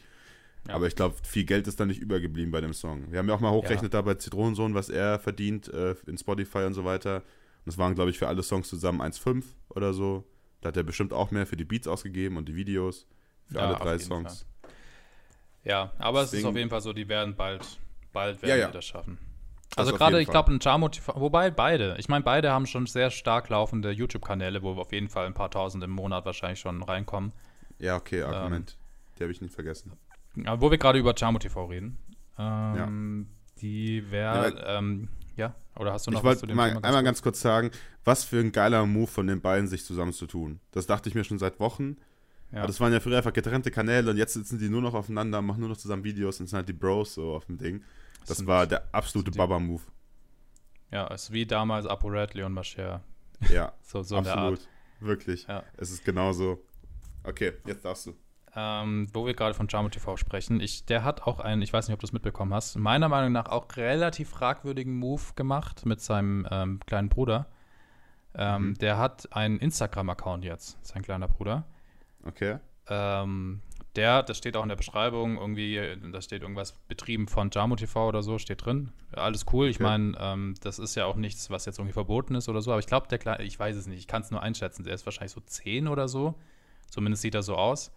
Ja. 0.68 0.76
Aber 0.76 0.88
ich 0.88 0.96
glaube, 0.96 1.16
viel 1.24 1.44
Geld 1.44 1.68
ist 1.68 1.80
da 1.80 1.86
nicht 1.86 2.00
übergeblieben 2.00 2.52
bei 2.52 2.62
dem 2.62 2.74
Song. 2.74 3.12
Wir 3.12 3.20
haben 3.20 3.28
ja 3.28 3.34
auch 3.34 3.40
mal 3.40 3.52
hochgerechnet 3.52 3.94
da 3.94 4.02
bei 4.02 4.14
Zitronensohn, 4.14 4.74
was 4.74 4.90
er 4.90 5.20
verdient 5.20 5.68
äh, 5.70 5.96
in 6.08 6.18
Spotify 6.18 6.60
und 6.60 6.76
so 6.76 6.86
weiter. 6.86 7.18
Und 7.18 7.68
das 7.68 7.78
waren, 7.78 7.96
glaube 7.96 8.12
ich, 8.12 8.20
für 8.20 8.28
alle 8.28 8.44
Songs 8.44 8.70
zusammen 8.70 9.02
1,5 9.02 9.44
oder 9.70 9.94
so. 9.94 10.24
Da 10.62 10.70
hat 10.70 10.78
er 10.78 10.84
bestimmt 10.84 11.12
auch 11.12 11.32
mehr 11.32 11.46
für 11.46 11.58
die 11.58 11.66
Beats 11.66 11.88
ausgegeben 11.88 12.38
und 12.38 12.48
die 12.48 12.56
Videos. 12.56 13.08
Für 13.48 13.56
ja, 13.56 13.68
alle 13.68 13.76
drei 13.78 14.00
Songs. 14.00 14.46
Fall. 14.62 14.72
Ja, 15.64 15.92
aber 16.00 16.22
Deswegen, 16.22 16.38
es 16.38 16.44
ist 16.44 16.50
auf 16.50 16.56
jeden 16.56 16.70
Fall 16.70 16.82
so, 16.82 16.94
die 16.94 17.08
werden 17.08 17.36
bald, 17.36 17.80
bald 18.14 18.42
werden 18.42 18.50
ja, 18.50 18.68
ja. 18.68 18.72
das 18.72 18.86
schaffen. 18.86 19.18
Also 19.76 19.94
gerade, 19.94 20.22
ich 20.22 20.28
glaube, 20.28 20.52
ein 20.52 20.60
Jamo 20.60 20.90
wobei 21.16 21.50
beide. 21.50 21.96
Ich 21.98 22.10
meine, 22.10 22.24
beide 22.24 22.52
haben 22.52 22.66
schon 22.66 22.88
sehr 22.88 23.10
stark 23.10 23.48
laufende 23.50 23.92
YouTube-Kanäle, 23.92 24.62
wo 24.64 24.72
auf 24.74 24.92
jeden 24.92 25.08
Fall 25.08 25.26
ein 25.26 25.34
paar 25.34 25.50
tausend 25.50 25.84
im 25.84 25.92
Monat 25.92 26.26
wahrscheinlich 26.26 26.60
schon 26.60 26.84
reinkommen. 26.84 27.32
Ja, 27.80 27.96
okay, 27.96 28.22
Argument. 28.22 28.72
Ähm, 28.72 29.16
die 29.18 29.24
habe 29.24 29.32
ich 29.32 29.42
nicht 29.42 29.54
vergessen. 29.54 29.94
Wo 30.36 30.72
wir 30.72 30.78
gerade 30.78 31.00
über 31.00 31.14
Chamo 31.14 31.40
TV 31.40 31.66
reden. 31.66 31.98
Ähm, 32.38 33.28
ja. 33.28 33.62
Die 33.62 34.12
wäre, 34.12 34.56
ja, 34.56 34.78
ähm, 34.78 35.08
ja, 35.42 35.56
oder 35.76 35.94
hast 35.94 36.08
du 36.08 36.12
noch 36.12 36.20
ich 36.20 36.26
was 36.26 36.40
zu 36.40 36.46
dem 36.46 36.56
mal, 36.56 36.70
Thema? 36.70 36.84
Einmal 36.84 37.04
ganz 37.04 37.22
kurz 37.22 37.42
sagen, 37.42 37.72
was 38.04 38.24
für 38.24 38.40
ein 38.40 38.52
geiler 38.52 38.86
Move 38.86 39.08
von 39.08 39.28
den 39.28 39.42
beiden, 39.42 39.68
sich 39.68 39.84
zusammenzutun. 39.84 40.60
Das 40.72 40.86
dachte 40.86 41.10
ich 41.10 41.16
mir 41.16 41.24
schon 41.24 41.40
seit 41.40 41.60
Wochen. 41.60 41.98
Ja. 42.52 42.60
Aber 42.60 42.68
das 42.68 42.80
waren 42.80 42.94
ja 42.94 43.00
früher 43.00 43.18
einfach 43.18 43.34
getrennte 43.34 43.72
Kanäle 43.72 44.12
und 44.12 44.18
jetzt 44.18 44.34
sitzen 44.34 44.60
die 44.60 44.70
nur 44.70 44.82
noch 44.82 44.94
aufeinander, 44.94 45.42
machen 45.42 45.62
nur 45.62 45.70
noch 45.70 45.78
zusammen 45.78 46.04
Videos 46.04 46.40
und 46.40 46.48
sind 46.48 46.58
halt 46.58 46.70
die 46.70 46.74
Bros 46.74 47.14
so 47.14 47.34
auf 47.34 47.46
dem 47.46 47.58
Ding. 47.58 47.84
Das 48.28 48.38
sind, 48.38 48.48
war 48.48 48.68
der 48.68 48.94
absolute 48.94 49.32
Baba-Move. 49.32 49.82
Ja, 50.92 51.08
es 51.14 51.24
ist 51.24 51.32
wie 51.32 51.46
damals 51.46 51.86
Apo 51.86 52.08
Red, 52.10 52.34
Leon 52.34 52.54
Mascher. 52.54 53.02
Ja, 53.50 53.74
so, 53.82 54.04
so 54.04 54.18
absolut. 54.18 54.60
Wirklich. 55.00 55.48
Ja. 55.48 55.64
Es 55.78 55.92
ist 55.92 56.06
genauso. 56.06 56.62
Okay, 57.24 57.54
jetzt 57.66 57.86
darfst 57.86 58.08
du. 58.08 58.14
Ähm, 58.54 59.08
wo 59.14 59.26
wir 59.26 59.34
gerade 59.34 59.54
von 59.54 59.68
Jamo 59.70 59.88
TV 59.88 60.18
sprechen, 60.18 60.60
ich, 60.60 60.86
der 60.86 61.06
hat 61.06 61.24
auch 61.24 61.40
einen, 61.40 61.62
ich 61.62 61.72
weiß 61.72 61.88
nicht, 61.88 61.94
ob 61.94 62.02
du 62.02 62.06
es 62.08 62.12
mitbekommen 62.12 62.54
hast, 62.54 62.78
meiner 62.78 63.08
Meinung 63.08 63.32
nach 63.32 63.46
auch 63.46 63.66
relativ 63.78 64.30
fragwürdigen 64.30 64.98
Move 64.98 65.22
gemacht 65.36 65.86
mit 65.86 66.02
seinem 66.02 66.46
ähm, 66.52 66.80
kleinen 66.86 67.08
Bruder. 67.08 67.48
Ähm, 68.36 68.70
mhm. 68.70 68.74
Der 68.80 68.98
hat 68.98 69.32
einen 69.32 69.58
Instagram-Account 69.58 70.44
jetzt, 70.44 70.78
sein 70.86 71.02
kleiner 71.02 71.30
Bruder. 71.30 71.66
Okay. 72.26 72.58
Ähm, 72.88 73.62
der, 73.96 74.24
das 74.24 74.38
steht 74.38 74.56
auch 74.56 74.64
in 74.64 74.70
der 74.70 74.78
Beschreibung, 74.78 75.38
irgendwie, 75.38 75.98
da 76.12 76.22
steht 76.22 76.42
irgendwas 76.42 76.74
betrieben 76.88 77.28
von 77.28 77.50
Jamo 77.52 77.76
TV 77.76 78.08
oder 78.08 78.24
so, 78.24 78.38
steht 78.38 78.66
drin. 78.66 78.92
Alles 79.12 79.46
cool. 79.52 79.68
Ich 79.68 79.80
meine, 79.80 80.14
ähm, 80.18 80.56
das 80.62 80.80
ist 80.80 80.96
ja 80.96 81.06
auch 81.06 81.16
nichts, 81.16 81.50
was 81.50 81.66
jetzt 81.66 81.78
irgendwie 81.78 81.94
verboten 81.94 82.36
ist 82.36 82.48
oder 82.48 82.62
so, 82.62 82.72
aber 82.72 82.80
ich 82.80 82.88
glaube, 82.88 83.08
der 83.10 83.18
Kleine, 83.18 83.44
ich 83.44 83.60
weiß 83.60 83.76
es 83.76 83.88
nicht, 83.88 84.00
ich 84.00 84.08
kann 84.08 84.22
es 84.22 84.32
nur 84.32 84.42
einschätzen, 84.42 84.84
der 84.84 84.94
ist 84.94 85.06
wahrscheinlich 85.06 85.34
so 85.34 85.42
10 85.42 85.88
oder 85.88 86.08
so. 86.08 86.36
Zumindest 86.90 87.22
sieht 87.22 87.36
er 87.36 87.44
so 87.44 87.56
aus. 87.56 87.92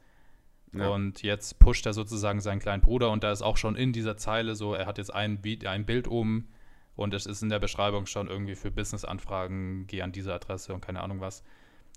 Ja. 0.75 0.89
Und 0.89 1.23
jetzt 1.23 1.59
pusht 1.59 1.87
er 1.87 1.93
sozusagen 1.93 2.41
seinen 2.41 2.59
kleinen 2.59 2.83
Bruder 2.83 3.11
und 3.11 3.23
da 3.23 3.31
ist 3.33 3.43
auch 3.43 3.57
schon 3.57 3.77
in 3.77 3.93
dieser 3.93 4.17
Zeile 4.17 4.55
so, 4.55 4.75
er 4.75 4.87
hat 4.87 4.99
jetzt 4.99 5.15
ein, 5.15 5.41
ein 5.65 5.87
Bild 5.87 6.09
oben 6.09 6.49
und 6.97 7.15
es 7.15 7.27
ist 7.27 7.43
in 7.43 7.49
der 7.49 7.59
Beschreibung 7.59 8.07
schon 8.07 8.29
irgendwie 8.29 8.55
für 8.55 8.71
Business-Anfragen, 8.71 9.87
geh 9.87 10.03
an 10.03 10.13
diese 10.13 10.33
Adresse 10.35 10.75
und 10.75 10.81
keine 10.81 11.01
Ahnung 11.01 11.21
was. 11.21 11.45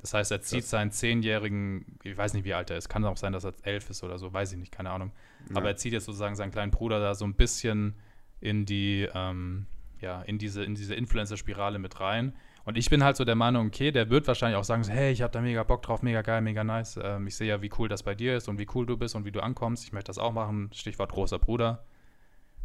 Das 0.02 0.14
heißt, 0.14 0.32
er 0.32 0.42
zieht 0.42 0.66
seinen 0.66 0.92
zehnjährigen, 0.92 1.98
ich 2.04 2.16
weiß 2.16 2.34
nicht, 2.34 2.46
wie 2.46 2.54
alt 2.54 2.70
er 2.70 2.78
ist, 2.78 2.88
kann 2.88 3.04
auch 3.06 3.18
sein, 3.18 3.34
dass 3.34 3.46
er 3.46 3.54
elf 3.64 3.90
ist 3.90 4.04
oder 4.04 4.20
so, 4.20 4.32
weiß 4.32 4.52
ich 4.52 4.60
nicht, 4.60 4.72
keine 4.72 4.92
Ahnung. 4.92 5.12
Ja. 5.50 5.58
Aber 5.58 5.70
er 5.70 5.76
zieht 5.76 5.94
jetzt 5.94 6.06
sozusagen 6.06 6.36
seinen 6.36 6.52
kleinen 6.52 6.72
Bruder 6.72 7.00
da 7.00 7.16
so 7.16 7.26
ein 7.26 7.34
bisschen 7.34 7.96
in 8.40 8.66
die, 8.66 9.08
ähm, 9.14 9.66
ja, 10.00 10.22
in 10.22 10.38
diese, 10.38 10.64
in 10.64 10.76
diese 10.76 10.94
Influencer-Spirale 10.94 11.80
mit 11.80 12.00
rein. 12.00 12.36
Und 12.68 12.78
ich 12.78 12.90
bin 12.90 13.02
halt 13.02 13.16
so 13.16 13.24
der 13.24 13.36
Meinung, 13.36 13.68
okay, 13.68 13.94
der 13.94 14.10
wird 14.10 14.28
wahrscheinlich 14.28 14.58
auch 14.58 14.64
sagen, 14.66 14.84
so, 14.84 14.92
hey, 14.92 15.14
ich 15.14 15.22
habe 15.22 15.32
da 15.32 15.40
mega 15.40 15.64
Bock 15.64 15.84
drauf, 15.84 16.02
mega 16.02 16.22
geil, 16.22 16.42
mega 16.42 16.66
nice. 16.66 17.00
Ähm, 17.02 17.26
ich 17.26 17.38
sehe 17.38 17.48
ja, 17.48 17.62
wie 17.62 17.72
cool 17.80 17.88
das 17.88 18.04
bei 18.04 18.14
dir 18.14 18.36
ist 18.36 18.50
und 18.50 18.60
wie 18.60 18.68
cool 18.76 18.86
du 18.86 18.98
bist 18.98 19.16
und 19.16 19.24
wie 19.24 19.32
du 19.32 19.40
ankommst. 19.42 19.86
Ich 19.86 19.94
möchte 19.94 20.10
das 20.10 20.18
auch 20.18 20.34
machen. 20.34 20.70
Stichwort 20.74 21.14
großer 21.14 21.40
Bruder. 21.40 21.86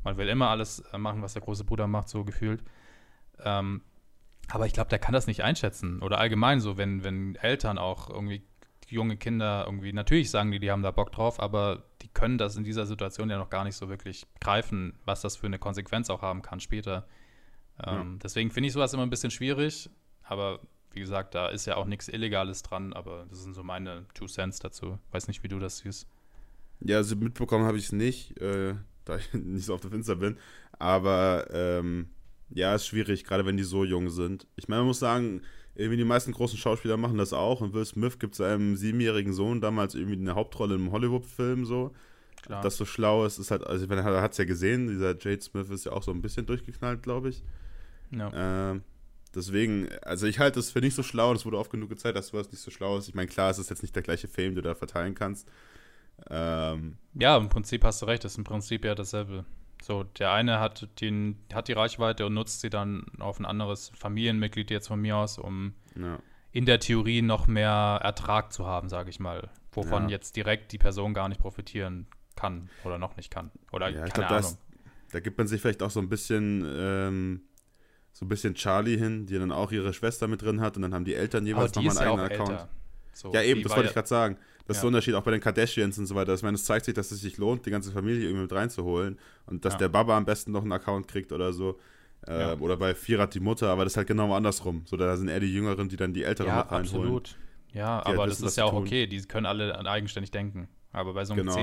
Man 0.03 0.17
will 0.17 0.29
immer 0.29 0.49
alles 0.49 0.81
äh, 0.93 0.99
machen, 0.99 1.23
was 1.23 1.35
der 1.35 1.43
große 1.43 1.63
Bruder 1.63 1.87
macht, 1.87 2.09
so 2.09 2.25
gefühlt. 2.25 2.65
Ähm, 3.45 3.83
aber 4.49 4.67
ich 4.67 4.73
glaube, 4.73 4.91
der 4.91 4.99
kann 4.99 5.13
das 5.13 5.29
nicht 5.29 5.45
einschätzen. 5.45 6.03
Oder 6.03 6.19
allgemein 6.19 6.59
so, 6.59 6.77
wenn, 6.77 7.05
wenn 7.05 7.37
Eltern 7.37 7.79
auch 7.79 8.11
irgendwie 8.11 8.43
junge 8.89 9.17
Kinder 9.17 9.63
irgendwie, 9.67 9.93
natürlich 9.93 10.33
sagen 10.33 10.51
die, 10.51 10.59
die 10.59 10.73
haben 10.73 10.83
da 10.83 10.91
Bock 10.91 11.13
drauf, 11.13 11.39
aber 11.39 11.85
die 12.03 12.09
können 12.09 12.39
das 12.39 12.57
in 12.57 12.65
dieser 12.65 12.87
Situation 12.87 13.31
ja 13.31 13.39
noch 13.39 13.51
gar 13.51 13.63
nicht 13.63 13.77
so 13.77 13.89
wirklich 13.89 14.27
greifen, 14.41 14.99
was 15.05 15.21
das 15.21 15.37
für 15.37 15.47
eine 15.47 15.61
Konsequenz 15.61 16.11
auch 16.11 16.23
haben 16.23 16.43
kann 16.43 16.59
später. 16.59 17.07
Ähm, 17.85 17.95
ja. 17.95 18.19
Deswegen 18.23 18.51
finde 18.51 18.69
ich 18.69 18.73
sowas 18.73 18.93
immer 18.93 19.03
ein 19.03 19.11
bisschen 19.11 19.31
schwierig, 19.31 19.91
aber 20.23 20.61
wie 20.93 21.01
gesagt, 21.01 21.35
da 21.35 21.49
ist 21.49 21.67
ja 21.67 21.77
auch 21.77 21.87
nichts 21.87 22.09
Illegales 22.09 22.63
dran, 22.63 22.93
aber 22.93 23.27
das 23.31 23.43
sind 23.43 23.55
so 23.55 23.63
meine 23.63 24.05
Two 24.15 24.27
Cents 24.27 24.59
dazu. 24.59 24.99
Weiß 25.11 25.29
nicht, 25.29 25.43
wie 25.43 25.49
du 25.49 25.59
das 25.59 25.79
siehst. 25.79 26.07
Ja, 26.81 26.99
also 26.99 27.17
mitbekommen 27.17 27.65
habe 27.65 27.79
ich 27.79 27.85
es 27.85 27.93
nicht, 27.93 28.39
äh, 28.41 28.75
da 29.05 29.17
ich 29.17 29.33
nicht 29.33 29.67
so 29.67 29.75
auf 29.75 29.81
der 29.81 29.91
Finster 29.91 30.17
bin, 30.17 30.37
aber 30.79 31.49
ähm, 31.51 32.11
ja, 32.51 32.75
ist 32.75 32.87
schwierig, 32.87 33.25
gerade 33.25 33.47
wenn 33.47 33.57
die 33.57 33.63
so 33.63 33.85
jung 33.85 34.11
sind. 34.11 34.47
Ich 34.57 34.69
meine, 34.69 34.81
man 34.81 34.89
muss 34.89 34.99
sagen, 34.99 35.43
irgendwie 35.75 35.97
die 35.97 36.05
meisten 36.05 36.33
großen 36.33 36.59
Schauspieler 36.59 36.97
machen 36.97 37.19
das 37.19 37.33
auch. 37.33 37.61
Und 37.61 37.73
Will 37.73 37.85
Smith 37.85 38.19
gibt 38.19 38.35
seinem 38.35 38.77
siebenjährigen 38.77 39.33
Sohn 39.33 39.61
damals 39.61 39.95
irgendwie 39.95 40.19
eine 40.19 40.35
Hauptrolle 40.35 40.75
im 40.75 40.93
Hollywood-Film 40.93 41.65
so. 41.65 41.95
Klar. 42.43 42.63
Das 42.63 42.77
so 42.77 42.85
schlau 42.85 43.25
ist, 43.25 43.39
ist 43.39 43.51
halt, 43.51 43.65
also 43.67 43.87
er 43.87 44.23
hat 44.23 44.33
es 44.33 44.39
ja 44.39 44.45
gesehen, 44.45 44.89
dieser 44.89 45.17
Jade 45.19 45.41
Smith 45.41 45.71
ist 45.71 45.87
ja 45.87 45.93
auch 45.93 46.03
so 46.03 46.11
ein 46.11 46.21
bisschen 46.21 46.45
durchgeknallt, 46.45 47.03
glaube 47.03 47.29
ich. 47.29 47.43
Ja. 48.13 48.31
Ähm, 48.71 48.83
deswegen, 49.35 49.89
also 50.03 50.27
ich 50.27 50.39
halte 50.39 50.61
es 50.61 50.71
für 50.71 50.81
nicht 50.81 50.95
so 50.95 51.03
schlau 51.03 51.33
es 51.33 51.45
wurde 51.45 51.59
oft 51.59 51.71
genug 51.71 51.89
gezeigt, 51.89 52.17
dass 52.17 52.29
sowas 52.29 52.51
nicht 52.51 52.61
so 52.61 52.71
schlau 52.71 52.99
ist. 52.99 53.09
Ich 53.09 53.15
meine, 53.15 53.29
klar, 53.29 53.51
es 53.51 53.59
ist 53.59 53.71
jetzt 53.71 53.83
nicht 53.83 53.97
der 53.97 54.03
gleiche 54.03 54.29
Fame, 54.29 54.51
den 54.51 54.57
du 54.57 54.63
da 54.63 54.75
verteilen 54.75 55.15
kannst. 55.15 55.49
Ähm, 56.31 56.97
ja, 57.15 57.37
im 57.37 57.49
Prinzip 57.49 57.85
hast 57.85 58.03
du 58.03 58.07
recht, 58.07 58.25
das 58.25 58.33
ist 58.33 58.39
im 58.39 58.45
Prinzip 58.45 58.85
ja 58.85 58.95
dasselbe. 58.95 59.45
So, 59.83 60.05
der 60.05 60.33
eine 60.33 60.61
hat, 60.61 60.89
den, 61.01 61.39
hat 61.53 61.67
die 61.67 61.73
Reichweite 61.73 62.27
und 62.27 62.35
nutzt 62.35 62.61
sie 62.61 62.71
dann 62.71 63.05
auf 63.19 63.41
ein 63.41 63.47
anderes 63.47 63.91
Familienmitglied 63.97 64.71
jetzt 64.71 64.87
von 64.87 65.01
mir 65.01 65.17
aus, 65.17 65.39
um 65.39 65.75
ja. 65.97 66.21
in 66.53 66.67
der 66.67 66.79
Theorie 66.79 67.21
noch 67.21 67.49
mehr 67.49 67.99
Ertrag 68.01 68.53
zu 68.53 68.65
haben, 68.65 68.89
sage 68.89 69.11
ich 69.11 69.19
mal, 69.19 69.51
wovon 69.73 70.05
ja. 70.05 70.11
jetzt 70.11 70.37
direkt 70.37 70.71
die 70.71 70.79
Person 70.79 71.15
gar 71.15 71.29
nicht 71.29 71.41
profitieren 71.41 72.07
kann 72.37 72.71
oder 72.85 72.99
noch 72.99 73.17
nicht 73.17 73.31
kann. 73.31 73.51
Oder 73.73 73.89
ja, 73.89 74.01
keine 74.03 74.13
glaub, 74.13 74.31
Ahnung. 74.31 74.43
Das, 74.43 74.59
da 75.11 75.21
gibt 75.21 75.37
man 75.37 75.49
sich 75.49 75.61
vielleicht 75.61 75.83
auch 75.83 75.91
so 75.91 76.01
ein 76.01 76.09
bisschen 76.09 76.65
ähm, 76.65 77.43
so 78.13 78.25
ein 78.25 78.29
bisschen 78.29 78.55
Charlie 78.55 78.97
hin, 78.97 79.27
die 79.27 79.39
dann 79.39 79.53
auch 79.53 79.73
ihre 79.73 79.93
Schwester 79.93 80.29
mit 80.29 80.43
drin 80.43 80.61
hat 80.61 80.77
und 80.77 80.83
dann 80.83 80.95
haben 80.95 81.05
die 81.05 81.15
Eltern 81.15 81.47
jeweils 81.47 81.75
nochmal 81.75 81.99
einen 81.99 82.21
eigenen 82.21 82.41
Account. 82.41 82.69
So, 83.15 83.33
ja, 83.33 83.43
eben, 83.43 83.63
das 83.63 83.75
wollte 83.75 83.89
ich 83.89 83.95
gerade 83.95 84.09
sagen. 84.09 84.37
Das 84.67 84.77
ja. 84.77 84.79
ist 84.79 84.83
der 84.83 84.89
Unterschied 84.89 85.15
auch 85.15 85.23
bei 85.23 85.33
den 85.33 85.41
Kardashians 85.41 85.99
und 85.99 86.07
so 86.07 86.15
weiter. 86.15 86.33
Ich 86.35 86.43
meine, 86.43 86.55
es 86.55 86.65
zeigt 86.65 86.85
sich, 86.85 86.95
dass 86.95 87.11
es 87.11 87.21
sich 87.21 87.37
lohnt, 87.37 87.67
die 87.67 87.71
ganze 87.71 87.91
Familie 87.91 88.25
irgendwie 88.25 88.43
mit 88.43 88.53
reinzuholen 88.53 89.19
und 89.47 89.65
dass 89.65 89.75
ja. 89.75 89.81
der 89.81 89.89
Baba 89.89 90.17
am 90.17 90.25
besten 90.25 90.53
noch 90.53 90.63
einen 90.63 90.73
Account 90.73 91.09
kriegt 91.09 91.33
oder 91.33 91.53
so. 91.53 91.79
Äh, 92.27 92.39
ja. 92.39 92.59
Oder 92.59 92.77
bei 92.77 92.95
Firat 92.95 93.35
die 93.35 93.41
Mutter, 93.41 93.69
aber 93.69 93.85
das 93.85 93.95
ist 93.95 93.97
halt 93.97 94.07
genau 94.07 94.33
andersrum. 94.33 94.83
So, 94.87 94.97
da 94.97 95.17
sind 95.17 95.29
eher 95.29 95.41
die 95.41 95.53
Jüngeren, 95.53 95.89
die 95.89 95.97
dann 95.97 96.15
die 96.15 96.23
Älteren 96.23 96.49
ja, 96.49 96.59
mit 96.59 96.71
reinholen. 96.71 97.17
Absolut. 97.17 97.37
Ja, 97.73 98.01
die 98.03 98.07
aber 98.07 98.19
halt 98.19 98.31
wissen, 98.31 98.43
das 98.43 98.53
ist 98.53 98.57
ja 98.59 98.65
auch 98.65 98.75
okay. 98.75 99.07
Die 99.07 99.21
können 99.23 99.47
alle 99.47 99.77
eigenständig 99.87 100.31
denken. 100.31 100.69
Aber 100.93 101.15
bei 101.15 101.25
so 101.25 101.33
einem 101.33 101.47
genau. 101.47 101.55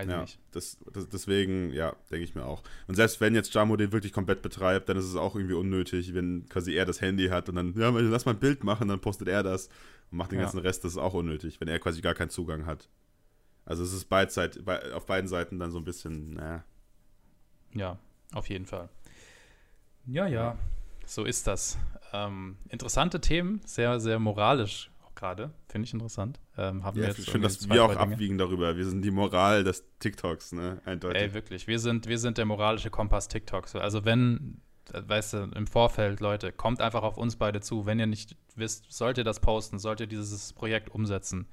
Weiß 0.00 0.08
ja, 0.08 0.20
nicht. 0.22 0.38
Das, 0.52 0.78
das, 0.92 1.08
deswegen, 1.08 1.72
ja, 1.72 1.94
denke 2.10 2.24
ich 2.24 2.34
mir 2.34 2.44
auch. 2.44 2.62
Und 2.86 2.94
selbst 2.94 3.20
wenn 3.20 3.34
jetzt 3.34 3.52
Jamo 3.52 3.76
den 3.76 3.92
wirklich 3.92 4.12
komplett 4.12 4.40
betreibt, 4.40 4.88
dann 4.88 4.96
ist 4.96 5.04
es 5.04 5.16
auch 5.16 5.36
irgendwie 5.36 5.54
unnötig, 5.54 6.14
wenn 6.14 6.48
quasi 6.48 6.72
er 6.72 6.86
das 6.86 7.00
Handy 7.00 7.28
hat 7.28 7.48
und 7.48 7.56
dann, 7.56 7.74
ja, 7.76 7.90
lass 7.90 8.24
mal 8.24 8.32
ein 8.32 8.40
Bild 8.40 8.64
machen, 8.64 8.88
dann 8.88 9.00
postet 9.00 9.28
er 9.28 9.42
das 9.42 9.68
und 10.10 10.18
macht 10.18 10.32
den 10.32 10.38
ja. 10.38 10.44
ganzen 10.44 10.60
Rest, 10.60 10.84
das 10.84 10.92
ist 10.92 10.98
auch 10.98 11.14
unnötig, 11.14 11.60
wenn 11.60 11.68
er 11.68 11.78
quasi 11.78 12.00
gar 12.00 12.14
keinen 12.14 12.30
Zugang 12.30 12.64
hat. 12.66 12.88
Also 13.66 13.84
es 13.84 13.92
ist 13.92 14.06
beidseit, 14.06 14.64
bei, 14.64 14.92
auf 14.94 15.06
beiden 15.06 15.28
Seiten 15.28 15.58
dann 15.58 15.70
so 15.70 15.78
ein 15.78 15.84
bisschen, 15.84 16.34
naja. 16.34 16.64
Ja, 17.74 17.98
auf 18.32 18.48
jeden 18.48 18.66
Fall. 18.66 18.88
Ja, 20.06 20.26
ja, 20.26 20.56
so 21.04 21.24
ist 21.24 21.46
das. 21.46 21.78
Ähm, 22.12 22.56
interessante 22.70 23.20
Themen, 23.20 23.60
sehr, 23.66 24.00
sehr 24.00 24.18
moralisch 24.18 24.89
gerade. 25.20 25.52
Finde 25.68 25.86
ich 25.86 25.92
interessant. 25.92 26.40
Ähm, 26.56 26.82
haben 26.82 26.98
ja, 26.98 27.06
wir 27.06 27.18
ich 27.18 27.30
finde, 27.30 27.46
dass 27.46 27.68
wir 27.68 27.84
auch 27.84 27.94
abwiegen 27.94 28.38
darüber. 28.38 28.76
Wir 28.76 28.86
sind 28.86 29.02
die 29.02 29.10
Moral 29.10 29.62
des 29.62 29.84
TikToks, 30.00 30.52
ne? 30.52 30.80
Eindeutig. 30.84 31.22
Ey, 31.22 31.34
wirklich. 31.34 31.66
Wir 31.66 31.78
sind, 31.78 32.08
wir 32.08 32.18
sind 32.18 32.38
der 32.38 32.46
moralische 32.46 32.90
Kompass 32.90 33.28
TikToks. 33.28 33.76
Also 33.76 34.04
wenn 34.04 34.60
weißt 34.92 35.34
du, 35.34 35.38
im 35.54 35.66
Vorfeld, 35.66 36.18
Leute, 36.20 36.50
kommt 36.50 36.80
einfach 36.80 37.02
auf 37.02 37.16
uns 37.16 37.36
beide 37.36 37.60
zu. 37.60 37.86
Wenn 37.86 38.00
ihr 38.00 38.06
nicht 38.06 38.36
wisst, 38.56 38.92
sollt 38.92 39.18
ihr 39.18 39.24
das 39.24 39.38
posten, 39.38 39.78
sollt 39.78 40.00
ihr 40.00 40.06
dieses 40.06 40.52
Projekt 40.52 40.90
umsetzen. 40.90 41.46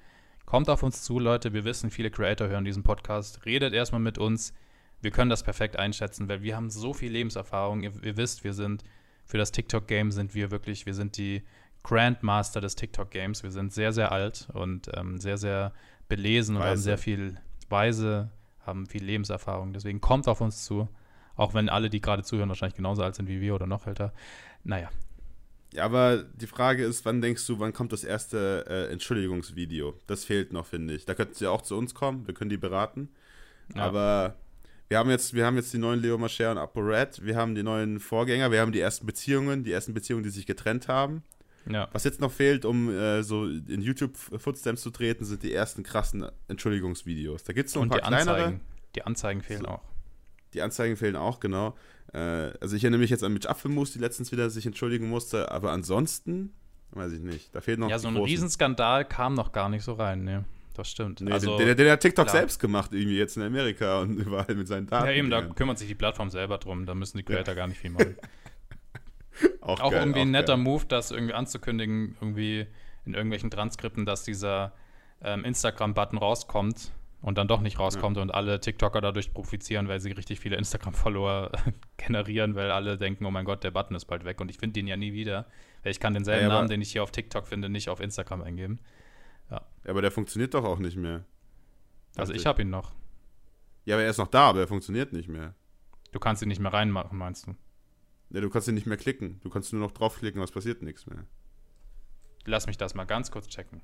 Kommt 0.45 0.69
auf 0.69 0.81
uns 0.81 1.03
zu, 1.03 1.19
Leute. 1.19 1.53
Wir 1.53 1.65
wissen, 1.65 1.91
viele 1.91 2.09
Creator 2.09 2.47
hören 2.47 2.65
diesen 2.65 2.83
Podcast. 2.83 3.45
Redet 3.45 3.73
erstmal 3.73 4.01
mit 4.01 4.17
uns. 4.17 4.53
Wir 5.01 5.11
können 5.11 5.29
das 5.29 5.43
perfekt 5.43 5.77
einschätzen, 5.77 6.27
weil 6.29 6.41
wir 6.41 6.55
haben 6.55 6.69
so 6.69 6.93
viel 6.93 7.11
Lebenserfahrung. 7.11 7.83
Ihr, 7.83 7.91
ihr 8.03 8.17
wisst, 8.17 8.43
wir 8.43 8.53
sind 8.53 8.83
für 9.27 9.37
das 9.37 9.51
TikTok-Game 9.51 10.11
sind 10.11 10.33
wir 10.33 10.51
wirklich, 10.51 10.85
wir 10.85 10.93
sind 10.93 11.17
die 11.17 11.43
Grandmaster 11.87 12.59
des 12.59 12.75
TikTok-Games. 12.75 13.43
Wir 13.43 13.51
sind 13.51 13.71
sehr, 13.71 13.93
sehr 13.93 14.11
alt 14.11 14.47
und 14.53 14.91
ähm, 14.93 15.19
sehr, 15.19 15.37
sehr 15.37 15.71
belesen 16.09 16.57
und 16.57 16.63
haben 16.63 16.77
sehr 16.77 16.97
viel 16.97 17.37
Weise, 17.69 18.29
haben 18.65 18.87
viel 18.87 19.03
Lebenserfahrung. 19.03 19.71
Deswegen 19.71 20.01
kommt 20.01 20.27
auf 20.27 20.41
uns 20.41 20.65
zu. 20.65 20.89
Auch 21.37 21.53
wenn 21.53 21.69
alle, 21.69 21.89
die 21.89 22.01
gerade 22.01 22.23
zuhören, 22.23 22.49
wahrscheinlich 22.49 22.75
genauso 22.75 23.03
alt 23.03 23.15
sind 23.15 23.29
wie 23.29 23.39
wir 23.39 23.55
oder 23.55 23.67
noch 23.67 23.87
älter. 23.87 24.11
Naja. 24.65 24.89
Ja, 25.73 25.85
aber 25.85 26.23
die 26.23 26.47
Frage 26.47 26.83
ist, 26.83 27.05
wann 27.05 27.21
denkst 27.21 27.45
du, 27.47 27.59
wann 27.59 27.71
kommt 27.71 27.93
das 27.93 28.03
erste 28.03 28.65
äh, 28.67 28.91
Entschuldigungsvideo? 28.91 29.93
Das 30.07 30.25
fehlt 30.25 30.51
noch, 30.51 30.65
finde 30.65 30.93
ich. 30.93 31.05
Da 31.05 31.13
könnten 31.13 31.35
sie 31.35 31.47
auch 31.47 31.61
zu 31.61 31.77
uns 31.77 31.93
kommen, 31.93 32.27
wir 32.27 32.33
können 32.33 32.49
die 32.49 32.57
beraten. 32.57 33.09
Ja. 33.75 33.83
Aber 33.83 34.35
wir 34.89 34.97
haben, 34.97 35.09
jetzt, 35.09 35.33
wir 35.33 35.45
haben 35.45 35.55
jetzt 35.55 35.73
die 35.73 35.77
neuen 35.77 36.01
Leo 36.01 36.17
Mascher 36.17 36.51
und 36.51 36.57
Apo 36.57 36.81
Red, 36.81 37.23
wir 37.23 37.35
haben 37.35 37.55
die 37.55 37.63
neuen 37.63 37.99
Vorgänger, 37.99 38.51
wir 38.51 38.59
haben 38.59 38.71
die 38.71 38.79
ersten 38.79 39.05
Beziehungen, 39.05 39.63
die 39.63 39.71
ersten 39.71 39.93
Beziehungen, 39.93 40.23
die 40.23 40.29
sich 40.29 40.45
getrennt 40.45 40.87
haben. 40.87 41.23
Ja. 41.69 41.89
Was 41.91 42.03
jetzt 42.03 42.21
noch 42.21 42.31
fehlt, 42.31 42.65
um 42.65 42.89
äh, 42.89 43.23
so 43.23 43.45
in 43.45 43.81
YouTube-Footsteps 43.81 44.81
zu 44.81 44.91
treten, 44.91 45.25
sind 45.25 45.43
die 45.43 45.53
ersten 45.53 45.83
krassen 45.83 46.25
Entschuldigungsvideos. 46.47 47.43
Da 47.43 47.53
gibt 47.53 47.69
es 47.69 47.75
noch 47.75 47.83
ein 47.83 47.89
paar 47.89 47.99
die 47.99 48.07
kleinere. 48.07 48.35
Anzeigen. 48.35 48.61
Die 48.95 49.03
Anzeigen 49.03 49.41
fehlen 49.41 49.61
so. 49.61 49.67
auch. 49.67 49.83
Die 50.53 50.61
Anzeigen 50.61 50.95
fehlen 50.95 51.15
auch, 51.15 51.39
genau. 51.39 51.75
Äh, 52.13 52.19
also 52.61 52.75
ich 52.75 52.83
erinnere 52.83 53.01
mich 53.01 53.09
jetzt 53.09 53.23
an 53.23 53.33
Mitch 53.33 53.49
Apfelmus, 53.49 53.91
die 53.91 53.99
letztens 53.99 54.31
wieder 54.31 54.49
sich 54.49 54.65
entschuldigen 54.65 55.09
musste, 55.09 55.51
aber 55.51 55.71
ansonsten 55.71 56.53
weiß 56.91 57.11
ich 57.13 57.21
nicht. 57.21 57.53
Da 57.53 57.61
fehlt 57.61 57.79
noch 57.79 57.89
Ja, 57.89 57.99
so 57.99 58.07
ein 58.07 58.15
großen. 58.15 58.29
Riesenskandal 58.29 59.05
kam 59.05 59.33
noch 59.33 59.51
gar 59.51 59.69
nicht 59.69 59.83
so 59.83 59.93
rein, 59.93 60.23
ne. 60.23 60.45
Das 60.73 60.89
stimmt. 60.91 61.21
Nee, 61.21 61.31
also, 61.31 61.57
den, 61.57 61.67
den, 61.67 61.77
den, 61.77 61.89
hat 61.89 62.01
TikTok 62.01 62.27
klar. 62.27 62.37
selbst 62.37 62.59
gemacht, 62.59 62.93
irgendwie 62.93 63.17
jetzt 63.17 63.35
in 63.35 63.43
Amerika 63.43 64.01
und 64.01 64.17
überall 64.19 64.53
mit 64.55 64.67
seinen 64.67 64.85
Daten. 64.85 65.07
Ja, 65.07 65.11
eben, 65.11 65.29
da 65.29 65.41
kümmert 65.41 65.79
sich 65.79 65.87
die 65.87 65.95
Plattform 65.95 66.29
selber 66.29 66.59
drum. 66.59 66.85
Da 66.85 66.93
müssen 66.93 67.17
die 67.17 67.23
Creator 67.23 67.53
ja. 67.53 67.61
gar 67.61 67.67
nicht 67.67 67.79
viel 67.79 67.89
machen. 67.89 68.15
auch, 69.61 69.79
auch 69.79 69.91
geil, 69.91 70.01
irgendwie 70.01 70.19
auch 70.19 70.25
ein 70.25 70.31
netter 70.31 70.55
geil. 70.55 70.63
Move, 70.63 70.85
das 70.87 71.11
irgendwie 71.11 71.33
anzukündigen, 71.33 72.15
irgendwie 72.21 72.67
in 73.05 73.13
irgendwelchen 73.13 73.49
Transkripten, 73.49 74.05
dass 74.05 74.23
dieser 74.23 74.73
ähm, 75.21 75.45
Instagram-Button 75.45 76.17
rauskommt 76.17 76.91
und 77.21 77.37
dann 77.37 77.47
doch 77.47 77.61
nicht 77.61 77.79
rauskommt 77.79 78.17
ja. 78.17 78.23
und 78.23 78.31
alle 78.31 78.59
TikToker 78.59 79.01
dadurch 79.01 79.33
profitieren, 79.33 79.87
weil 79.87 79.99
sie 79.99 80.11
richtig 80.11 80.39
viele 80.39 80.55
Instagram-Follower 80.57 81.51
generieren, 81.97 82.55
weil 82.55 82.71
alle 82.71 82.97
denken, 82.97 83.25
oh 83.25 83.31
mein 83.31 83.45
Gott, 83.45 83.63
der 83.63 83.71
Button 83.71 83.95
ist 83.95 84.05
bald 84.05 84.25
weg 84.25 84.39
und 84.39 84.49
ich 84.49 84.57
finde 84.57 84.73
den 84.73 84.87
ja 84.87 84.97
nie 84.97 85.13
wieder. 85.13 85.47
Weil 85.83 85.91
ich 85.91 85.99
kann 85.99 86.13
denselben 86.13 86.47
ja, 86.47 86.49
Namen, 86.49 86.69
den 86.69 86.81
ich 86.81 86.91
hier 86.91 87.03
auf 87.03 87.11
TikTok 87.11 87.47
finde, 87.47 87.69
nicht 87.69 87.89
auf 87.89 87.99
Instagram 87.99 88.41
eingeben. 88.41 88.79
Ja. 89.49 89.61
Aber 89.85 90.01
der 90.01 90.11
funktioniert 90.11 90.53
doch 90.53 90.65
auch 90.65 90.79
nicht 90.79 90.97
mehr. 90.97 91.23
Also 92.15 92.33
ich 92.33 92.45
habe 92.45 92.61
ihn 92.61 92.69
noch. 92.69 92.91
Ja, 93.85 93.95
aber 93.95 94.03
er 94.03 94.09
ist 94.09 94.17
noch 94.17 94.27
da, 94.27 94.49
aber 94.49 94.59
er 94.59 94.67
funktioniert 94.67 95.13
nicht 95.13 95.29
mehr. 95.29 95.53
Du 96.11 96.19
kannst 96.19 96.41
ihn 96.41 96.49
nicht 96.49 96.59
mehr 96.59 96.73
reinmachen, 96.73 97.17
meinst 97.17 97.47
du? 97.47 97.55
Ja, 98.29 98.41
du 98.41 98.49
kannst 98.49 98.67
ihn 98.67 98.75
nicht 98.75 98.87
mehr 98.87 98.97
klicken. 98.97 99.39
Du 99.41 99.49
kannst 99.49 99.71
nur 99.73 99.81
noch 99.81 99.91
draufklicken, 99.91 100.41
was 100.41 100.51
passiert 100.51 100.81
nichts 100.81 101.05
mehr. 101.05 101.25
Lass 102.45 102.67
mich 102.67 102.77
das 102.77 102.95
mal 102.95 103.05
ganz 103.05 103.31
kurz 103.31 103.47
checken. 103.47 103.81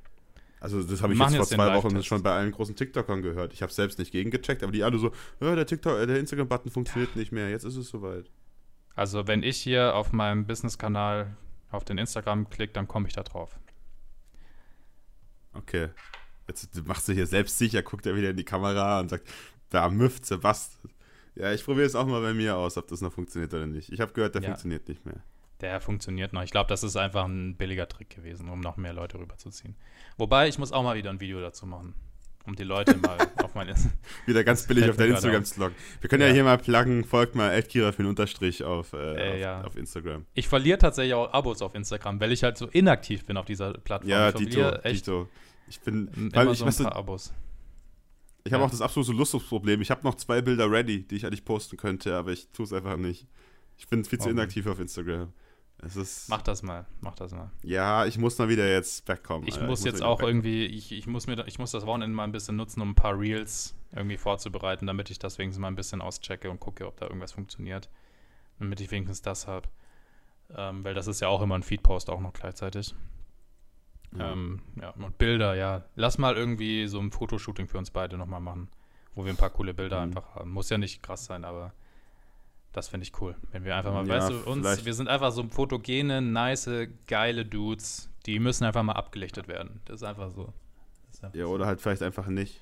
Also 0.60 0.82
das 0.82 1.02
habe 1.02 1.14
ich 1.14 1.20
jetzt 1.20 1.36
vor 1.36 1.46
zwei 1.46 1.76
Wochen 1.76 2.02
schon 2.04 2.24
bei 2.24 2.32
allen 2.32 2.52
großen 2.52 2.78
TikTokern 2.78 3.22
gehört. 3.22 3.52
Ich 3.52 3.62
habe 3.62 3.72
selbst 3.74 4.00
nicht 4.00 4.14
gegengecheckt, 4.14 4.64
aber 4.64 4.72
die 4.72 4.84
alle 4.84 4.98
so, 4.98 5.12
ja, 5.42 5.56
der 5.56 5.66
TikTok, 5.66 6.00
äh, 6.00 6.08
der 6.08 6.20
Instagram-Button 6.20 6.72
funktioniert 6.72 7.12
ja. 7.16 7.20
nicht 7.20 7.34
mehr. 7.34 7.50
Jetzt 7.50 7.66
ist 7.66 7.76
es 7.76 7.90
soweit. 7.90 8.30
Also 8.96 9.28
wenn 9.28 9.44
ich 9.44 9.58
hier 9.58 9.94
auf 9.94 10.14
meinem 10.14 10.48
Business-Kanal 10.48 11.36
auf 11.70 11.84
den 11.84 11.98
Instagram 11.98 12.50
klicke, 12.50 12.72
dann 12.72 12.88
komme 12.88 13.10
ich 13.10 13.14
da 13.14 13.24
drauf. 13.24 13.60
Okay. 15.54 15.90
Jetzt 16.48 16.86
machst 16.86 17.10
du 17.10 17.14
hier 17.14 17.28
selbst 17.28 17.58
sicher, 17.58 17.82
guckt 17.82 18.06
er 18.06 18.16
wieder 18.16 18.30
in 18.30 18.38
die 18.38 18.46
Kamera 18.46 19.02
und 19.02 19.10
sagt, 19.10 19.28
da 19.70 19.90
müfft 19.90 20.26
Sebastian. 20.26 20.93
Ja, 21.36 21.52
ich 21.52 21.64
probiere 21.64 21.86
es 21.86 21.96
auch 21.96 22.06
mal 22.06 22.22
bei 22.22 22.34
mir 22.34 22.56
aus, 22.58 22.78
ob 22.78 22.88
das 22.88 23.02
noch 23.02 23.12
funktioniert 23.12 23.54
oder 23.54 23.66
nicht. 23.66 23.92
Ich 23.92 24.00
habe 24.00 24.14
gehört, 24.14 24.36
der 24.36 24.42
ja. 24.42 24.50
funktioniert 24.50 24.88
nicht 24.88 25.06
mehr. 25.06 25.24
Der 25.62 25.80
funktioniert 25.80 26.34
noch. 26.34 26.44
Ich 26.44 26.52
glaube, 26.52 26.68
das 26.68 26.84
ist 26.84 26.96
einfach 26.98 27.26
ein 27.26 27.56
billiger 27.56 27.88
Trick 27.88 28.10
gewesen, 28.10 28.50
um 28.50 28.60
noch 28.60 28.78
mehr 28.78 28.94
Leute 28.94 29.18
rüberzuziehen. 29.18 29.76
Wobei, 30.18 30.48
ich 30.48 30.60
muss 30.60 30.72
auch 30.72 30.84
mal 30.84 30.96
wieder 30.96 31.10
ein 31.10 31.20
Video 31.20 31.40
dazu 31.40 31.66
machen. 31.66 31.96
Um 32.46 32.56
die 32.56 32.66
Leute 32.66 32.98
mal 32.98 33.18
auf 33.44 33.56
mein 33.56 33.74
Wieder 34.26 34.44
ganz 34.44 34.68
billig 34.68 34.90
auf 34.90 34.98
dein 34.98 35.12
Instagram 35.12 35.46
zu 35.46 35.62
loggen. 35.62 35.76
Wir 36.02 36.10
können 36.10 36.24
ja. 36.24 36.28
ja, 36.28 36.34
hier 36.34 36.44
mal 36.44 36.58
pluggen, 36.58 37.06
folgt 37.06 37.36
mal 37.36 37.54
Edkira 37.54 37.94
für 37.94 38.06
Unterstrich 38.06 38.66
auf, 38.66 38.92
äh, 38.92 39.38
äh, 39.38 39.40
ja. 39.40 39.64
auf, 39.64 39.78
Instagram. 39.78 40.26
Ich 40.34 40.50
verliere 40.50 40.78
tatsächlich 40.78 41.14
auch 41.14 41.32
Abos 41.32 41.62
auf 41.62 41.74
Instagram, 41.74 42.20
weil 42.20 42.34
ich 42.34 42.44
halt 42.44 42.58
so 42.58 42.68
inaktiv 42.68 43.26
bin 43.26 43.38
auf 43.38 43.46
dieser 43.46 43.72
Plattform. 43.74 44.10
Ja, 44.10 44.30
ich 44.30 44.36
Dito, 44.36 44.70
echt 44.84 45.08
Dito. 45.08 45.30
Ich 45.70 45.80
bin, 45.80 46.10
weil 46.34 46.52
ich, 46.52 46.58
so 46.58 46.66
ein 46.66 46.76
paar 46.76 46.98
Abos. 46.98 47.34
Ich 48.46 48.52
habe 48.52 48.62
ja. 48.62 48.68
auch 48.68 48.72
das 48.72 48.82
absolute 48.82 49.14
Luxusproblem. 49.14 49.82
Ich 49.82 49.92
habe 49.92 50.04
noch 50.04 50.16
zwei 50.16 50.42
Bilder 50.42 50.70
ready, 50.70 51.08
die 51.08 51.16
ich 51.16 51.26
eigentlich 51.26 51.46
posten 51.46 51.78
könnte, 51.78 52.16
aber 52.16 52.32
ich 52.32 52.50
tue 52.50 52.66
es 52.66 52.74
einfach 52.74 52.98
nicht. 52.98 53.28
Ich 53.78 53.88
bin 53.88 54.04
viel 54.04 54.20
zu 54.20 54.30
inaktiv 54.30 54.68
auf 54.68 54.80
Instagram. 54.80 55.32
Es 55.86 55.96
ist, 55.96 56.30
mach 56.30 56.42
das 56.42 56.64
mal, 56.64 56.86
mach 57.02 57.16
das 57.16 57.34
mal. 57.34 57.52
Ja, 57.62 58.06
ich 58.06 58.18
muss 58.18 58.38
mal 58.38 58.48
wieder 58.48 58.70
jetzt 58.70 59.06
backkommen. 59.06 59.48
Ich 59.48 59.56
Alter. 59.56 59.68
muss 59.68 59.80
ich 59.80 59.86
jetzt 59.86 60.02
auch 60.02 60.22
irgendwie, 60.22 60.66
ich, 60.66 60.92
ich, 60.94 61.08
muss 61.08 61.28
mir, 61.28 61.46
ich 61.46 61.60
muss 61.60 61.72
das 61.72 61.86
Wochenende 61.86 62.16
mal 62.16 62.24
ein 62.24 62.32
bisschen 62.32 62.56
nutzen, 62.56 62.82
um 62.82 62.92
ein 62.92 62.96
paar 62.96 63.20
Reels 63.20 63.76
irgendwie 63.94 64.18
vorzubereiten, 64.18 64.88
damit 64.88 65.10
ich 65.10 65.20
das 65.20 65.38
wenigstens 65.38 65.62
mal 65.62 65.68
ein 65.68 65.76
bisschen 65.76 66.02
auschecke 66.02 66.50
und 66.50 66.60
gucke, 66.60 66.88
ob 66.88 66.98
da 66.98 67.08
irgendwas 67.08 67.34
funktioniert. 67.34 67.90
Damit 68.60 68.80
ich 68.80 68.92
wenigstens 68.92 69.22
das 69.22 69.48
habe. 69.48 69.68
Ähm, 70.56 70.84
weil 70.84 70.94
das 70.94 71.08
ist 71.08 71.20
ja 71.20 71.28
auch 71.28 71.42
immer 71.42 71.56
ein 71.56 71.64
Feedpost 71.64 72.10
auch 72.10 72.22
noch 72.22 72.34
gleichzeitig. 72.34 72.96
Ja. 74.18 74.32
Ähm, 74.32 74.62
ja, 74.80 74.90
und 74.92 75.18
Bilder, 75.18 75.56
ja. 75.56 75.84
Lass 75.96 76.18
mal 76.18 76.36
irgendwie 76.36 76.88
so 76.88 77.00
ein 77.00 77.12
Fotoshooting 77.12 77.68
für 77.68 77.78
uns 77.78 77.92
beide 77.92 78.18
nochmal 78.18 78.42
machen, 78.42 78.70
wo 79.16 79.26
wir 79.26 79.32
ein 79.32 79.38
paar 79.38 79.50
coole 79.50 79.74
Bilder 79.74 79.98
mhm. 79.98 80.04
einfach 80.04 80.36
haben. 80.36 80.52
Muss 80.52 80.70
ja 80.70 80.78
nicht 80.78 81.02
krass 81.02 81.26
sein, 81.26 81.46
aber 81.46 81.74
das 82.74 82.88
finde 82.88 83.06
ich 83.06 83.22
cool. 83.22 83.36
Wenn 83.52 83.64
wir 83.64 83.76
einfach 83.76 83.94
mal, 83.94 84.08
ja, 84.08 84.16
weißt 84.16 84.30
du, 84.30 84.50
uns, 84.50 84.86
wir 84.86 84.94
sind 84.94 85.08
einfach 85.08 85.32
so 85.32 85.48
fotogene, 85.48 86.22
nice, 86.22 86.70
geile 87.08 87.46
Dudes, 87.46 88.10
die 88.26 88.40
müssen 88.40 88.66
einfach 88.66 88.84
mal 88.84 88.94
abgelichtet 88.94 89.48
werden. 89.48 89.82
Das 89.86 89.98
ist 89.98 90.04
einfach 90.04 90.32
so. 90.32 90.54
Ist 91.12 91.24
einfach 91.24 91.38
ja, 91.38 91.46
oder 91.46 91.66
halt 91.66 91.82
vielleicht 91.82 92.02
einfach 92.02 92.28
nicht. 92.28 92.60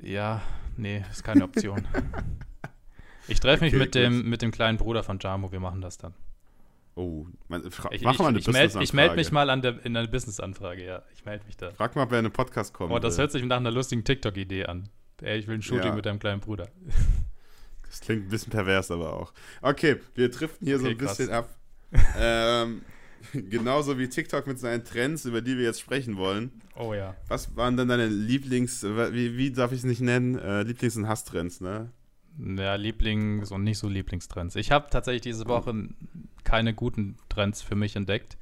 Ja, 0.00 0.42
nee, 0.76 1.04
ist 1.10 1.24
keine 1.24 1.44
Option. 1.44 1.86
ich 3.28 3.40
treffe 3.40 3.64
mich 3.64 3.74
okay, 3.74 3.82
mit, 3.82 3.94
dem, 3.94 4.28
mit 4.28 4.42
dem 4.42 4.50
kleinen 4.50 4.78
Bruder 4.78 5.02
von 5.02 5.18
Jamo, 5.18 5.50
wir 5.50 5.60
machen 5.60 5.80
das 5.80 5.98
dann. 5.98 6.14
Oh, 6.98 7.28
man, 7.46 7.64
ich, 7.92 8.02
mach 8.02 8.18
mal 8.18 8.26
eine 8.26 8.40
ich, 8.40 8.48
meld, 8.48 8.74
ich 8.74 8.92
melde 8.92 9.14
mich 9.14 9.30
mal 9.30 9.48
an 9.50 9.62
der, 9.62 9.84
in 9.84 9.96
einer 9.96 10.08
Business-Anfrage, 10.08 10.84
ja. 10.84 11.04
Ich 11.14 11.24
melde 11.24 11.46
mich 11.46 11.56
da. 11.56 11.70
Frag 11.70 11.94
mal, 11.94 12.10
wer 12.10 12.18
in 12.18 12.24
einen 12.24 12.32
Podcast 12.32 12.74
kommt. 12.74 12.90
Oh, 12.90 12.98
das 12.98 13.16
will. 13.16 13.22
hört 13.22 13.30
sich 13.30 13.44
nach 13.44 13.58
einer 13.58 13.70
lustigen 13.70 14.02
TikTok-Idee 14.02 14.66
an. 14.66 14.88
Ey, 15.22 15.38
ich 15.38 15.46
will 15.46 15.54
ein 15.54 15.62
Shooting 15.62 15.90
ja. 15.90 15.94
mit 15.94 16.06
deinem 16.06 16.18
kleinen 16.18 16.40
Bruder. 16.40 16.68
Das 17.90 18.02
klingt 18.02 18.26
ein 18.26 18.28
bisschen 18.28 18.50
pervers, 18.50 18.90
aber 18.90 19.14
auch. 19.14 19.32
Okay, 19.62 19.96
wir 20.14 20.28
driften 20.28 20.66
hier 20.66 20.76
okay, 20.76 20.84
so 20.84 20.90
ein 20.90 20.98
bisschen 20.98 21.28
krass. 21.28 21.46
ab. 21.90 22.14
ähm, 22.18 22.82
genauso 23.32 23.98
wie 23.98 24.10
TikTok 24.10 24.46
mit 24.46 24.58
seinen 24.58 24.84
Trends, 24.84 25.24
über 25.24 25.40
die 25.40 25.56
wir 25.56 25.64
jetzt 25.64 25.80
sprechen 25.80 26.18
wollen. 26.18 26.60
Oh 26.76 26.92
ja. 26.92 27.16
Was 27.28 27.56
waren 27.56 27.78
denn 27.78 27.88
deine 27.88 28.08
Lieblings-, 28.08 28.82
wie, 28.84 29.38
wie 29.38 29.50
darf 29.52 29.72
ich 29.72 29.78
es 29.78 29.84
nicht 29.84 30.02
nennen? 30.02 30.38
Äh, 30.38 30.64
Lieblings- 30.64 30.98
und 30.98 31.08
Hasstrends, 31.08 31.62
ne? 31.62 31.90
Ja, 32.38 32.74
Lieblings- 32.74 33.50
und 33.50 33.64
nicht 33.64 33.78
so 33.78 33.88
Lieblingstrends. 33.88 34.54
Ich 34.56 34.70
habe 34.70 34.88
tatsächlich 34.90 35.22
diese 35.22 35.46
Woche 35.46 35.88
keine 36.48 36.72
guten 36.72 37.16
Trends 37.28 37.60
für 37.62 37.74
mich 37.74 37.94
entdeckt. 37.94 38.38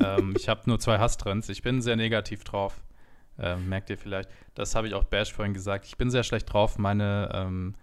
ähm, 0.00 0.34
ich 0.36 0.48
habe 0.48 0.62
nur 0.64 0.80
zwei 0.80 0.98
Hasstrends. 0.98 1.48
Ich 1.50 1.62
bin 1.62 1.82
sehr 1.82 1.96
negativ 1.96 2.42
drauf. 2.44 2.80
Ähm, 3.38 3.68
merkt 3.68 3.90
ihr 3.90 3.98
vielleicht. 3.98 4.30
Das 4.54 4.74
habe 4.74 4.86
ich 4.86 4.94
auch 4.94 5.04
Bash 5.04 5.32
vorhin 5.32 5.52
gesagt. 5.52 5.84
Ich 5.86 5.96
bin 5.96 6.10
sehr 6.10 6.22
schlecht 6.22 6.52
drauf. 6.52 6.78
Meine 6.78 7.30
ähm, 7.34 7.74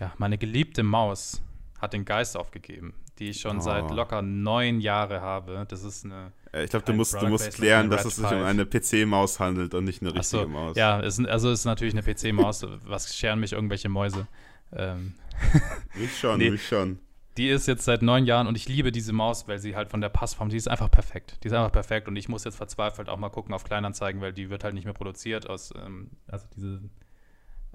ja, 0.00 0.12
meine 0.18 0.38
geliebte 0.38 0.82
Maus 0.82 1.42
hat 1.78 1.92
den 1.92 2.04
Geist 2.04 2.36
aufgegeben, 2.36 2.94
die 3.18 3.30
ich 3.30 3.40
schon 3.40 3.58
oh. 3.58 3.60
seit 3.60 3.90
locker 3.90 4.22
neun 4.22 4.80
Jahren 4.80 5.20
habe. 5.20 5.64
Das 5.68 5.84
ist 5.84 6.04
eine. 6.04 6.32
Äh, 6.52 6.64
ich 6.64 6.70
glaube, 6.70 6.86
du 6.86 6.92
musst, 6.92 7.14
du 7.14 7.28
musst 7.28 7.54
klären, 7.54 7.90
dass 7.90 8.04
es 8.04 8.16
sich 8.16 8.26
um 8.26 8.42
eine 8.42 8.66
PC-Maus 8.66 9.40
handelt 9.40 9.74
und 9.74 9.84
nicht 9.84 10.02
eine 10.02 10.14
richtige 10.14 10.42
so, 10.42 10.48
Maus. 10.48 10.76
Ja, 10.76 11.00
es, 11.00 11.22
also 11.24 11.50
es 11.50 11.60
ist 11.60 11.64
natürlich 11.64 11.94
eine 11.94 12.02
PC-Maus. 12.02 12.66
was 12.84 13.14
scheren 13.14 13.40
mich 13.40 13.52
irgendwelche 13.52 13.88
Mäuse? 13.88 14.26
Ähm. 14.72 15.14
mich 15.94 16.18
schon, 16.18 16.38
nee, 16.38 16.50
mich 16.50 16.66
schon. 16.66 16.98
Die 17.36 17.48
ist 17.48 17.66
jetzt 17.66 17.84
seit 17.84 18.02
neun 18.02 18.24
Jahren 18.24 18.46
und 18.46 18.56
ich 18.56 18.68
liebe 18.68 18.92
diese 18.92 19.12
Maus, 19.12 19.46
weil 19.46 19.58
sie 19.58 19.76
halt 19.76 19.90
von 19.90 20.00
der 20.00 20.08
Passform, 20.08 20.48
die 20.48 20.56
ist 20.56 20.68
einfach 20.68 20.90
perfekt. 20.90 21.38
Die 21.42 21.48
ist 21.48 21.54
einfach 21.54 21.72
perfekt 21.72 22.08
und 22.08 22.16
ich 22.16 22.28
muss 22.28 22.44
jetzt 22.44 22.56
verzweifelt 22.56 23.08
auch 23.08 23.18
mal 23.18 23.28
gucken 23.28 23.54
auf 23.54 23.64
Kleinanzeigen, 23.64 24.20
weil 24.20 24.32
die 24.32 24.48
wird 24.48 24.64
halt 24.64 24.74
nicht 24.74 24.84
mehr 24.84 24.94
produziert 24.94 25.48
aus, 25.48 25.72
ähm, 25.76 26.10
also 26.26 26.46
diese 26.54 26.80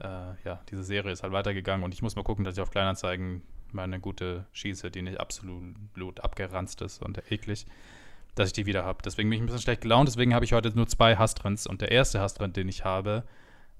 äh, 0.02 0.34
ja, 0.44 0.62
diese 0.70 0.84
Serie 0.84 1.12
ist 1.12 1.24
halt 1.24 1.34
weitergegangen 1.34 1.84
und 1.84 1.94
ich 1.94 2.02
muss 2.02 2.16
mal 2.16 2.24
gucken, 2.24 2.44
dass 2.44 2.56
ich 2.56 2.62
auf 2.62 2.72
Kleinanzeigen 2.72 3.44
meine 3.72 4.00
gute 4.00 4.46
schieße, 4.52 4.92
die 4.92 5.02
nicht 5.02 5.20
absolut 5.20 6.20
abgeranzt 6.20 6.82
ist 6.82 7.02
und 7.02 7.32
eklig, 7.32 7.66
dass 8.36 8.48
ich 8.48 8.54
die 8.54 8.66
wieder 8.66 8.84
habe. 8.84 9.00
Deswegen 9.04 9.30
bin 9.30 9.38
ich 9.38 9.44
ein 9.44 9.46
bisschen 9.46 9.62
schlecht 9.62 9.82
gelaunt, 9.82 10.10
deswegen 10.10 10.34
habe 10.34 10.46
ich 10.46 10.54
heute 10.54 10.70
nur 10.76 10.88
zwei 10.88 11.18
Hasstrends 11.18 11.68
und 11.68 11.82
der 11.82 11.92
erste 11.92 12.20
Hasstrend, 12.20 12.58
den 12.58 12.68
ich 12.68 12.84
habe, 12.84 13.24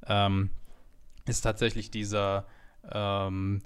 ähm, 0.06 0.52
ist 1.26 1.42
tatsächlich 1.42 1.92
dieser 1.92 2.46
ähm, 2.90 3.62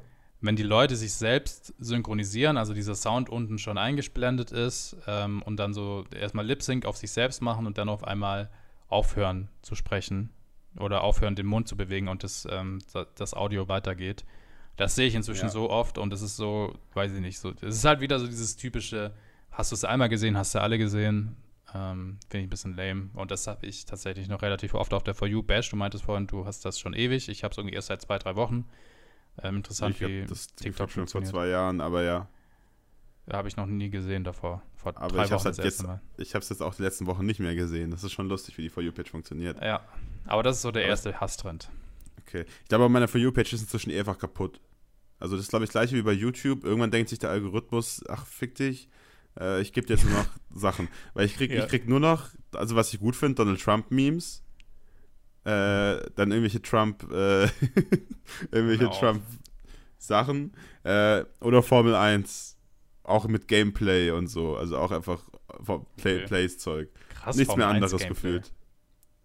wenn 0.46 0.56
die 0.56 0.64
Leute 0.64 0.96
sich 0.96 1.14
selbst 1.14 1.74
synchronisieren, 1.80 2.58
also 2.58 2.74
dieser 2.74 2.96
Sound 2.96 3.30
unten 3.30 3.58
schon 3.58 3.78
eingeblendet 3.78 4.52
ist 4.52 4.98
ähm, 5.08 5.42
und 5.44 5.58
dann 5.58 5.74
so 5.74 6.06
erstmal 6.18 6.46
Lip 6.46 6.62
Sync 6.62 6.86
auf 6.86 6.98
sich 6.98 7.12
selbst 7.12 7.42
machen 7.42 7.66
und 7.66 7.78
dann 7.78 7.90
auf 7.90 8.04
einmal 8.04 8.50
aufhören 8.88 9.50
zu 9.62 9.76
sprechen 9.76 10.30
oder 10.78 11.02
aufhören, 11.02 11.36
den 11.36 11.46
Mund 11.46 11.68
zu 11.68 11.78
bewegen 11.78 12.08
und 12.08 12.24
das, 12.24 12.48
ähm, 12.52 12.80
das 13.16 13.34
Audio 13.34 13.68
weitergeht. 13.68 14.26
Das 14.76 14.96
sehe 14.96 15.08
ich 15.08 15.16
inzwischen 15.16 15.46
ja. 15.46 15.52
so 15.52 15.70
oft 15.70 15.98
und 15.98 16.12
es 16.12 16.22
ist 16.22 16.36
so, 16.36 16.74
weiß 16.94 17.14
ich 17.14 17.22
nicht, 17.22 17.40
so, 17.40 17.52
es 17.62 17.78
ist 17.78 17.86
halt 17.86 18.02
wieder 18.02 18.20
so 18.20 18.28
dieses 18.28 18.58
typische, 18.58 19.14
hast 19.52 19.72
du 19.72 19.76
es 19.76 19.86
einmal 19.86 20.10
gesehen, 20.10 20.38
hast 20.38 20.54
du 20.54 20.62
alle 20.62 20.78
gesehen, 20.78 21.38
ähm, 21.74 22.20
Finde 22.30 22.44
ich 22.44 22.48
ein 22.48 22.50
bisschen 22.50 22.76
lame. 22.76 23.10
Und 23.16 23.32
das 23.32 23.48
habe 23.48 23.66
ich 23.66 23.86
tatsächlich 23.86 24.30
noch 24.30 24.42
relativ 24.42 24.76
oft 24.76 24.94
auf 24.94 25.04
der 25.04 25.14
For 25.14 25.28
You 25.28 25.44
Bash. 25.44 25.70
Du 25.70 25.76
meintest 25.76 26.06
vorhin, 26.06 26.26
du 26.26 26.46
hast 26.46 26.64
das 26.64 26.80
schon 26.80 26.94
ewig. 26.94 27.28
Ich 27.28 27.44
habe 27.44 27.52
es 27.52 27.58
irgendwie 27.58 27.76
erst 27.76 27.88
seit 27.88 28.02
zwei, 28.02 28.18
drei 28.18 28.36
Wochen. 28.36 28.66
Ähm, 29.42 29.58
interessant, 29.58 29.96
ich 30.00 30.08
wie 30.08 30.26
das 30.26 30.48
TikTok 30.56 30.90
schon 30.90 31.08
vor 31.08 31.24
zwei 31.24 31.48
Jahren, 31.48 31.82
aber 31.82 32.04
ja. 32.04 32.28
Habe 33.32 33.48
ich 33.48 33.58
noch 33.58 33.66
nie 33.66 33.90
gesehen 33.90 34.24
davor. 34.24 34.62
Vor 34.76 34.96
aber 34.98 35.16
drei 35.16 35.26
ich 35.26 35.32
Wochen 35.32 35.44
das 35.46 35.58
jetzt, 35.58 35.84
Mal. 35.84 36.00
Ich 36.18 36.36
habe 36.36 36.44
es 36.44 36.50
jetzt 36.50 36.62
auch 36.62 36.76
die 36.76 36.84
letzten 36.84 37.08
Wochen 37.08 37.26
nicht 37.26 37.40
mehr 37.40 37.56
gesehen. 37.56 37.90
Das 37.90 38.04
ist 38.04 38.12
schon 38.12 38.30
lustig, 38.30 38.58
wie 38.58 38.62
die 38.62 38.70
For 38.70 38.84
You-Page 38.84 39.10
funktioniert. 39.10 39.62
Ja, 39.62 39.82
aber 40.26 40.44
das 40.44 40.58
ist 40.58 40.62
so 40.62 40.72
der 40.72 40.84
aber 40.84 40.90
erste 40.90 41.20
Hasstrend. 41.20 41.70
Okay. 42.22 42.46
Ich 42.64 42.70
glaube, 42.70 42.88
meine 42.90 43.08
For 43.08 43.20
You-Page 43.20 43.54
ist 43.54 43.62
inzwischen 43.62 43.90
eh 43.90 44.00
einfach 44.00 44.20
kaputt. 44.20 44.62
Also 45.18 45.36
das 45.36 45.46
ist, 45.46 45.50
glaube 45.50 45.66
ich, 45.66 45.70
das 45.70 45.74
gleiche 45.74 45.96
wie 45.96 46.02
bei 46.04 46.12
YouTube. 46.12 46.64
Irgendwann 46.64 46.92
denkt 46.92 47.10
sich 47.10 47.20
der 47.20 47.32
Algorithmus, 47.32 48.04
ach, 48.10 48.26
fick 48.28 48.56
dich. 48.56 48.90
Äh, 49.40 49.62
ich 49.62 49.74
gebe 49.74 49.88
dir 49.88 49.96
jetzt 49.96 50.06
nur 50.06 50.18
noch 50.18 50.28
Sachen. 50.54 50.88
Weil 51.14 51.26
ich 51.26 51.36
krieg, 51.36 51.52
ja. 51.52 51.64
ich 51.64 51.70
krieg 51.70 51.88
nur 51.88 52.00
noch, 52.00 52.30
also 52.54 52.76
was 52.76 52.94
ich 52.94 53.00
gut 53.00 53.16
finde, 53.16 53.36
Donald 53.36 53.60
Trump-Memes. 53.60 54.44
Äh, 55.46 56.10
dann 56.16 56.32
irgendwelche 56.32 56.62
Trump, 56.62 57.04
äh, 57.12 57.44
irgendwelche 58.52 58.90
Trump-Sachen. 58.90 60.54
Äh, 60.84 61.24
oder 61.40 61.62
Formel 61.62 61.94
1. 61.94 62.58
Auch 63.04 63.28
mit 63.28 63.48
Gameplay 63.48 64.10
und 64.10 64.26
so. 64.28 64.58
Also 64.58 64.80
auch 64.80 64.92
einfach 64.92 65.22
Play, 65.98 66.18
okay. 66.18 66.26
Plays-Zeug. 66.26 66.90
Krass, 67.10 67.36
Nichts 67.36 67.52
Formel 67.52 67.68
mehr 67.68 67.76
anderes 67.76 68.08
gefühlt. 68.08 68.52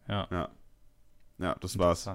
Ja. 0.08 0.28
Ja, 0.30 0.48
ja 1.38 1.56
das 1.58 1.78
war's. 1.78 2.06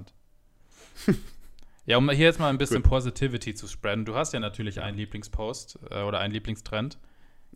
ja, 1.86 1.98
um 1.98 2.08
hier 2.12 2.26
jetzt 2.26 2.40
mal 2.40 2.50
ein 2.50 2.60
bisschen 2.60 2.84
Gut. 2.84 2.92
Positivity 2.92 3.56
zu 3.56 3.68
spreaden. 3.68 4.06
Du 4.06 4.14
hast 4.14 4.34
ja 4.34 4.40
natürlich 4.40 4.82
einen 4.82 4.98
Lieblingspost 4.98 5.80
äh, 5.90 6.04
oder 6.04 6.20
einen 6.20 6.34
Lieblingstrend. 6.34 7.00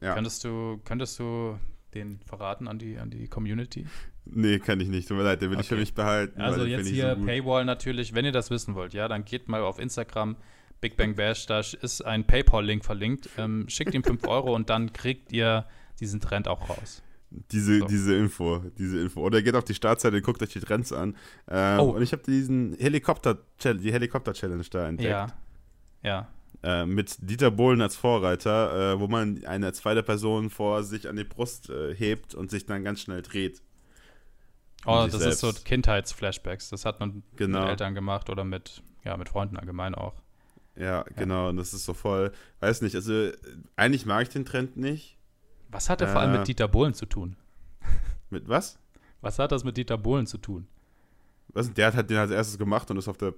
Ja. 0.02 0.16
Könntest 0.16 0.44
du, 0.44 0.82
könntest 0.84 1.20
du 1.20 1.60
den 1.94 2.20
verraten 2.26 2.68
an 2.68 2.80
die, 2.80 2.98
an 2.98 3.12
die 3.12 3.28
Community? 3.28 3.86
Nee, 4.26 4.60
kann 4.60 4.80
ich 4.80 4.90
nicht. 4.90 5.08
Tut 5.08 5.18
mir 5.18 5.24
leid, 5.24 5.42
den 5.42 5.50
will 5.50 5.58
okay. 5.58 5.64
ich 5.64 5.70
für 5.70 5.76
mich 5.76 5.94
behalten. 5.94 6.40
Also 6.42 6.66
jetzt 6.66 6.88
hier 6.88 7.16
so 7.18 7.26
Paywall 7.26 7.66
natürlich, 7.66 8.14
wenn 8.14 8.26
ihr 8.26 8.32
das 8.32 8.52
wissen 8.52 8.76
wollt, 8.76 8.94
ja, 8.94 9.08
dann 9.08 9.26
geht 9.26 9.48
mal 9.48 9.62
auf 9.62 9.80
Instagram, 9.80 10.36
Big 10.82 10.98
Bang 10.98 11.16
Bash, 11.16 11.46
da 11.46 11.60
ist 11.60 12.06
ein 12.06 12.26
PayPal-Link 12.26 12.86
verlinkt. 12.86 13.30
Ähm, 13.38 13.68
schickt 13.68 13.94
ihm 13.94 14.04
5 14.04 14.28
Euro 14.28 14.56
und 14.56 14.70
dann 14.70 14.94
kriegt 14.94 15.32
ihr 15.32 15.66
diesen 16.00 16.22
Trend 16.22 16.48
auch 16.48 16.70
raus. 16.70 17.02
Diese, 17.32 17.80
so. 17.80 17.86
diese 17.86 18.16
Info, 18.16 18.64
diese 18.78 19.02
Info. 19.02 19.22
Oder 19.22 19.42
geht 19.42 19.56
auf 19.56 19.64
die 19.64 19.76
Startseite, 19.76 20.18
und 20.18 20.24
guckt 20.24 20.42
euch 20.42 20.50
die 20.50 20.60
Trends 20.60 20.92
an. 20.92 21.16
Ähm, 21.48 21.80
oh. 21.80 21.90
Und 21.92 22.02
ich 22.02 22.12
habe 22.12 22.24
diesen 22.24 22.76
Helikopter, 22.80 23.38
die 23.64 23.92
Helikopter-Challenge 23.92 24.64
da 24.72 24.88
entdeckt. 24.88 25.10
Ja. 25.10 25.28
Ja. 26.02 26.28
Äh, 26.64 26.86
mit 26.86 27.18
Dieter 27.22 27.52
Bohlen 27.52 27.82
als 27.82 27.96
Vorreiter, 27.96 28.94
äh, 28.94 29.00
wo 29.00 29.08
man 29.08 29.46
eine 29.46 29.72
zweite 29.74 30.02
Person 30.02 30.50
vor 30.50 30.84
sich 30.84 31.08
an 31.08 31.16
die 31.16 31.24
Brust 31.24 31.70
äh, 31.70 31.94
hebt 31.94 32.34
und 32.34 32.50
sich 32.50 32.66
dann 32.66 32.84
ganz 32.84 33.02
schnell 33.02 33.22
dreht. 33.22 33.62
Oh, 34.86 35.08
das 35.10 35.22
selbst. 35.22 35.28
ist 35.28 35.40
so 35.40 35.64
Kindheitsflashbacks. 35.64 36.70
Das 36.70 36.86
hat 36.86 37.00
man 37.00 37.24
genau. 37.36 37.62
mit 37.62 37.70
Eltern 37.70 37.96
gemacht 37.96 38.30
oder 38.30 38.44
mit, 38.44 38.82
ja, 39.04 39.18
mit 39.18 39.30
Freunden 39.30 39.58
allgemein 39.58 39.96
auch. 39.96 40.16
Ja, 40.76 40.86
ja, 40.86 41.06
genau. 41.16 41.50
Und 41.50 41.58
das 41.58 41.74
ist 41.74 41.86
so 41.86 41.94
voll, 41.94 42.32
weiß 42.62 42.82
nicht, 42.82 42.96
also 42.96 43.32
eigentlich 43.76 44.06
mag 44.06 44.24
ich 44.24 44.30
den 44.30 44.46
Trend 44.46 44.78
nicht. 44.78 45.18
Was 45.70 45.90
hat 45.90 46.02
er 46.02 46.08
vor 46.08 46.22
allem 46.22 46.32
mit 46.32 46.42
äh, 46.42 46.46
Dieter 46.46 46.68
Bohlen 46.68 46.94
zu 46.94 47.06
tun? 47.06 47.36
Mit 48.32 48.48
was? 48.48 48.80
Was 49.22 49.40
hat 49.40 49.52
das 49.52 49.64
mit 49.64 49.76
Dieter 49.76 49.98
Bohlen 49.98 50.28
zu 50.28 50.38
tun? 50.38 50.68
Was, 51.50 51.74
der 51.74 51.94
hat 51.94 52.10
den 52.10 52.18
als 52.18 52.32
erstes 52.32 52.58
gemacht 52.58 52.90
und 52.92 52.98
ist 52.98 53.08
auf 53.08 53.18
der 53.18 53.34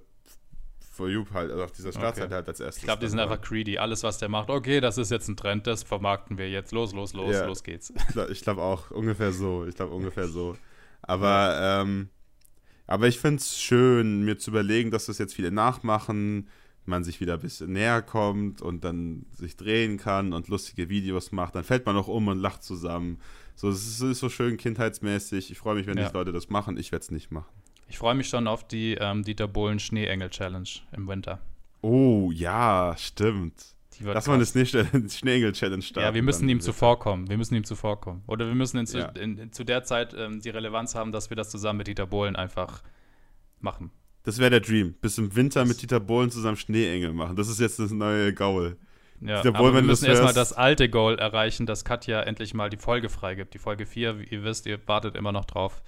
For 0.92 1.08
You 1.08 1.24
halt, 1.32 1.50
also 1.50 1.64
auf 1.64 1.72
dieser 1.72 1.92
Startseite 1.92 2.26
okay. 2.26 2.34
halt 2.34 2.48
als 2.48 2.60
erstes. 2.60 2.82
Ich 2.82 2.84
glaube, 2.84 3.00
die 3.00 3.08
sind 3.08 3.18
einfach 3.18 3.40
greedy. 3.40 3.78
Alles, 3.78 4.02
was 4.02 4.18
der 4.18 4.28
macht, 4.28 4.50
okay, 4.50 4.80
das 4.80 4.98
ist 4.98 5.10
jetzt 5.10 5.28
ein 5.28 5.36
Trend, 5.36 5.66
das 5.66 5.82
vermarkten 5.82 6.36
wir 6.36 6.50
jetzt. 6.50 6.72
Los, 6.72 6.92
los, 6.92 7.14
los, 7.14 7.34
ja. 7.34 7.46
los 7.46 7.64
geht's. 7.64 7.90
Ich 7.90 8.06
glaube 8.12 8.34
glaub 8.34 8.58
auch, 8.58 8.90
ungefähr 8.90 9.32
so. 9.32 9.64
Ich 9.66 9.74
glaube 9.74 9.94
ungefähr 9.94 10.28
so. 10.28 10.56
Aber, 11.02 11.82
ähm, 11.82 12.08
aber 12.86 13.08
ich 13.08 13.18
finde 13.18 13.36
es 13.36 13.60
schön, 13.60 14.24
mir 14.24 14.38
zu 14.38 14.50
überlegen, 14.50 14.90
dass 14.90 15.06
das 15.06 15.18
jetzt 15.18 15.34
viele 15.34 15.50
nachmachen, 15.50 16.48
man 16.84 17.04
sich 17.04 17.20
wieder 17.20 17.34
ein 17.34 17.40
bisschen 17.40 17.72
näher 17.72 18.02
kommt 18.02 18.60
und 18.60 18.84
dann 18.84 19.26
sich 19.32 19.56
drehen 19.56 19.98
kann 19.98 20.32
und 20.32 20.48
lustige 20.48 20.88
Videos 20.88 21.32
macht. 21.32 21.54
Dann 21.54 21.64
fällt 21.64 21.86
man 21.86 21.96
auch 21.96 22.08
um 22.08 22.28
und 22.28 22.38
lacht 22.38 22.62
zusammen. 22.62 23.20
So, 23.54 23.68
es 23.68 24.00
ist, 24.00 24.18
so 24.18 24.28
schön 24.28 24.56
kindheitsmäßig. 24.56 25.50
Ich 25.50 25.58
freue 25.58 25.76
mich, 25.76 25.86
wenn 25.86 25.98
ja. 25.98 26.08
die 26.08 26.14
Leute 26.14 26.32
das 26.32 26.48
machen. 26.48 26.76
Ich 26.76 26.90
werde 26.90 27.02
es 27.04 27.10
nicht 27.10 27.30
machen. 27.30 27.52
Ich 27.88 27.98
freue 27.98 28.14
mich 28.14 28.28
schon 28.28 28.46
auf 28.46 28.66
die 28.66 28.94
ähm, 28.94 29.22
Dieter 29.22 29.48
Bohlen 29.48 29.78
Schneeengel 29.78 30.30
Challenge 30.30 30.68
im 30.92 31.06
Winter. 31.06 31.40
Oh, 31.82 32.30
ja, 32.32 32.94
stimmt. 32.98 33.74
Lass 34.04 34.26
mal 34.26 34.34
eine 34.34 34.46
Schneeengel 34.46 35.52
Challenge 35.52 35.82
starten. 35.82 36.06
Ja, 36.06 36.14
wir 36.14 36.22
müssen 36.22 36.48
ihm 36.48 36.60
zuvorkommen. 36.60 37.28
Wir 37.28 37.36
müssen 37.36 37.54
ihm 37.54 37.64
zuvorkommen. 37.64 38.22
Oder 38.26 38.46
wir 38.46 38.54
müssen 38.54 38.84
ja. 38.86 39.06
in, 39.10 39.38
in, 39.38 39.52
zu 39.52 39.64
der 39.64 39.84
Zeit 39.84 40.14
ähm, 40.16 40.40
die 40.40 40.50
Relevanz 40.50 40.94
haben, 40.94 41.12
dass 41.12 41.30
wir 41.30 41.36
das 41.36 41.50
zusammen 41.50 41.78
mit 41.78 41.86
Dieter 41.86 42.06
Bohlen 42.06 42.36
einfach 42.36 42.82
machen. 43.60 43.90
Das 44.24 44.38
wäre 44.38 44.50
der 44.50 44.60
Dream. 44.60 44.94
Bis 45.00 45.18
im 45.18 45.34
Winter 45.34 45.64
mit 45.64 45.82
Dieter 45.82 46.00
Bohlen 46.00 46.30
zusammen 46.30 46.56
Schneeengel 46.56 47.12
machen. 47.12 47.36
Das 47.36 47.48
ist 47.48 47.60
jetzt 47.60 47.78
das 47.78 47.90
neue 47.90 48.32
Goal. 48.32 48.76
Ja, 49.20 49.42
Dieter 49.42 49.52
Bohlen, 49.52 49.56
aber 49.56 49.74
wir 49.74 49.82
müssen 49.82 50.06
erstmal 50.06 50.34
das 50.34 50.52
alte 50.52 50.88
Goal 50.88 51.18
erreichen, 51.18 51.66
dass 51.66 51.84
Katja 51.84 52.20
endlich 52.22 52.54
mal 52.54 52.70
die 52.70 52.76
Folge 52.76 53.08
freigibt. 53.08 53.54
Die 53.54 53.58
Folge 53.58 53.86
4, 53.86 54.20
wie 54.20 54.24
ihr 54.24 54.44
wisst, 54.44 54.66
ihr 54.66 54.78
wartet 54.86 55.16
immer 55.16 55.32
noch 55.32 55.44
drauf. 55.44 55.82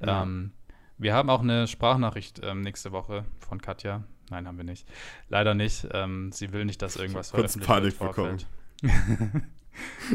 Ja. 0.00 0.22
Ähm, 0.22 0.52
wir 0.98 1.14
haben 1.14 1.30
auch 1.30 1.40
eine 1.40 1.66
Sprachnachricht 1.66 2.40
ähm, 2.44 2.60
nächste 2.60 2.92
Woche 2.92 3.24
von 3.38 3.60
Katja. 3.60 4.04
Nein, 4.32 4.48
haben 4.48 4.56
wir 4.56 4.64
nicht. 4.64 4.88
Leider 5.28 5.54
nicht. 5.54 5.86
Ähm, 5.92 6.32
sie 6.32 6.52
will 6.52 6.64
nicht, 6.64 6.80
dass 6.80 6.96
irgendwas 6.96 7.30
veröffentlicht 7.30 7.66
Panik. 7.66 7.98
Bekommen. 7.98 8.38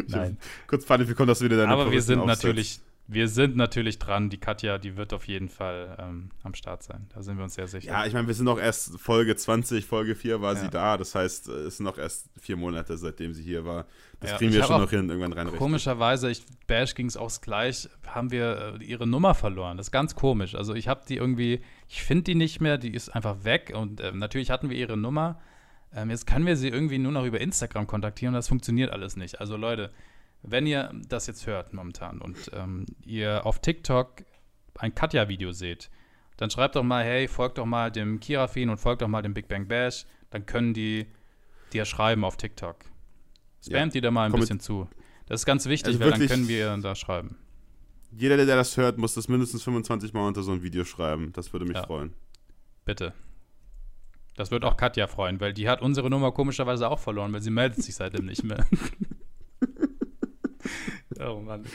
Nein. 0.08 0.38
Kurz 0.66 0.86
Panik 0.86 1.08
bekommen, 1.08 1.28
dass 1.28 1.40
du 1.40 1.46
wieder 1.46 1.58
deine 1.58 1.72
Aber 1.72 1.92
wir 1.92 2.02
sind 2.02 2.26
natürlich 2.26 2.80
wir 3.10 3.30
sind 3.30 3.56
natürlich 3.56 4.00
dran. 4.00 4.30
Die 4.30 4.38
Katja, 4.38 4.78
die 4.78 4.98
wird 4.98 5.14
auf 5.14 5.28
jeden 5.28 5.48
Fall 5.48 5.96
ähm, 5.98 6.30
am 6.44 6.54
Start 6.54 6.84
sein. 6.84 7.08
Da 7.16 7.22
sind 7.22 7.38
wir 7.38 7.46
uns 7.46 7.56
sehr 7.56 7.68
sicher. 7.68 7.92
Ja, 7.92 8.06
ich 8.06 8.14
meine, 8.14 8.28
wir 8.28 8.34
sind 8.34 8.46
noch 8.46 8.60
erst 8.60 9.00
Folge 9.00 9.34
20, 9.34 9.86
Folge 9.86 10.14
4 10.14 10.42
war 10.42 10.56
ja. 10.56 10.60
sie 10.60 10.70
da. 10.70 10.98
Das 10.98 11.16
heißt, 11.16 11.48
es 11.48 11.78
sind 11.78 11.86
noch 11.86 11.98
erst 11.98 12.30
vier 12.40 12.58
Monate, 12.58 12.98
seitdem 12.98 13.34
sie 13.34 13.44
hier 13.44 13.66
war. 13.66 13.86
Das 14.20 14.32
ja, 14.32 14.38
kriegen 14.38 14.52
wir 14.52 14.64
schon 14.64 14.82
noch 14.82 14.90
hin, 14.90 15.10
irgendwann 15.10 15.32
rein. 15.32 15.56
Komischerweise, 15.56 16.30
ich, 16.30 16.44
Bash 16.68 16.96
ging 16.96 17.06
es 17.06 17.16
auch 17.16 17.32
gleich, 17.40 17.88
haben 18.06 18.30
wir 18.32 18.78
äh, 18.82 18.84
ihre 18.84 19.08
Nummer 19.08 19.36
verloren. 19.36 19.78
Das 19.78 19.88
ist 19.88 19.92
ganz 19.92 20.14
komisch. 20.16 20.56
Also 20.56 20.76
ich 20.76 20.90
habe 20.90 21.04
die 21.08 21.16
irgendwie, 21.16 21.62
ich 21.88 22.04
finde 22.04 22.24
die 22.24 22.36
nicht 22.36 22.60
mehr, 22.62 22.78
die 22.78 22.94
ist 22.94 23.10
einfach 23.10 23.44
weg. 23.44 23.72
Und 23.76 24.00
äh, 24.00 24.12
natürlich 24.12 24.52
hatten 24.52 24.70
wir 24.70 24.78
ihre 24.78 24.98
Nummer. 24.98 25.40
Ähm, 25.94 26.10
jetzt 26.10 26.28
können 26.28 26.46
wir 26.46 26.58
sie 26.58 26.68
irgendwie 26.68 26.98
nur 26.98 27.12
noch 27.12 27.26
über 27.26 27.40
Instagram 27.40 27.88
kontaktieren 27.88 28.34
und 28.34 28.38
das 28.38 28.50
funktioniert 28.50 28.92
alles 28.92 29.16
nicht. 29.16 29.40
Also 29.40 29.56
Leute, 29.56 29.92
wenn 30.44 30.68
ihr 30.68 30.92
das 31.08 31.28
jetzt 31.28 31.48
hört 31.48 31.74
momentan 31.74 32.20
und 32.20 32.52
ähm, 32.54 32.86
ihr 33.06 33.46
auf 33.46 33.60
TikTok 33.60 34.24
ein 34.78 34.94
Katja-Video 34.94 35.52
seht, 35.52 35.90
dann 36.36 36.52
schreibt 36.52 36.76
doch 36.76 36.84
mal, 36.84 37.04
hey, 37.04 37.28
folgt 37.28 37.58
doch 37.58 37.66
mal 37.66 37.92
dem 37.92 38.20
Kirafin 38.20 38.70
und 38.70 38.78
folgt 38.78 39.02
doch 39.02 39.08
mal 39.08 39.22
dem 39.22 39.34
Big 39.34 39.48
Bang 39.48 39.68
Bash. 39.68 40.06
Dann 40.30 40.46
können 40.46 40.74
die 40.74 41.08
dir 41.74 41.86
schreiben 41.86 42.24
auf 42.24 42.38
TikTok. 42.38 42.78
Spamt 43.66 43.94
ja. 43.94 44.00
die 44.00 44.02
da 44.02 44.12
mal 44.12 44.26
ein 44.26 44.32
Komm 44.32 44.42
bisschen 44.42 44.60
zu. 44.60 44.88
Das 45.26 45.42
ist 45.42 45.46
ganz 45.46 45.66
wichtig, 45.66 45.96
also 45.96 46.00
weil 46.00 46.12
dann 46.12 46.28
können 46.28 46.48
wir 46.48 46.78
da 46.78 46.96
schreiben. 46.96 47.38
Jeder, 48.12 48.38
der 48.38 48.56
das 48.56 48.78
hört, 48.78 48.98
muss 48.98 49.14
das 49.14 49.28
mindestens 49.28 49.64
25 49.64 50.14
Mal 50.14 50.28
unter 50.28 50.44
so 50.44 50.52
ein 50.52 50.64
Video 50.64 50.86
schreiben. 50.86 51.32
Das 51.34 51.54
würde 51.54 51.66
mich 51.66 51.76
ja. 51.76 51.84
freuen. 51.84 52.14
Bitte. 52.86 53.14
Das 54.36 54.52
wird 54.52 54.64
auch 54.64 54.78
Katja 54.78 55.08
freuen, 55.08 55.40
weil 55.40 55.54
die 55.54 55.68
hat 55.68 55.82
unsere 55.82 56.10
Nummer 56.10 56.32
komischerweise 56.32 56.90
auch 56.90 57.00
verloren, 57.00 57.34
weil 57.34 57.42
sie 57.42 57.50
meldet 57.50 57.84
sich 57.84 57.96
seitdem 57.96 58.26
nicht 58.26 58.44
mehr. 58.44 58.66
oh 61.20 61.40
Mann. 61.40 61.66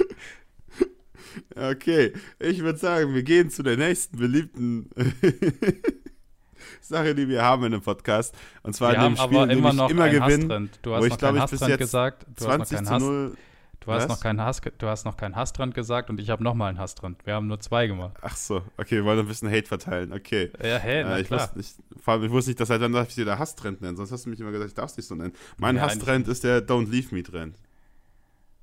Okay, 1.56 2.12
ich 2.38 2.60
würde 2.62 2.78
sagen, 2.78 3.14
wir 3.14 3.22
gehen 3.22 3.50
zu 3.50 3.62
der 3.62 3.76
nächsten 3.76 4.16
beliebten 4.16 4.90
Sache, 6.80 7.14
die 7.14 7.28
wir 7.28 7.42
haben 7.42 7.64
in 7.64 7.72
dem 7.72 7.82
Podcast. 7.82 8.34
Und 8.62 8.74
zwar 8.74 8.92
wir 8.92 8.98
in 8.98 9.14
dem 9.14 9.16
Spiel, 9.16 9.38
aber 9.38 9.52
immer 9.52 9.72
noch 9.72 9.90
immer 9.90 10.08
gewinnen. 10.08 10.70
Du 10.82 10.94
hast 10.94 11.02
wo 11.02 11.06
noch 11.06 11.12
ich, 11.12 11.18
glaube 11.18 11.72
ich, 11.72 11.78
gesagt. 11.78 12.26
Du 12.36 12.44
20 12.44 12.84
zu 12.84 12.98
0 12.98 13.36
Du 13.84 13.92
hast, 13.92 14.08
noch 14.08 14.20
keinen 14.20 14.40
Hass, 14.40 14.60
du 14.60 14.86
hast 14.86 15.04
noch 15.04 15.16
keinen 15.16 15.34
Hassdrand 15.34 15.74
gesagt 15.74 16.08
und 16.08 16.20
ich 16.20 16.30
habe 16.30 16.42
nochmal 16.42 16.68
einen 16.68 16.78
Hassdrand. 16.78 17.26
Wir 17.26 17.34
haben 17.34 17.48
nur 17.48 17.58
zwei 17.58 17.88
gemacht. 17.88 18.16
Ach 18.22 18.36
so, 18.36 18.62
okay, 18.76 18.96
wir 18.96 19.04
wollen 19.04 19.18
ein 19.18 19.26
bisschen 19.26 19.50
Hate 19.50 19.66
verteilen, 19.66 20.12
okay. 20.12 20.50
Ja, 20.62 20.78
hey, 20.78 21.02
na 21.04 21.16
äh, 21.16 21.22
ich 21.22 21.26
klar. 21.26 21.40
Wusste 21.40 21.58
nicht, 21.58 21.74
vor 22.00 22.14
allem, 22.14 22.24
ich 22.24 22.30
wusste 22.30 22.50
nicht, 22.50 22.60
dass 22.60 22.70
er 22.70 22.78
dann 22.78 22.92
darf 22.92 23.08
ich 23.08 23.16
dir 23.16 23.24
da 23.24 23.38
Hasstrend 23.38 23.80
nennen, 23.80 23.96
sonst 23.96 24.12
hast 24.12 24.24
du 24.24 24.30
mich 24.30 24.38
immer 24.38 24.52
gesagt, 24.52 24.70
ich 24.70 24.74
darf 24.74 24.90
es 24.90 24.96
nicht 24.96 25.06
so 25.06 25.16
nennen. 25.16 25.32
Mein 25.58 25.76
ja, 25.76 25.82
Hasstrend 25.82 26.28
ist 26.28 26.44
der 26.44 26.64
Don't 26.64 26.88
Leave 26.90 27.12
Me 27.12 27.24
Trend. 27.24 27.58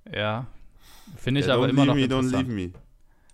Ja, 0.10 0.48
finde 1.18 1.42
ich 1.42 1.48
der 1.48 1.56
aber 1.56 1.68
immer 1.68 1.86
noch 1.86 1.96
me. 1.96 2.06
Don't 2.06 2.30
Leave 2.32 2.52
Me. 2.52 2.72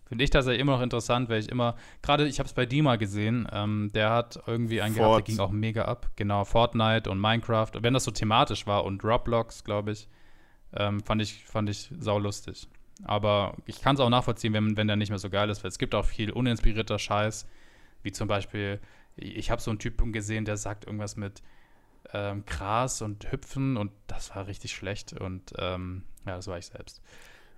Finde 0.08 0.24
ich 0.24 0.30
das 0.30 0.46
ja 0.46 0.54
immer 0.54 0.74
noch 0.74 0.82
interessant, 0.82 1.30
weil 1.30 1.40
ich 1.40 1.50
immer, 1.50 1.76
gerade 2.02 2.28
ich 2.28 2.40
habe 2.40 2.48
es 2.48 2.54
bei 2.54 2.66
Dima 2.66 2.96
gesehen, 2.96 3.48
ähm, 3.52 3.92
der 3.94 4.12
hat 4.12 4.40
irgendwie 4.46 4.82
einen 4.82 4.96
gehabt, 4.96 5.16
der 5.16 5.22
ging 5.36 5.40
auch 5.40 5.52
mega 5.52 5.86
ab. 5.86 6.12
Genau, 6.16 6.46
Fortnite 6.46 7.10
und 7.10 7.20
Minecraft, 7.20 7.72
wenn 7.82 7.94
das 7.94 8.04
so 8.04 8.12
thematisch 8.12 8.68
war 8.68 8.86
und 8.86 9.04
Roblox, 9.04 9.64
glaube 9.64 9.92
ich 9.92 10.08
ähm, 10.76 11.02
fand 11.02 11.22
ich, 11.22 11.46
fand 11.46 11.70
ich 11.70 11.90
saulustig. 12.00 12.68
Aber 13.04 13.56
ich 13.66 13.82
kann 13.82 13.96
es 13.96 14.02
auch 14.02 14.10
nachvollziehen, 14.10 14.54
wenn, 14.54 14.78
wenn 14.78 14.88
der 14.88 14.96
nicht 14.96 15.10
mehr 15.10 15.20
so 15.20 15.30
geil 15.30 15.50
ist, 15.50 15.64
weil 15.64 15.70
es 15.70 15.78
gibt 15.78 15.96
auch 15.96 16.06
viel 16.06 16.32
uninspirierter 16.32 16.98
Scheiß, 16.98 17.46
wie 18.04 18.12
zum 18.12 18.28
Beispiel, 18.28 18.80
ich 19.16 19.52
habe 19.52 19.62
so 19.62 19.72
einen 19.72 19.80
Typen 19.80 20.14
gesehen, 20.14 20.46
der 20.46 20.58
sagt 20.58 20.86
irgendwas 20.86 21.18
mit 21.18 21.42
ähm, 22.14 22.46
Gras 22.46 23.02
und 23.02 23.32
Hüpfen 23.32 23.78
und 23.78 23.92
das 24.08 24.36
war 24.36 24.48
richtig 24.48 24.74
schlecht 24.74 25.14
und 25.14 25.54
ähm, 25.58 26.04
ja, 26.26 26.36
das 26.36 26.48
war 26.48 26.58
ich 26.58 26.68
selbst. 26.68 27.02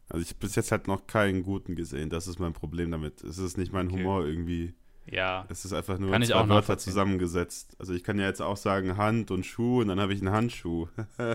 Also 0.09 0.23
ich 0.23 0.29
habe 0.29 0.39
bis 0.39 0.55
jetzt 0.55 0.71
halt 0.71 0.87
noch 0.87 1.05
keinen 1.05 1.43
guten 1.43 1.75
gesehen. 1.75 2.09
Das 2.09 2.27
ist 2.27 2.39
mein 2.39 2.53
Problem 2.53 2.91
damit. 2.91 3.23
Es 3.23 3.37
ist 3.37 3.57
nicht 3.57 3.73
mein 3.73 3.87
okay. 3.87 3.97
Humor 3.97 4.25
irgendwie. 4.25 4.73
Ja. 5.05 5.45
Es 5.49 5.65
ist 5.65 5.73
einfach 5.73 5.99
nur 5.99 6.11
kann 6.11 6.23
zwei 6.23 6.47
Wörter 6.47 6.77
zusammengesetzt. 6.77 7.75
Also 7.79 7.93
ich 7.93 8.03
kann 8.03 8.17
ja 8.17 8.25
jetzt 8.25 8.41
auch 8.41 8.57
sagen 8.57 8.97
Hand 8.97 9.31
und 9.31 9.45
Schuh 9.45 9.81
und 9.81 9.89
dann 9.89 9.99
habe 9.99 10.13
ich 10.13 10.21
einen 10.21 10.31
Handschuh. 10.31 10.87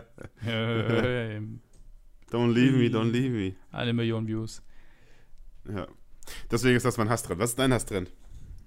don't 2.33 2.53
leave 2.53 2.77
me, 2.77 2.87
don't 2.87 3.13
leave 3.13 3.31
me. 3.31 3.55
Eine 3.71 3.93
Million 3.93 4.27
Views. 4.27 4.63
Ja. 5.69 5.87
Deswegen 6.51 6.77
ist 6.77 6.85
das 6.85 6.97
mein 6.97 7.09
Hasstrend. 7.09 7.39
Was 7.39 7.51
ist 7.51 7.59
dein 7.59 7.73
Hasstrend? 7.73 8.11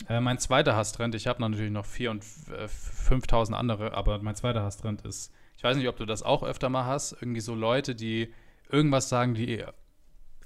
Äh, 0.07 0.19
mein 0.19 0.37
zweiter 0.39 0.75
Hasstrend, 0.75 1.15
ich 1.15 1.27
habe 1.27 1.41
natürlich 1.41 1.71
noch 1.71 1.85
4.000 1.85 2.09
und 2.09 2.23
äh, 2.53 2.67
5000 2.67 3.57
andere, 3.57 3.93
aber 3.93 4.19
mein 4.21 4.35
zweiter 4.35 4.61
Hasstrend 4.61 5.01
ist, 5.01 5.31
ich 5.57 5.63
weiß 5.63 5.77
nicht, 5.77 5.87
ob 5.87 5.97
du 5.97 6.05
das 6.05 6.21
auch 6.21 6.43
öfter 6.43 6.69
mal 6.69 6.85
hast, 6.85 7.13
irgendwie 7.13 7.39
so 7.39 7.55
Leute, 7.55 7.95
die 7.95 8.33
irgendwas 8.69 9.09
sagen, 9.09 9.33
die 9.33 9.63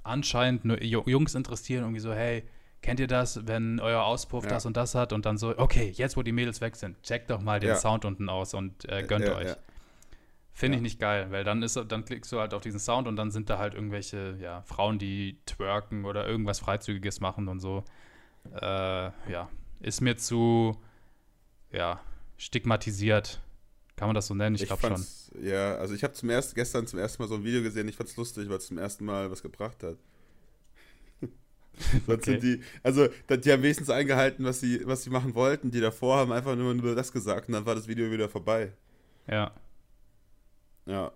anscheinend 0.04 0.66
nur 0.66 0.82
Jungs 0.82 1.36
interessieren, 1.36 1.84
irgendwie 1.84 2.00
so, 2.00 2.14
hey, 2.14 2.44
kennt 2.82 3.00
ihr 3.00 3.08
das, 3.08 3.48
wenn 3.48 3.80
euer 3.80 4.04
Auspuff 4.04 4.46
ja. 4.46 4.52
das 4.52 4.66
und 4.66 4.78
das 4.78 4.96
hat 4.96 5.14
und 5.14 5.26
dann 5.26 5.38
so, 5.38 5.58
okay, 5.58 5.92
jetzt 5.96 6.16
wo 6.16 6.24
die 6.24 6.32
Mädels 6.32 6.62
weg 6.62 6.76
sind, 6.76 7.02
checkt 7.04 7.30
doch 7.30 7.42
mal 7.42 7.60
den 7.60 7.70
ja. 7.70 7.76
Sound 7.76 8.06
unten 8.06 8.30
aus 8.30 8.54
und 8.54 8.88
äh, 8.88 9.04
gönnt 9.04 9.26
ja, 9.26 9.36
euch. 9.36 9.56
Finde 10.60 10.76
ich 10.76 10.82
nicht 10.82 11.00
geil, 11.00 11.28
weil 11.30 11.46
dann 11.46 11.64
ist 11.64 11.78
dann 11.88 12.04
klickst 12.04 12.30
du 12.34 12.40
halt 12.42 12.54
auf 12.54 12.62
diesen 12.62 12.82
Sound 12.82 13.08
und 13.08 13.16
dann 13.16 13.32
sind 13.32 13.50
da 13.50 13.60
halt 13.60 13.76
irgendwelche 13.76 14.36
ja, 14.42 14.62
Frauen, 14.64 15.00
die 15.00 15.38
twerken 15.46 16.04
oder 16.04 16.28
irgendwas 16.28 16.60
Freizügiges 16.60 17.22
machen 17.22 17.48
und 17.48 17.62
so. 17.62 17.86
Äh, 18.54 18.66
ja, 19.32 19.50
ist 19.80 20.02
mir 20.02 20.18
zu 20.18 20.78
ja, 21.72 22.02
stigmatisiert. 22.36 23.40
Kann 23.96 24.10
man 24.10 24.16
das 24.16 24.28
so 24.28 24.34
nennen? 24.34 24.54
Ich, 24.56 24.64
ich 24.64 24.68
glaube 24.68 24.82
schon. 24.82 25.06
Ja, 25.42 25.76
also 25.76 25.94
ich 25.94 26.04
habe 26.04 26.12
zum 26.12 26.30
ersten, 26.30 26.56
gestern 26.56 26.86
zum 26.88 27.00
ersten 27.00 27.24
Mal 27.24 27.30
so 27.30 27.36
ein 27.36 27.46
Video 27.46 27.64
gesehen, 27.64 27.88
ich 27.88 27.96
fand 27.96 28.10
es 28.10 28.18
lustig, 28.18 28.50
weil 28.50 28.58
es 28.58 28.68
zum 28.68 28.78
ersten 28.78 29.06
Mal 29.06 29.32
was 29.32 29.42
gebracht 29.42 29.82
hat. 29.82 29.96
okay. 32.08 32.38
die, 32.38 32.62
also 32.84 33.08
die 33.30 33.50
haben 33.54 33.64
wenigstens 33.64 33.90
eingehalten, 33.90 34.44
was 34.44 34.60
sie, 34.60 34.86
was 34.86 35.04
sie 35.04 35.10
machen 35.10 35.36
wollten. 35.36 35.72
Die 35.72 35.80
davor 35.80 36.18
haben 36.18 36.34
einfach 36.34 36.58
nur, 36.58 36.74
nur 36.74 36.96
das 36.96 37.14
gesagt 37.14 37.48
und 37.48 37.54
dann 37.54 37.66
war 37.66 37.76
das 37.76 37.88
Video 37.88 38.12
wieder 38.12 38.28
vorbei. 38.28 38.74
Ja. 39.26 39.54
Ja. 40.90 41.12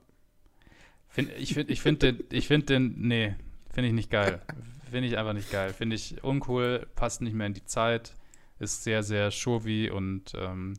Find, 1.10 1.32
ich 1.38 1.54
finde 1.54 1.74
ich 1.74 1.82
find 1.82 2.02
den, 2.02 2.24
ich 2.32 2.48
find 2.48 2.70
den, 2.70 2.96
nee, 3.00 3.36
finde 3.72 3.88
ich 3.90 3.94
nicht 3.94 4.10
geil. 4.10 4.42
finde 4.90 5.08
ich 5.08 5.18
einfach 5.18 5.34
nicht 5.34 5.52
geil. 5.52 5.74
Finde 5.74 5.96
ich 5.96 6.24
uncool, 6.24 6.88
passt 6.96 7.22
nicht 7.22 7.34
mehr 7.34 7.48
in 7.48 7.54
die 7.54 7.66
Zeit, 7.66 8.14
ist 8.60 8.84
sehr, 8.84 9.04
sehr 9.04 9.32
showy 9.32 9.90
und 9.90 10.34
ähm, 10.36 10.76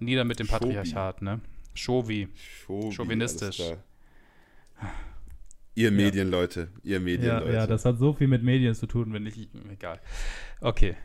nieder 0.00 0.24
mit 0.24 0.38
dem 0.38 0.48
Patriarchat, 0.48 1.22
ne? 1.22 1.40
Showy. 1.74 2.28
Chauvinistisch. 2.66 3.60
Ihr 5.74 5.90
Medienleute, 5.90 6.68
ja. 6.82 6.94
ihr 6.94 7.00
Medienleute. 7.00 7.46
Ja, 7.46 7.60
ja, 7.60 7.66
das 7.66 7.84
hat 7.84 7.98
so 7.98 8.12
viel 8.12 8.26
mit 8.26 8.42
Medien 8.42 8.74
zu 8.74 8.86
tun, 8.86 9.12
wenn 9.12 9.22
nicht, 9.22 9.50
egal. 9.70 10.00
Okay. 10.60 10.96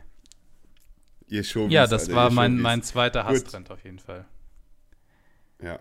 Ihr 1.28 1.44
Shows, 1.44 1.72
Ja, 1.72 1.86
das 1.86 2.04
Alter, 2.04 2.14
war 2.14 2.30
mein, 2.30 2.58
mein 2.58 2.82
zweiter 2.82 3.24
Hasstrend 3.24 3.70
auf 3.70 3.84
jeden 3.84 3.98
Fall. 3.98 4.26
Ja. 5.62 5.80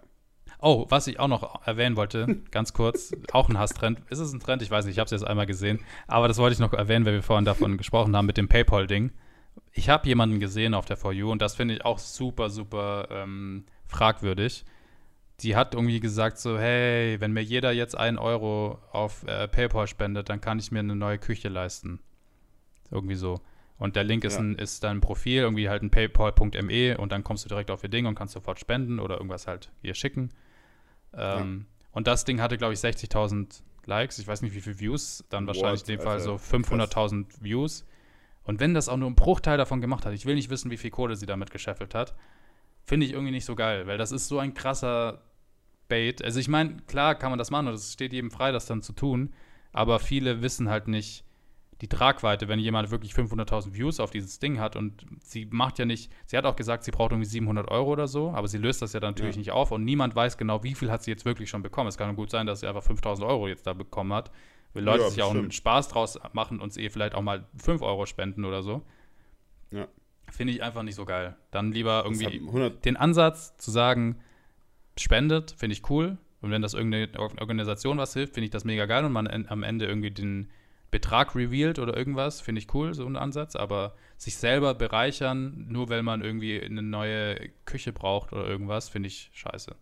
Oh, 0.67 0.87
was 0.89 1.05
ich 1.05 1.19
auch 1.19 1.27
noch 1.27 1.63
erwähnen 1.67 1.95
wollte, 1.95 2.41
ganz 2.51 2.73
kurz, 2.73 3.15
auch 3.31 3.49
ein 3.49 3.59
Hasstrend. 3.59 4.01
Ist 4.09 4.17
es 4.17 4.33
ein 4.33 4.39
Trend? 4.39 4.63
Ich 4.63 4.71
weiß 4.71 4.85
nicht, 4.85 4.95
ich 4.95 4.99
habe 4.99 5.05
es 5.05 5.11
jetzt 5.11 5.23
einmal 5.23 5.45
gesehen. 5.45 5.79
Aber 6.07 6.27
das 6.27 6.39
wollte 6.39 6.53
ich 6.53 6.59
noch 6.59 6.73
erwähnen, 6.73 7.05
weil 7.05 7.13
wir 7.13 7.21
vorhin 7.21 7.45
davon 7.45 7.77
gesprochen 7.77 8.17
haben 8.17 8.25
mit 8.25 8.35
dem 8.35 8.47
PayPal-Ding. 8.47 9.11
Ich 9.73 9.89
habe 9.89 10.07
jemanden 10.07 10.39
gesehen 10.39 10.73
auf 10.73 10.85
der 10.85 10.97
For 10.97 11.13
You 11.13 11.31
und 11.31 11.39
das 11.39 11.53
finde 11.53 11.75
ich 11.75 11.85
auch 11.85 11.99
super, 11.99 12.49
super 12.49 13.07
ähm, 13.11 13.65
fragwürdig. 13.85 14.65
Die 15.41 15.55
hat 15.55 15.75
irgendwie 15.75 15.99
gesagt 15.99 16.39
so, 16.39 16.57
hey, 16.57 17.21
wenn 17.21 17.31
mir 17.31 17.43
jeder 17.43 17.71
jetzt 17.71 17.95
einen 17.95 18.17
Euro 18.17 18.79
auf 18.91 19.21
äh, 19.27 19.47
PayPal 19.47 19.85
spendet, 19.85 20.29
dann 20.29 20.41
kann 20.41 20.57
ich 20.57 20.71
mir 20.71 20.79
eine 20.79 20.95
neue 20.95 21.19
Küche 21.19 21.49
leisten. 21.49 21.99
Irgendwie 22.89 23.13
so. 23.13 23.39
Und 23.77 23.95
der 23.95 24.03
Link 24.03 24.23
ist, 24.23 24.33
ja. 24.33 24.39
ein, 24.39 24.55
ist 24.55 24.83
dann 24.83 24.97
ein 24.97 25.01
Profil, 25.01 25.41
irgendwie 25.41 25.69
halt 25.69 25.83
ein 25.83 25.91
paypal.me 25.91 26.97
und 26.97 27.11
dann 27.11 27.23
kommst 27.23 27.45
du 27.45 27.49
direkt 27.49 27.69
auf 27.69 27.83
ihr 27.83 27.89
Ding 27.89 28.07
und 28.07 28.15
kannst 28.15 28.33
sofort 28.33 28.59
spenden 28.59 28.99
oder 28.99 29.17
irgendwas 29.17 29.45
halt 29.45 29.71
ihr 29.83 29.93
schicken. 29.93 30.31
Ähm, 31.17 31.65
ja. 31.67 31.87
Und 31.91 32.07
das 32.07 32.25
Ding 32.25 32.41
hatte, 32.41 32.57
glaube 32.57 32.73
ich, 32.73 32.79
60.000 32.79 33.61
Likes. 33.85 34.19
Ich 34.19 34.27
weiß 34.27 34.41
nicht, 34.41 34.53
wie 34.53 34.61
viele 34.61 34.79
Views. 34.79 35.23
Dann 35.29 35.47
wahrscheinlich 35.47 35.81
What? 35.81 35.89
in 35.89 35.97
dem 35.97 36.03
Fall 36.03 36.19
so 36.19 36.35
500.000 36.35 37.25
Views. 37.41 37.85
Und 38.43 38.59
wenn 38.59 38.73
das 38.73 38.89
auch 38.89 38.97
nur 38.97 39.09
ein 39.09 39.15
Bruchteil 39.15 39.57
davon 39.57 39.81
gemacht 39.81 40.05
hat, 40.05 40.13
ich 40.13 40.25
will 40.25 40.35
nicht 40.35 40.49
wissen, 40.49 40.71
wie 40.71 40.77
viel 40.77 40.91
Kohle 40.91 41.15
sie 41.15 41.25
damit 41.25 41.51
gescheffelt 41.51 41.95
hat, 41.95 42.15
finde 42.83 43.05
ich 43.05 43.13
irgendwie 43.13 43.31
nicht 43.31 43.45
so 43.45 43.55
geil, 43.55 43.87
weil 43.87 43.97
das 43.97 44.11
ist 44.11 44.27
so 44.27 44.37
ein 44.39 44.53
krasser 44.53 45.21
Bait. 45.87 46.23
Also 46.23 46.39
ich 46.39 46.47
meine, 46.47 46.77
klar 46.87 47.15
kann 47.15 47.31
man 47.31 47.39
das 47.39 47.51
machen 47.51 47.67
und 47.67 47.73
es 47.73 47.93
steht 47.93 48.13
jedem 48.13 48.31
frei, 48.31 48.51
das 48.51 48.67
dann 48.67 48.83
zu 48.83 48.93
tun, 48.93 49.33
aber 49.71 49.99
viele 49.99 50.41
wissen 50.41 50.69
halt 50.69 50.87
nicht, 50.87 51.24
die 51.81 51.89
Tragweite, 51.89 52.47
wenn 52.47 52.59
jemand 52.59 52.89
wirklich 52.91 53.13
500.000 53.13 53.73
Views 53.73 53.99
auf 53.99 54.09
dieses 54.09 54.39
Ding 54.39 54.59
hat 54.59 54.75
und 54.75 55.05
sie 55.21 55.45
macht 55.45 55.77
ja 55.77 55.85
nicht, 55.85 56.09
sie 56.25 56.37
hat 56.37 56.45
auch 56.45 56.55
gesagt, 56.55 56.85
sie 56.85 56.91
braucht 56.91 57.11
irgendwie 57.11 57.27
700 57.27 57.69
Euro 57.69 57.91
oder 57.91 58.07
so, 58.07 58.31
aber 58.31 58.47
sie 58.47 58.57
löst 58.57 58.81
das 58.81 58.93
ja 58.93 59.01
dann 59.01 59.13
natürlich 59.13 59.35
ja. 59.35 59.39
nicht 59.39 59.51
auf 59.51 59.71
und 59.71 59.83
niemand 59.83 60.15
weiß 60.15 60.37
genau, 60.37 60.63
wie 60.63 60.73
viel 60.73 60.89
hat 60.89 61.03
sie 61.03 61.11
jetzt 61.11 61.25
wirklich 61.25 61.49
schon 61.49 61.63
bekommen. 61.63 61.89
Es 61.89 61.97
kann 61.97 62.15
gut 62.15 62.31
sein, 62.31 62.47
dass 62.47 62.61
sie 62.61 62.67
einfach 62.67 62.83
5.000 62.83 63.27
Euro 63.27 63.47
jetzt 63.47 63.67
da 63.67 63.73
bekommen 63.73 64.13
hat. 64.13 64.31
Will 64.73 64.83
Leute 64.83 65.03
ja, 65.03 65.09
sich 65.09 65.23
auch 65.23 65.31
einen 65.31 65.51
Spaß 65.51 65.89
draus 65.89 66.19
machen 66.33 66.59
und 66.59 66.71
sie 66.71 66.89
vielleicht 66.89 67.15
auch 67.15 67.21
mal 67.21 67.45
5 67.61 67.81
Euro 67.81 68.05
spenden 68.05 68.45
oder 68.45 68.63
so. 68.63 68.81
Ja. 69.71 69.87
Finde 70.31 70.53
ich 70.53 70.63
einfach 70.63 70.83
nicht 70.83 70.95
so 70.95 71.05
geil. 71.05 71.35
Dann 71.51 71.71
lieber 71.71 72.03
irgendwie 72.05 72.41
den 72.83 72.97
Ansatz 72.97 73.57
zu 73.57 73.71
sagen, 73.71 74.17
spendet, 74.97 75.51
finde 75.57 75.73
ich 75.73 75.89
cool. 75.89 76.17
Und 76.41 76.51
wenn 76.51 76.61
das 76.61 76.73
irgendeine 76.73 77.09
Organisation 77.19 77.97
was 77.97 78.13
hilft, 78.13 78.33
finde 78.33 78.45
ich 78.45 78.51
das 78.51 78.65
mega 78.65 78.85
geil 78.85 79.03
und 79.03 79.11
man 79.11 79.27
am 79.47 79.63
Ende 79.63 79.85
irgendwie 79.85 80.11
den 80.11 80.49
Betrag 80.91 81.35
revealed 81.35 81.79
oder 81.79 81.95
irgendwas, 81.95 82.41
finde 82.41 82.59
ich 82.59 82.73
cool, 82.73 82.93
so 82.93 83.05
ein 83.05 83.17
Ansatz, 83.17 83.55
aber 83.55 83.95
sich 84.17 84.37
selber 84.37 84.73
bereichern, 84.73 85.65
nur 85.67 85.89
weil 85.89 86.03
man 86.03 86.21
irgendwie 86.21 86.61
eine 86.61 86.81
neue 86.81 87.49
Küche 87.65 87.91
braucht 87.91 88.31
oder 88.31 88.47
irgendwas, 88.47 88.89
finde 88.89 89.07
ich 89.07 89.29
scheiße. 89.33 89.75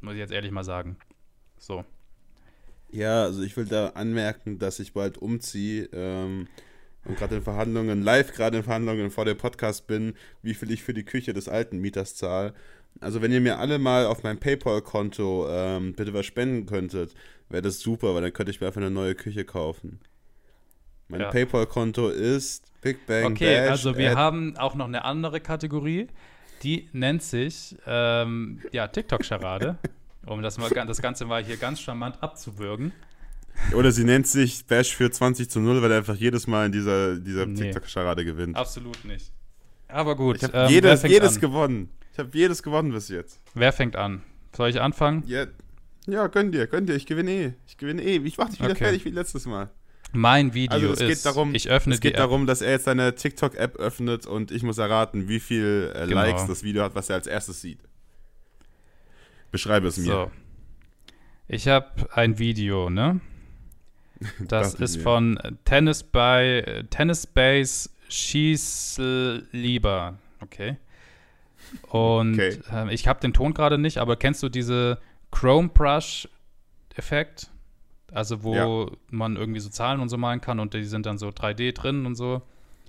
Muss 0.00 0.14
ich 0.14 0.20
jetzt 0.20 0.32
ehrlich 0.32 0.52
mal 0.52 0.64
sagen. 0.64 0.96
So. 1.58 1.84
Ja, 2.90 3.24
also 3.24 3.42
ich 3.42 3.56
will 3.56 3.64
da 3.64 3.88
anmerken, 3.88 4.58
dass 4.58 4.78
ich 4.78 4.92
bald 4.92 5.18
umziehe 5.18 5.88
ähm, 5.92 6.46
und 7.04 7.16
gerade 7.18 7.36
in 7.36 7.42
Verhandlungen, 7.42 8.02
live 8.02 8.32
gerade 8.32 8.58
in 8.58 8.62
Verhandlungen 8.62 9.10
vor 9.10 9.24
dem 9.24 9.36
Podcast 9.36 9.86
bin, 9.86 10.14
wie 10.42 10.54
viel 10.54 10.70
ich 10.70 10.82
für 10.82 10.94
die 10.94 11.04
Küche 11.04 11.32
des 11.32 11.48
alten 11.48 11.78
Mieters 11.78 12.14
zahle. 12.14 12.54
Also 13.00 13.22
wenn 13.22 13.32
ihr 13.32 13.40
mir 13.40 13.58
alle 13.58 13.78
mal 13.78 14.06
auf 14.06 14.22
mein 14.22 14.38
PayPal-Konto 14.38 15.46
ähm, 15.48 15.94
bitte 15.94 16.14
was 16.14 16.26
spenden 16.26 16.66
könntet, 16.66 17.14
wäre 17.48 17.62
das 17.62 17.80
super, 17.80 18.14
weil 18.14 18.22
dann 18.22 18.32
könnte 18.32 18.50
ich 18.50 18.60
mir 18.60 18.68
einfach 18.68 18.80
eine 18.80 18.90
neue 18.90 19.14
Küche 19.14 19.44
kaufen. 19.44 20.00
Mein 21.08 21.20
ja. 21.20 21.30
PayPal-Konto 21.30 22.08
ist 22.08 22.64
Big 22.80 23.06
Bang 23.06 23.32
Okay, 23.32 23.54
Dash 23.54 23.70
also 23.70 23.96
wir 23.96 24.14
haben 24.14 24.56
auch 24.56 24.74
noch 24.74 24.86
eine 24.86 25.04
andere 25.04 25.40
Kategorie, 25.40 26.08
die 26.62 26.88
nennt 26.92 27.22
sich 27.22 27.76
ähm, 27.86 28.60
ja, 28.72 28.88
TikTok-Scharade, 28.88 29.76
um 30.26 30.42
das, 30.42 30.58
mal, 30.58 30.70
das 30.70 31.02
Ganze 31.02 31.26
mal 31.26 31.44
hier 31.44 31.56
ganz 31.56 31.80
charmant 31.80 32.22
abzuwürgen. 32.22 32.92
Oder 33.72 33.92
sie 33.92 34.04
nennt 34.04 34.26
sich 34.26 34.66
Bash 34.66 34.94
für 34.94 35.10
20 35.10 35.48
zu 35.48 35.60
0, 35.60 35.82
weil 35.82 35.92
er 35.92 35.98
einfach 35.98 36.16
jedes 36.16 36.46
Mal 36.46 36.66
in 36.66 36.72
dieser, 36.72 37.16
dieser 37.16 37.46
nee, 37.46 37.60
TikTok-Scharade 37.60 38.24
gewinnt. 38.24 38.56
Absolut 38.56 39.04
nicht. 39.04 39.32
Aber 39.88 40.16
gut. 40.16 40.36
Ich 40.36 40.44
habe 40.44 40.56
ähm, 40.56 40.70
jedes, 40.70 41.02
jedes 41.02 41.40
gewonnen. 41.40 41.90
Ich 42.14 42.18
habe 42.20 42.30
jedes 42.32 42.62
gewonnen 42.62 42.92
bis 42.92 43.08
jetzt. 43.08 43.40
Wer 43.54 43.72
fängt 43.72 43.96
an? 43.96 44.22
Soll 44.56 44.70
ich 44.70 44.80
anfangen? 44.80 45.24
Ja, 45.26 45.46
ja, 46.06 46.28
gönn 46.28 46.52
dir, 46.52 46.68
gönn 46.68 46.86
dir. 46.86 46.94
Ich 46.94 47.06
gewinne 47.06 47.30
eh. 47.32 47.52
Ich 47.66 47.76
gewinne 47.76 48.02
eh. 48.02 48.18
Ich 48.18 48.38
mach 48.38 48.48
dich 48.50 48.60
wieder 48.60 48.70
okay. 48.70 48.84
fertig 48.84 49.04
wie 49.04 49.10
letztes 49.10 49.46
Mal. 49.46 49.68
Mein 50.12 50.54
Video 50.54 50.74
also 50.74 50.92
es 50.92 51.00
ist, 51.00 51.08
geht 51.08 51.26
darum, 51.26 51.56
ich 51.56 51.68
öffne 51.68 51.94
Es 51.94 52.00
geht 52.00 52.16
darum, 52.16 52.46
dass 52.46 52.62
er 52.62 52.70
jetzt 52.70 52.84
seine 52.84 53.16
TikTok-App 53.16 53.74
öffnet 53.76 54.26
und 54.26 54.52
ich 54.52 54.62
muss 54.62 54.78
erraten, 54.78 55.26
wie 55.26 55.40
viel 55.40 55.92
äh, 55.92 56.06
genau. 56.06 56.20
Likes 56.20 56.46
das 56.46 56.62
Video 56.62 56.84
hat, 56.84 56.94
was 56.94 57.10
er 57.10 57.16
als 57.16 57.26
erstes 57.26 57.60
sieht. 57.60 57.80
Beschreibe 59.50 59.88
es 59.88 59.96
mir. 59.96 60.04
So. 60.04 60.30
Ich 61.48 61.66
habe 61.66 62.08
ein 62.12 62.38
Video, 62.38 62.90
ne? 62.90 63.20
Das 64.38 64.74
ist 64.74 65.02
von 65.02 65.36
Tennis 65.64 66.04
by 66.04 66.84
Tennis 66.90 67.26
Base 67.26 67.90
Schießel 68.08 69.48
lieber. 69.50 70.16
Okay. 70.40 70.76
Und 71.88 72.34
okay. 72.34 72.58
Äh, 72.72 72.92
ich 72.94 73.08
habe 73.08 73.20
den 73.20 73.32
Ton 73.32 73.54
gerade 73.54 73.78
nicht, 73.78 73.98
aber 73.98 74.16
kennst 74.16 74.42
du 74.42 74.48
diese 74.48 74.98
Chrome 75.30 75.68
Brush 75.68 76.28
Effekt? 76.96 77.50
Also 78.12 78.42
wo 78.44 78.54
ja. 78.54 78.86
man 79.10 79.36
irgendwie 79.36 79.60
so 79.60 79.68
Zahlen 79.68 80.00
und 80.00 80.08
so 80.08 80.16
malen 80.16 80.40
kann 80.40 80.60
und 80.60 80.74
die 80.74 80.84
sind 80.84 81.06
dann 81.06 81.18
so 81.18 81.28
3D 81.28 81.72
drin 81.74 82.06
und 82.06 82.14
so. 82.14 82.42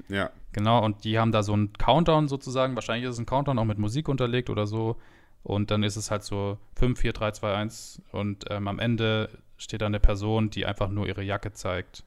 Ja. 0.07 0.29
Genau, 0.51 0.83
und 0.83 1.03
die 1.03 1.17
haben 1.19 1.31
da 1.31 1.43
so 1.43 1.53
einen 1.53 1.73
Countdown 1.73 2.27
sozusagen. 2.27 2.75
Wahrscheinlich 2.75 3.05
ist 3.05 3.15
es 3.15 3.19
ein 3.19 3.25
Countdown 3.25 3.57
auch 3.59 3.65
mit 3.65 3.77
Musik 3.77 4.07
unterlegt 4.07 4.49
oder 4.49 4.67
so. 4.67 4.97
Und 5.43 5.69
dann 5.71 5.83
ist 5.83 5.95
es 5.95 6.11
halt 6.11 6.23
so 6.23 6.57
5, 6.75 6.99
4, 6.99 7.13
3, 7.13 7.31
2, 7.31 7.53
1. 7.53 8.01
Und 8.11 8.45
ähm, 8.49 8.67
am 8.67 8.79
Ende 8.79 9.29
steht 9.57 9.81
da 9.81 9.85
eine 9.85 9.99
Person, 9.99 10.49
die 10.49 10.65
einfach 10.65 10.89
nur 10.89 11.07
ihre 11.07 11.23
Jacke 11.23 11.53
zeigt. 11.53 12.03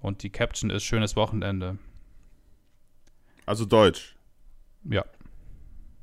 Und 0.00 0.22
die 0.22 0.30
Caption 0.30 0.70
ist 0.70 0.84
schönes 0.84 1.16
Wochenende. 1.16 1.78
Also 3.46 3.64
Deutsch. 3.64 4.16
Ja. 4.84 5.04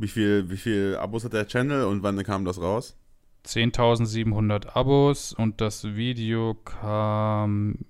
Wie 0.01 0.07
viel, 0.07 0.49
wie 0.49 0.57
viel 0.57 0.97
Abos 0.99 1.25
hat 1.25 1.33
der 1.33 1.45
Channel 1.45 1.83
und 1.83 2.01
wann 2.01 2.23
kam 2.23 2.43
das 2.43 2.59
raus? 2.59 2.97
10.700 3.45 4.75
Abos 4.75 5.31
und 5.31 5.61
das 5.61 5.83
Video 5.83 6.55
kam. 6.55 7.85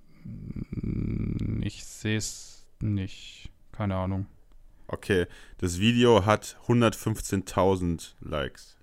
Ich 1.61 1.85
sehe 1.85 2.17
es 2.17 2.67
nicht. 2.81 3.49
Keine 3.71 3.95
Ahnung. 3.95 4.25
Okay, 4.87 5.25
das 5.59 5.79
Video 5.79 6.25
hat 6.25 6.57
115.000 6.67 8.15
Likes. 8.19 8.77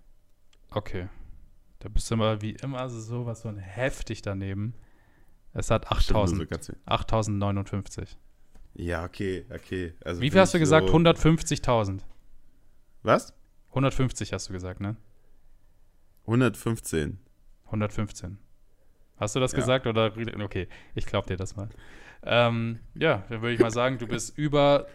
Okay. 0.71 1.11
Da 1.81 1.91
bist 1.91 2.11
du 2.11 2.15
immer 2.15 2.41
wie 2.41 2.53
immer 2.53 2.89
so 2.89 3.27
was 3.27 3.43
von 3.43 3.59
heftig 3.59 4.23
daneben. 4.23 4.73
Es 5.53 5.71
hat 5.71 5.93
8000. 5.93 6.49
8059. 6.87 8.17
Ja, 8.73 9.05
okay, 9.05 9.45
okay. 9.55 9.93
Also 10.03 10.23
wie 10.23 10.31
viel 10.31 10.41
hast 10.41 10.55
du 10.55 10.59
gesagt? 10.59 10.89
So 10.89 10.97
150.000. 10.97 12.01
Was? 13.03 13.35
150 13.71 14.33
hast 14.33 14.49
du 14.49 14.53
gesagt, 14.53 14.81
ne? 14.81 14.97
115. 16.23 17.19
115. 17.67 18.39
Hast 19.17 19.35
du 19.35 19.41
das 19.41 19.53
ja. 19.53 19.59
gesagt 19.59 19.87
oder? 19.87 20.13
Okay, 20.43 20.69
ich 20.95 21.07
glaub 21.07 21.27
dir 21.27 21.37
das 21.37 21.57
mal. 21.57 21.69
Ähm, 22.23 22.81
ja, 22.95 23.25
dann 23.29 23.43
würde 23.43 23.55
ich 23.55 23.61
mal 23.61 23.71
sagen, 23.71 23.99
du 23.99 24.07
bist 24.07 24.37
über 24.39 24.87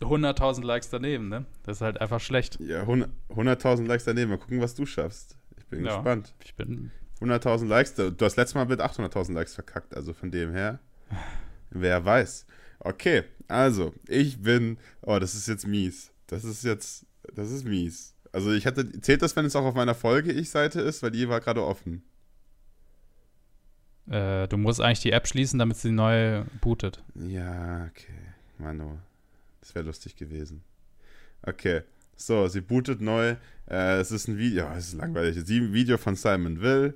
100.000 0.00 0.64
Likes 0.64 0.90
daneben, 0.90 1.28
ne? 1.28 1.46
Das 1.62 1.78
ist 1.78 1.82
halt 1.82 2.00
einfach 2.00 2.20
schlecht. 2.20 2.58
Ja, 2.60 2.82
100.000 2.82 3.86
Likes 3.86 4.04
daneben. 4.04 4.30
Mal 4.30 4.38
gucken, 4.38 4.60
was 4.60 4.74
du 4.74 4.86
schaffst. 4.86 5.36
Ich 5.56 5.66
bin 5.66 5.84
ja, 5.84 5.96
gespannt. 5.96 6.34
Ich 6.44 6.54
bin. 6.54 6.90
100.000 7.20 7.66
Likes. 7.66 7.94
Du 7.94 8.14
hast 8.20 8.36
letztes 8.36 8.54
Mal 8.54 8.66
mit 8.66 8.80
800.000 8.80 9.32
Likes 9.32 9.54
verkackt, 9.54 9.94
also 9.94 10.12
von 10.12 10.30
dem 10.30 10.52
her. 10.52 10.80
Wer 11.70 12.04
weiß. 12.04 12.46
Okay, 12.80 13.24
also, 13.48 13.92
ich 14.08 14.40
bin. 14.40 14.78
Oh, 15.02 15.18
das 15.18 15.34
ist 15.34 15.48
jetzt 15.48 15.66
mies. 15.66 16.12
Das 16.26 16.44
ist 16.44 16.64
jetzt. 16.64 17.06
Das 17.34 17.50
ist 17.50 17.64
mies. 17.64 18.14
Also, 18.32 18.52
ich 18.52 18.66
hatte. 18.66 19.00
Zählt 19.00 19.22
das, 19.22 19.36
wenn 19.36 19.44
es 19.44 19.56
auch 19.56 19.64
auf 19.64 19.74
meiner 19.74 19.94
Folge-Ich-Seite 19.94 20.80
ist? 20.80 21.02
Weil 21.02 21.10
die 21.10 21.28
war 21.28 21.40
gerade 21.40 21.64
offen. 21.64 22.02
Äh, 24.08 24.48
du 24.48 24.56
musst 24.56 24.80
eigentlich 24.80 25.00
die 25.00 25.12
App 25.12 25.28
schließen, 25.28 25.58
damit 25.58 25.76
sie 25.76 25.92
neu 25.92 26.44
bootet. 26.60 27.02
Ja, 27.14 27.86
okay. 27.90 28.12
Mano. 28.58 28.98
Das 29.60 29.74
wäre 29.74 29.84
lustig 29.84 30.16
gewesen. 30.16 30.62
Okay. 31.42 31.82
So, 32.16 32.48
sie 32.48 32.60
bootet 32.60 33.00
neu. 33.00 33.36
Äh, 33.68 34.00
es 34.00 34.10
ist 34.10 34.28
ein 34.28 34.36
Video. 34.36 34.66
Oh, 34.66 34.76
es 34.76 34.88
ist 34.88 34.94
langweilig. 34.94 35.36
Es 35.36 35.44
ist 35.44 35.50
ein 35.50 35.72
Video 35.72 35.96
von 35.96 36.16
Simon 36.16 36.60
Will. 36.60 36.94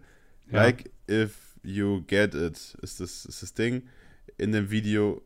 Ja. 0.51 0.65
Like 0.65 0.91
if 1.09 1.57
you 1.63 2.03
get 2.07 2.35
it, 2.35 2.77
ist 2.83 3.01
das, 3.01 3.25
ist 3.25 3.43
das 3.43 3.55
Ding. 3.55 3.85
In 4.37 4.53
dem 4.53 4.71
Video 4.71 5.23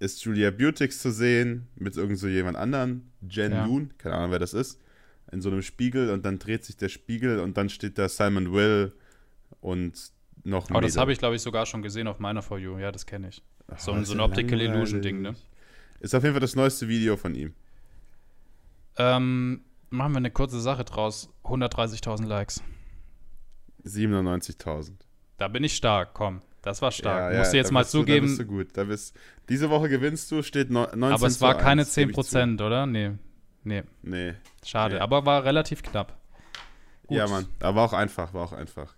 ist 0.00 0.24
Julia 0.24 0.50
Butix 0.50 0.98
zu 0.98 1.12
sehen 1.12 1.68
mit 1.76 1.96
irgend 1.96 2.18
so 2.18 2.26
jemand 2.26 2.56
anderen. 2.56 3.12
Jen 3.20 3.52
ja. 3.52 3.66
Yoon, 3.66 3.92
keine 3.98 4.16
Ahnung, 4.16 4.30
wer 4.32 4.38
das 4.38 4.54
ist. 4.54 4.80
In 5.30 5.40
so 5.40 5.50
einem 5.50 5.62
Spiegel 5.62 6.10
und 6.10 6.24
dann 6.24 6.38
dreht 6.38 6.64
sich 6.64 6.76
der 6.76 6.88
Spiegel 6.88 7.38
und 7.38 7.56
dann 7.56 7.68
steht 7.68 7.98
da 7.98 8.08
Simon 8.08 8.52
Will 8.52 8.92
und 9.60 10.10
noch 10.42 10.68
ein 10.68 10.76
Aber 10.76 10.86
das 10.86 10.96
habe 10.96 11.12
ich, 11.12 11.18
glaube 11.18 11.36
ich, 11.36 11.42
sogar 11.42 11.66
schon 11.66 11.82
gesehen 11.82 12.08
auf 12.08 12.18
meiner 12.18 12.42
For 12.42 12.58
You. 12.58 12.78
Ja, 12.78 12.90
das 12.90 13.06
kenne 13.06 13.28
ich. 13.28 13.42
Ach, 13.68 13.78
so, 13.78 14.02
so 14.02 14.14
ein 14.14 14.20
Optical 14.20 14.60
Illusion-Ding, 14.60 15.20
ne? 15.20 15.36
Ist 16.00 16.14
auf 16.14 16.22
jeden 16.22 16.32
Fall 16.32 16.40
das 16.40 16.56
neueste 16.56 16.88
Video 16.88 17.16
von 17.16 17.34
ihm. 17.34 17.52
Ähm, 18.96 19.60
machen 19.90 20.12
wir 20.12 20.16
eine 20.16 20.30
kurze 20.30 20.60
Sache 20.60 20.84
draus. 20.84 21.28
130.000 21.44 22.26
Likes. 22.26 22.62
97.000. 23.84 24.92
Da 25.36 25.48
bin 25.48 25.62
ich 25.62 25.76
stark, 25.76 26.14
komm. 26.14 26.40
Das 26.62 26.82
war 26.82 26.90
stark. 26.90 27.32
Ja, 27.32 27.38
Musst 27.38 27.52
ja, 27.52 27.52
du 27.52 27.56
jetzt 27.58 27.72
mal 27.72 27.86
zugeben. 27.86 28.26
Du, 28.26 28.32
da 28.32 28.36
bist 28.36 28.40
du 28.40 28.44
gut. 28.44 28.68
Da 28.76 28.84
bist, 28.84 29.16
diese 29.48 29.70
Woche 29.70 29.88
gewinnst 29.88 30.30
du, 30.30 30.42
steht 30.42 30.70
19 30.70 31.02
Aber 31.02 31.26
es 31.26 31.40
war 31.40 31.56
keine 31.56 31.84
10%, 31.84 32.64
oder? 32.64 32.86
Nee. 32.86 33.12
Nee. 33.64 33.82
Nee. 34.02 34.34
Schade, 34.64 34.96
nee. 34.96 35.00
aber 35.00 35.24
war 35.26 35.44
relativ 35.44 35.82
knapp. 35.82 36.18
Gut. 37.06 37.18
Ja, 37.18 37.26
Mann. 37.26 37.46
Aber 37.60 37.76
war 37.76 37.84
auch 37.86 37.92
einfach, 37.92 38.34
war 38.34 38.44
auch 38.44 38.52
einfach. 38.52 38.94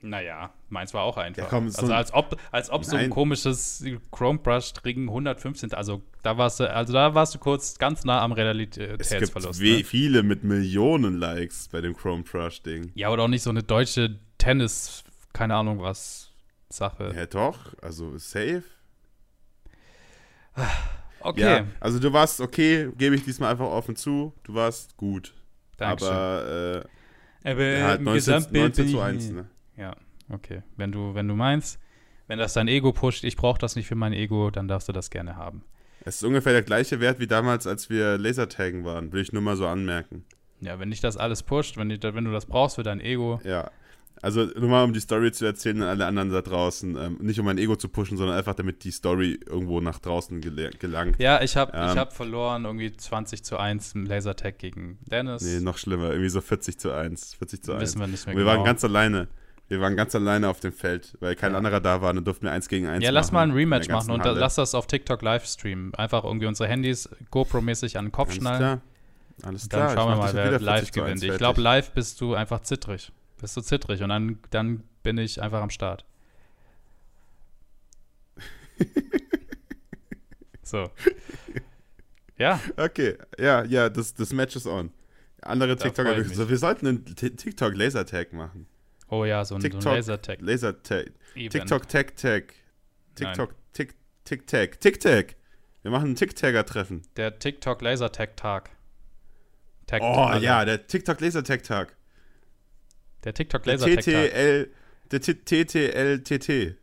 Naja, 0.00 0.52
meins 0.68 0.94
war 0.94 1.02
auch 1.02 1.16
einfach. 1.16 1.42
Ja, 1.42 1.48
komm, 1.48 1.66
also 1.66 1.86
so 1.86 1.92
als 1.92 2.14
ob, 2.14 2.36
als 2.52 2.70
ob 2.70 2.84
so 2.84 2.96
ein 2.96 3.10
komisches 3.10 3.84
Chrome 4.12 4.38
Brush 4.38 4.72
Ring 4.84 5.08
115, 5.08 5.74
also 5.74 6.02
da 6.22 6.38
warst 6.38 6.60
du, 6.60 6.72
also 6.72 6.92
da 6.92 7.14
warst 7.14 7.34
du 7.34 7.40
kurz 7.40 7.78
ganz 7.78 8.04
nah 8.04 8.22
am 8.22 8.30
Realitätsverlust. 8.30 9.34
Es 9.34 9.58
gibt 9.58 9.78
ne? 9.78 9.84
viele 9.84 10.22
mit 10.22 10.44
Millionen 10.44 11.18
Likes 11.18 11.68
bei 11.72 11.80
dem 11.80 11.96
Chrome 11.96 12.22
Brush 12.22 12.62
Ding. 12.62 12.92
Ja, 12.94 13.08
aber 13.08 13.24
auch 13.24 13.28
nicht 13.28 13.42
so 13.42 13.50
eine 13.50 13.64
deutsche 13.64 14.20
Tennis, 14.38 15.02
keine 15.32 15.56
Ahnung 15.56 15.80
was, 15.82 16.27
Sache. 16.70 17.12
Ja, 17.16 17.26
doch, 17.26 17.74
also 17.82 18.18
safe. 18.18 18.64
Okay. 21.20 21.40
Ja, 21.40 21.66
also 21.80 21.98
du 21.98 22.12
warst 22.12 22.40
okay, 22.40 22.90
gebe 22.96 23.14
ich 23.14 23.24
diesmal 23.24 23.50
einfach 23.50 23.66
offen 23.66 23.96
zu, 23.96 24.32
du 24.44 24.54
warst 24.54 24.96
gut. 24.96 25.34
Dankeschön. 25.76 26.12
Aber, 26.12 26.84
äh, 27.44 27.50
aber 27.50 27.64
ja, 27.64 27.98
19, 27.98 28.46
19 28.50 28.88
zu 28.88 29.00
1, 29.00 29.30
ne? 29.30 29.46
Ja, 29.76 29.96
okay. 30.30 30.62
Wenn 30.76 30.92
du, 30.92 31.14
wenn 31.14 31.28
du 31.28 31.34
meinst, 31.34 31.80
wenn 32.26 32.38
das 32.38 32.52
dein 32.52 32.68
Ego 32.68 32.92
pusht, 32.92 33.24
ich 33.24 33.36
brauche 33.36 33.58
das 33.58 33.74
nicht 33.76 33.86
für 33.86 33.94
mein 33.94 34.12
Ego, 34.12 34.50
dann 34.50 34.68
darfst 34.68 34.88
du 34.88 34.92
das 34.92 35.10
gerne 35.10 35.36
haben. 35.36 35.64
Es 36.04 36.16
ist 36.16 36.24
ungefähr 36.24 36.52
der 36.52 36.62
gleiche 36.62 37.00
Wert 37.00 37.18
wie 37.18 37.26
damals, 37.26 37.66
als 37.66 37.90
wir 37.90 38.18
Lasertaggen 38.18 38.84
waren, 38.84 39.12
will 39.12 39.22
ich 39.22 39.32
nur 39.32 39.42
mal 39.42 39.56
so 39.56 39.66
anmerken. 39.66 40.24
Ja, 40.60 40.78
wenn 40.78 40.90
dich 40.90 41.00
das 41.00 41.16
alles 41.16 41.42
pusht, 41.42 41.76
wenn, 41.76 41.88
die, 41.88 42.02
wenn 42.02 42.24
du 42.24 42.32
das 42.32 42.46
brauchst 42.46 42.76
für 42.76 42.82
dein 42.82 43.00
Ego. 43.00 43.40
Ja. 43.44 43.70
Also 44.20 44.44
nur 44.44 44.68
mal, 44.68 44.84
um 44.84 44.92
die 44.92 45.00
Story 45.00 45.30
zu 45.32 45.44
erzählen 45.44 45.82
an 45.82 45.88
alle 45.88 46.06
anderen 46.06 46.30
da 46.30 46.42
draußen. 46.42 46.96
Ähm, 46.96 47.18
nicht 47.20 47.38
um 47.38 47.46
mein 47.46 47.58
Ego 47.58 47.76
zu 47.76 47.88
pushen, 47.88 48.16
sondern 48.16 48.36
einfach, 48.36 48.54
damit 48.54 48.84
die 48.84 48.90
Story 48.90 49.38
irgendwo 49.46 49.80
nach 49.80 49.98
draußen 49.98 50.40
gel 50.40 50.70
gelangt. 50.78 51.16
Ja, 51.18 51.40
ich 51.42 51.56
habe 51.56 51.72
ähm, 51.74 51.96
hab 51.96 52.12
verloren, 52.12 52.64
irgendwie 52.64 52.94
20 52.94 53.44
zu 53.44 53.58
1 53.58 53.94
im 53.94 54.06
Lasertag 54.06 54.58
gegen 54.58 54.98
Dennis. 55.06 55.42
Nee, 55.42 55.60
noch 55.60 55.78
schlimmer, 55.78 56.10
irgendwie 56.10 56.30
so 56.30 56.40
40 56.40 56.78
zu 56.78 56.92
1. 56.92 57.34
40 57.34 57.62
zu 57.62 57.72
1. 57.72 57.82
Wissen 57.82 58.00
wir 58.00 58.06
nicht 58.08 58.26
mehr 58.26 58.34
wir 58.34 58.42
genau. 58.42 58.50
Wir 58.50 58.56
waren 58.56 58.64
ganz 58.64 58.84
alleine. 58.84 59.28
Wir 59.68 59.80
waren 59.82 59.96
ganz 59.96 60.14
alleine 60.14 60.48
auf 60.48 60.60
dem 60.60 60.72
Feld, 60.72 61.14
weil 61.20 61.36
kein 61.36 61.52
ja. 61.52 61.58
anderer 61.58 61.80
da 61.80 62.00
war 62.00 62.10
und 62.10 62.24
durften 62.24 62.46
wir 62.46 62.52
eins 62.52 62.68
gegen 62.68 62.86
eins 62.86 63.04
Ja, 63.04 63.10
lass 63.10 63.32
mal 63.32 63.42
ein 63.42 63.50
Rematch 63.50 63.88
machen 63.88 64.10
und 64.10 64.24
da, 64.24 64.30
lass 64.30 64.54
das 64.54 64.74
auf 64.74 64.86
TikTok 64.86 65.20
live 65.20 65.44
streamen. 65.44 65.94
Einfach 65.94 66.24
irgendwie 66.24 66.46
unsere 66.46 66.68
Handys 66.68 67.08
GoPro-mäßig 67.30 67.98
an 67.98 68.06
den 68.06 68.12
Kopf 68.12 68.30
Alles 68.30 68.38
schnallen. 68.38 68.58
Klar. 68.58 68.80
Alles 69.42 69.68
klar. 69.68 69.88
Dann 69.88 69.96
schauen 69.96 70.10
wir 70.10 70.16
mal, 70.16 70.34
wer 70.34 70.58
live 70.58 70.90
gewinnt. 70.90 71.22
Ich 71.22 71.36
glaube, 71.36 71.60
live 71.60 71.90
bist 71.92 72.20
du 72.22 72.34
einfach 72.34 72.60
zittrig. 72.60 73.12
Bist 73.40 73.56
du 73.56 73.60
zittrig 73.60 74.02
und 74.02 74.08
dann, 74.08 74.38
dann 74.50 74.82
bin 75.02 75.18
ich 75.18 75.40
einfach 75.40 75.62
am 75.62 75.70
Start. 75.70 76.04
so. 80.62 80.90
Ja. 82.36 82.60
Okay, 82.76 83.16
ja, 83.38 83.64
ja, 83.64 83.88
das, 83.88 84.14
das 84.14 84.32
Match 84.32 84.56
ist 84.56 84.66
on. 84.66 84.92
Andere 85.42 85.76
TikToker, 85.76 86.24
so, 86.24 86.48
wir 86.48 86.58
sollten 86.58 86.86
einen 86.86 87.04
TikTok-Laser-Tag 87.04 88.32
machen. 88.32 88.66
Oh 89.08 89.24
ja, 89.24 89.44
so 89.44 89.54
ein, 89.54 89.60
TikTok, 89.60 89.82
so 89.82 89.88
ein 89.90 89.96
Lasertag. 89.96 90.40
Lasertag. 90.40 91.12
TikTok 91.34 91.88
Tag 91.88 92.16
Tag. 92.16 92.54
TikTok 93.14 93.54
Tick 93.72 93.94
Tick 94.24 94.46
Tag. 94.46 94.80
Tick 94.80 95.00
Tag. 95.00 95.36
Wir 95.82 95.90
machen 95.90 96.10
ein 96.10 96.14
Tick-Tagger-Treffen. 96.16 97.02
Der 97.16 97.38
TikTok 97.38 97.80
Lasertag-Tag. 97.80 98.70
Tag 99.86 100.02
oh 100.02 100.24
also. 100.24 100.44
ja, 100.44 100.64
der 100.64 100.86
TikTok 100.86 101.20
Lasertag-Tag. 101.20 101.96
Der 103.28 103.34
TikTok 103.34 103.66
Lasertag-Tag. 103.66 104.30
TTL, 104.30 104.70
der 105.10 105.20
TTLTT. 105.20 106.76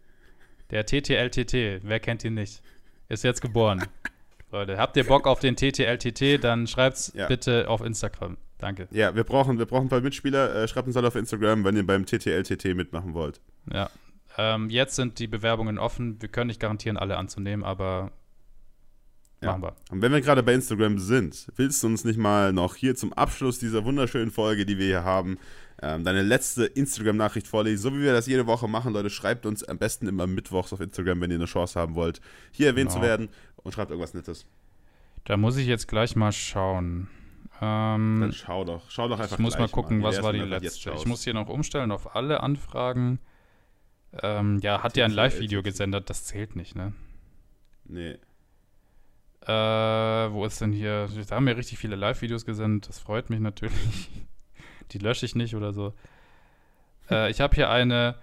Der 0.70 0.86
TTLTT, 0.86 1.82
wer 1.82 2.00
kennt 2.00 2.24
ihn 2.24 2.36
nicht? 2.36 2.62
Ist 3.10 3.24
jetzt 3.24 3.42
geboren. 3.42 3.84
Leute, 4.52 4.78
habt 4.78 4.96
ihr 4.96 5.06
Bock 5.06 5.26
auf 5.26 5.40
den 5.40 5.56
TTLTT, 5.56 6.44
dann 6.44 6.68
schreibt's 6.68 7.12
ja. 7.16 7.28
bitte 7.28 7.68
auf 7.68 7.82
Instagram. 7.82 8.38
Danke. 8.60 8.88
Ja, 8.92 9.16
wir 9.16 9.24
brauchen, 9.24 9.58
wir 9.58 9.66
brauchen 9.66 9.88
ein 9.88 9.90
paar 9.90 10.02
Mitspieler. 10.02 10.54
Äh, 10.54 10.68
schreibt 10.68 10.86
uns 10.86 10.96
alle 10.96 11.08
auf 11.08 11.16
Instagram, 11.16 11.64
wenn 11.64 11.76
ihr 11.78 11.88
beim 11.88 12.06
TTLTT 12.06 12.76
mitmachen 12.76 13.16
wollt. 13.16 13.42
Ja. 13.74 13.90
Ähm, 14.38 14.70
jetzt 14.70 14.96
sind 14.96 15.18
die 15.18 15.26
Bewerbungen 15.26 15.80
offen. 15.80 16.22
Wir 16.22 16.30
können 16.30 16.50
nicht 16.50 16.60
garantieren, 16.60 16.98
alle 16.98 17.18
anzunehmen, 17.18 17.66
aber 17.66 18.12
ja. 19.42 19.48
machen 19.48 19.64
wir. 19.64 19.76
Und 19.90 20.04
wenn 20.04 20.12
wir 20.12 20.22
gerade 20.22 20.44
bei 20.44 20.54
Instagram 20.54 21.00
sind, 21.00 21.48
willst 21.56 21.82
du 21.82 21.88
uns 21.88 22.06
nicht 22.06 22.20
mal 22.20 22.54
noch 22.54 22.76
hier 22.76 22.96
zum 22.96 23.14
Abschluss 23.14 23.58
dieser 23.58 23.84
wunderschönen 23.84 24.30
Folge, 24.30 24.68
die 24.68 24.78
wir 24.78 24.86
hier 24.86 25.04
haben, 25.04 25.40
ähm, 25.82 26.04
deine 26.04 26.22
letzte 26.22 26.66
Instagram-Nachricht 26.66 27.48
vorlesen, 27.48 27.82
so 27.82 27.94
wie 27.94 28.02
wir 28.02 28.14
das 28.14 28.28
jede 28.28 28.48
Woche 28.48 28.68
machen, 28.68 28.94
Leute, 28.94 29.10
schreibt 29.10 29.46
uns 29.46 29.64
am 29.64 29.78
besten 29.78 30.08
immer 30.08 30.26
mittwochs 30.28 30.72
auf 30.72 30.80
Instagram, 30.80 31.22
wenn 31.22 31.32
ihr 31.32 31.36
eine 31.36 31.46
Chance 31.46 31.80
haben 31.80 31.96
wollt, 31.96 32.22
hier 32.52 32.68
erwähnt 32.68 32.90
genau. 32.90 33.02
zu 33.02 33.08
werden 33.08 33.30
und 33.58 33.74
schreibt 33.74 33.92
irgendwas 33.92 34.14
Nettes. 34.14 34.46
Da 35.26 35.38
muss 35.38 35.58
ich 35.58 35.68
jetzt 35.68 35.88
gleich 35.88 36.16
mal 36.16 36.32
schauen. 36.32 37.08
Ähm, 37.62 38.20
Dann 38.20 38.32
schau 38.32 38.64
doch, 38.64 38.90
schau 38.90 39.08
doch 39.08 39.20
einfach 39.20 39.38
Ich 39.38 39.40
muss 39.40 39.58
mal 39.58 39.70
gucken, 39.70 40.00
mal. 40.00 40.10
was 40.10 40.22
war 40.22 40.34
die 40.34 40.40
letzte. 40.40 40.92
Ich 40.92 41.06
muss 41.06 41.24
hier 41.24 41.34
noch 41.34 41.50
umstellen 41.50 41.92
auf 41.92 42.16
alle 42.16 42.42
Anfragen. 42.42 43.20
Ähm, 44.22 44.60
ja, 44.60 44.82
hat 44.82 44.96
ja 44.96 45.06
ein 45.06 45.12
Live-Video 45.12 45.62
gesendet, 45.62 46.10
das 46.10 46.24
zählt 46.24 46.56
nicht, 46.56 46.76
ne? 46.76 46.94
Nee. 47.86 48.18
Äh, 49.42 50.32
wo 50.32 50.46
ist 50.46 50.62
denn 50.62 50.72
hier? 50.72 51.10
Da 51.28 51.36
haben 51.36 51.48
ja 51.48 51.54
richtig 51.54 51.78
viele 51.78 51.96
Live-Videos 51.96 52.46
gesendet, 52.46 52.88
das 52.88 53.00
freut 53.00 53.30
mich 53.30 53.40
natürlich. 53.40 54.10
Die 54.92 55.00
lösche 55.00 55.26
ich 55.26 55.36
nicht 55.36 55.56
oder 55.56 55.74
so. 55.74 55.94
Äh, 57.10 57.30
ich 57.32 57.42
habe 57.42 57.56
hier 57.56 57.70
eine 57.70 58.16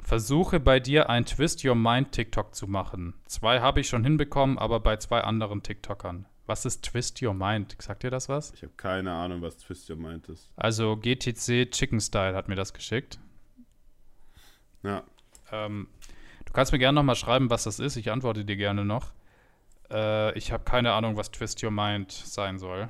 Versuche 0.00 0.60
bei 0.60 0.80
dir 0.80 1.10
ein 1.10 1.26
Twist 1.26 1.64
Your 1.64 1.74
Mind 1.74 2.12
TikTok 2.12 2.54
zu 2.54 2.66
machen. 2.66 3.14
Zwei 3.26 3.60
habe 3.60 3.80
ich 3.80 3.88
schon 3.88 4.04
hinbekommen, 4.04 4.58
aber 4.58 4.80
bei 4.80 4.96
zwei 4.96 5.20
anderen 5.20 5.62
TikTokern. 5.62 6.26
Was 6.46 6.64
ist 6.64 6.82
Twist 6.82 7.20
Your 7.22 7.34
Mind? 7.34 7.76
Sagt 7.78 8.04
dir 8.04 8.10
das 8.10 8.28
was? 8.30 8.54
Ich 8.54 8.62
habe 8.62 8.72
keine 8.76 9.12
Ahnung, 9.12 9.42
was 9.42 9.58
Twist 9.58 9.90
Your 9.90 9.96
Mind 9.96 10.28
ist. 10.28 10.50
Also 10.56 10.96
GTC 10.96 11.70
Chicken 11.70 12.00
Style 12.00 12.34
hat 12.34 12.48
mir 12.48 12.54
das 12.54 12.72
geschickt. 12.72 13.18
Ja. 14.82 15.02
Ähm, 15.52 15.88
du 16.46 16.52
kannst 16.54 16.72
mir 16.72 16.78
gerne 16.78 16.96
nochmal 16.96 17.16
schreiben, 17.16 17.50
was 17.50 17.64
das 17.64 17.78
ist. 17.78 17.96
Ich 17.96 18.10
antworte 18.10 18.46
dir 18.46 18.56
gerne 18.56 18.86
noch. 18.86 19.12
Äh, 19.90 20.36
ich 20.38 20.52
habe 20.52 20.64
keine 20.64 20.92
Ahnung, 20.92 21.16
was 21.18 21.30
Twist 21.30 21.62
Your 21.62 21.70
Mind 21.70 22.12
sein 22.12 22.58
soll. 22.58 22.88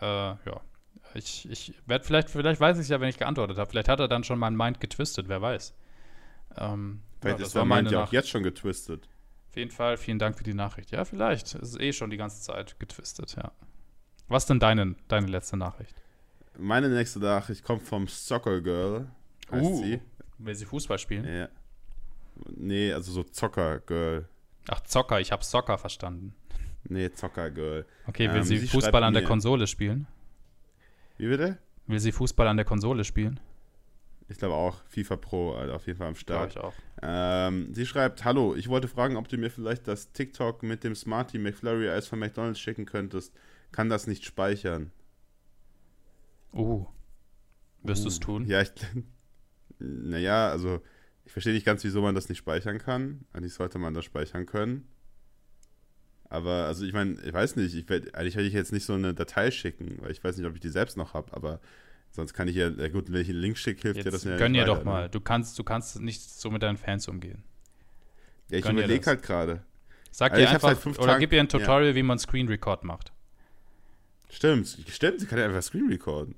Äh, 0.00 0.04
ja. 0.04 0.60
Ich, 1.14 1.48
ich 1.50 1.74
werde 1.86 2.04
vielleicht, 2.04 2.30
vielleicht 2.30 2.60
weiß 2.60 2.76
ich 2.76 2.82
es 2.82 2.88
ja, 2.88 3.00
wenn 3.00 3.08
ich 3.08 3.18
geantwortet 3.18 3.58
habe. 3.58 3.70
Vielleicht 3.70 3.88
hat 3.88 4.00
er 4.00 4.08
dann 4.08 4.24
schon 4.24 4.38
mein 4.38 4.56
Mind 4.56 4.80
getwistet, 4.80 5.28
wer 5.28 5.40
weiß. 5.40 5.74
Ähm, 6.56 7.00
vielleicht 7.20 7.40
ja, 7.40 7.46
ist 7.46 7.54
mein 7.54 7.68
Mind 7.68 7.90
ja 7.90 8.04
auch 8.04 8.12
jetzt 8.12 8.28
schon 8.28 8.42
getwistet. 8.42 9.08
Auf 9.50 9.56
jeden 9.56 9.70
Fall, 9.70 9.96
vielen 9.96 10.18
Dank 10.18 10.36
für 10.36 10.44
die 10.44 10.54
Nachricht. 10.54 10.90
Ja, 10.90 11.04
vielleicht. 11.04 11.54
Es 11.54 11.70
ist 11.70 11.80
eh 11.80 11.92
schon 11.92 12.10
die 12.10 12.16
ganze 12.16 12.42
Zeit 12.42 12.78
getwistet, 12.78 13.34
ja. 13.36 13.52
Was 14.28 14.46
denn 14.46 14.60
deine, 14.60 14.94
deine 15.08 15.26
letzte 15.26 15.56
Nachricht? 15.56 15.94
Meine 16.58 16.88
nächste 16.88 17.18
Nachricht 17.18 17.64
kommt 17.64 17.82
vom 17.82 18.06
Soccer 18.08 18.60
Girl. 18.60 19.06
Heißt 19.50 19.64
uh, 19.64 19.82
sie. 19.82 20.00
Will 20.38 20.54
sie 20.54 20.66
Fußball 20.66 20.98
spielen? 20.98 21.24
Ja. 21.24 21.48
Nee, 22.54 22.92
also 22.92 23.10
so 23.10 23.22
Zocker 23.24 23.80
Girl. 23.80 24.28
Ach, 24.68 24.80
Zocker, 24.80 25.20
ich 25.20 25.32
habe 25.32 25.42
Soccer 25.42 25.78
verstanden. 25.78 26.34
Nee, 26.84 27.10
Zocker 27.12 27.50
Girl. 27.50 27.86
Okay, 28.06 28.28
will 28.28 28.38
ähm, 28.38 28.42
sie, 28.44 28.58
sie 28.58 28.68
Fußball 28.68 29.02
an 29.02 29.14
der 29.14 29.24
Konsole 29.24 29.66
spielen? 29.66 30.06
Wie 31.18 31.28
bitte? 31.28 31.58
Will 31.86 32.00
sie 32.00 32.12
Fußball 32.12 32.46
an 32.46 32.56
der 32.56 32.64
Konsole 32.64 33.04
spielen? 33.04 33.40
Ich 34.28 34.38
glaube 34.38 34.54
auch. 34.54 34.82
FIFA 34.88 35.16
Pro, 35.16 35.52
also 35.54 35.72
auf 35.74 35.86
jeden 35.86 35.98
Fall 35.98 36.08
am 36.08 36.14
Start. 36.14 36.52
ich 36.52 36.58
auch. 36.58 36.74
Ähm, 37.02 37.74
sie 37.74 37.86
schreibt: 37.86 38.24
Hallo, 38.24 38.54
ich 38.54 38.68
wollte 38.68 38.88
fragen, 38.88 39.16
ob 39.16 39.28
du 39.28 39.38
mir 39.38 39.50
vielleicht 39.50 39.88
das 39.88 40.12
TikTok 40.12 40.62
mit 40.62 40.84
dem 40.84 40.94
Smarty 40.94 41.38
McFlurry 41.38 41.88
Eis 41.88 42.06
von 42.06 42.18
McDonalds 42.18 42.60
schicken 42.60 42.84
könntest. 42.84 43.34
Kann 43.72 43.88
das 43.88 44.06
nicht 44.06 44.24
speichern. 44.24 44.92
Uh. 46.52 46.86
Wirst 47.82 48.02
uh. 48.02 48.04
du 48.04 48.08
es 48.08 48.20
tun? 48.20 48.46
Ja, 48.46 48.62
ich. 48.62 48.70
Naja, 49.80 50.50
also. 50.50 50.80
Ich 51.24 51.32
verstehe 51.32 51.52
nicht 51.52 51.66
ganz, 51.66 51.84
wieso 51.84 52.00
man 52.00 52.14
das 52.14 52.28
nicht 52.28 52.38
speichern 52.38 52.78
kann. 52.78 53.26
Eigentlich 53.32 53.52
sollte 53.52 53.78
man 53.78 53.92
das 53.92 54.04
speichern 54.04 54.46
können. 54.46 54.88
Aber, 56.30 56.66
also 56.66 56.84
ich 56.84 56.92
meine, 56.92 57.16
ich 57.24 57.32
weiß 57.32 57.56
nicht, 57.56 57.74
ich 57.74 57.88
werd, 57.88 58.14
eigentlich 58.14 58.36
werde 58.36 58.48
ich 58.48 58.54
jetzt 58.54 58.72
nicht 58.72 58.84
so 58.84 58.94
eine 58.94 59.14
Datei 59.14 59.50
schicken, 59.50 59.98
weil 60.00 60.10
ich 60.10 60.22
weiß 60.22 60.36
nicht, 60.36 60.46
ob 60.46 60.54
ich 60.54 60.60
die 60.60 60.68
selbst 60.68 60.96
noch 60.96 61.14
habe, 61.14 61.32
aber 61.34 61.60
sonst 62.10 62.34
kann 62.34 62.48
ich 62.48 62.56
ja, 62.56 62.68
ja 62.68 62.88
gut, 62.88 63.10
wenn 63.10 63.22
ich 63.22 63.30
einen 63.30 63.38
Link 63.38 63.56
schicke, 63.56 63.82
hilft 63.82 64.04
ja 64.04 64.10
das 64.10 64.24
mir 64.24 64.36
Gönn 64.36 64.52
dir 64.52 64.64
doch 64.64 64.84
mal, 64.84 65.04
ne? 65.04 65.08
du 65.08 65.20
kannst, 65.20 65.58
du 65.58 65.64
kannst 65.64 66.00
nicht 66.00 66.22
so 66.22 66.50
mit 66.50 66.62
deinen 66.62 66.76
Fans 66.76 67.08
umgehen. 67.08 67.44
Ja, 68.50 68.58
ich 68.58 68.68
überlege 68.68 69.06
halt 69.06 69.22
gerade. 69.22 69.62
Sag 70.10 70.32
also 70.32 70.44
dir 70.44 70.50
einfach, 70.50 70.86
oder 70.86 71.06
Tagen, 71.06 71.20
gib 71.20 71.32
ihr 71.32 71.40
ein 71.40 71.48
Tutorial, 71.48 71.90
ja. 71.90 71.94
wie 71.94 72.02
man 72.02 72.18
Screen 72.18 72.48
Record 72.48 72.84
macht. 72.84 73.12
Stimmt, 74.30 74.78
stimmt, 74.88 75.20
sie 75.20 75.26
kann 75.26 75.38
ja 75.38 75.46
einfach 75.46 75.62
Screen 75.62 75.88
recorden. 75.88 76.34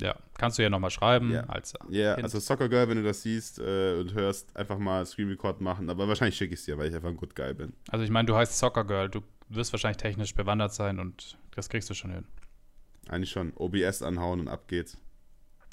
Ja, 0.00 0.16
kannst 0.36 0.58
du 0.58 0.62
ja 0.62 0.70
nochmal 0.70 0.90
schreiben. 0.90 1.30
Ja, 1.30 1.44
als 1.44 1.74
ja 1.88 2.14
also 2.14 2.40
Soccer 2.40 2.68
Girl, 2.68 2.88
wenn 2.88 2.96
du 2.96 3.04
das 3.04 3.22
siehst 3.22 3.58
äh, 3.58 3.94
und 4.00 4.14
hörst, 4.14 4.54
einfach 4.56 4.78
mal 4.78 5.06
Screen 5.06 5.28
Record 5.28 5.60
machen. 5.60 5.88
Aber 5.90 6.08
wahrscheinlich 6.08 6.36
schicke 6.36 6.54
ich 6.54 6.60
es 6.60 6.66
dir, 6.66 6.76
weil 6.78 6.88
ich 6.88 6.94
einfach 6.94 7.08
ein 7.08 7.16
gut 7.16 7.36
Guy 7.36 7.54
bin. 7.54 7.72
Also 7.88 8.04
ich 8.04 8.10
meine, 8.10 8.26
du 8.26 8.34
heißt 8.34 8.58
Soccer 8.58 8.84
Girl, 8.84 9.08
du 9.08 9.22
wirst 9.54 9.72
wahrscheinlich 9.72 9.98
technisch 9.98 10.34
bewandert 10.34 10.74
sein 10.74 10.98
und 10.98 11.38
das 11.54 11.68
kriegst 11.68 11.90
du 11.90 11.94
schon 11.94 12.12
hin. 12.12 12.24
Eigentlich 13.08 13.30
schon. 13.30 13.52
OBS 13.56 14.02
anhauen 14.02 14.40
und 14.40 14.48
ab 14.48 14.68
geht's. 14.68 14.96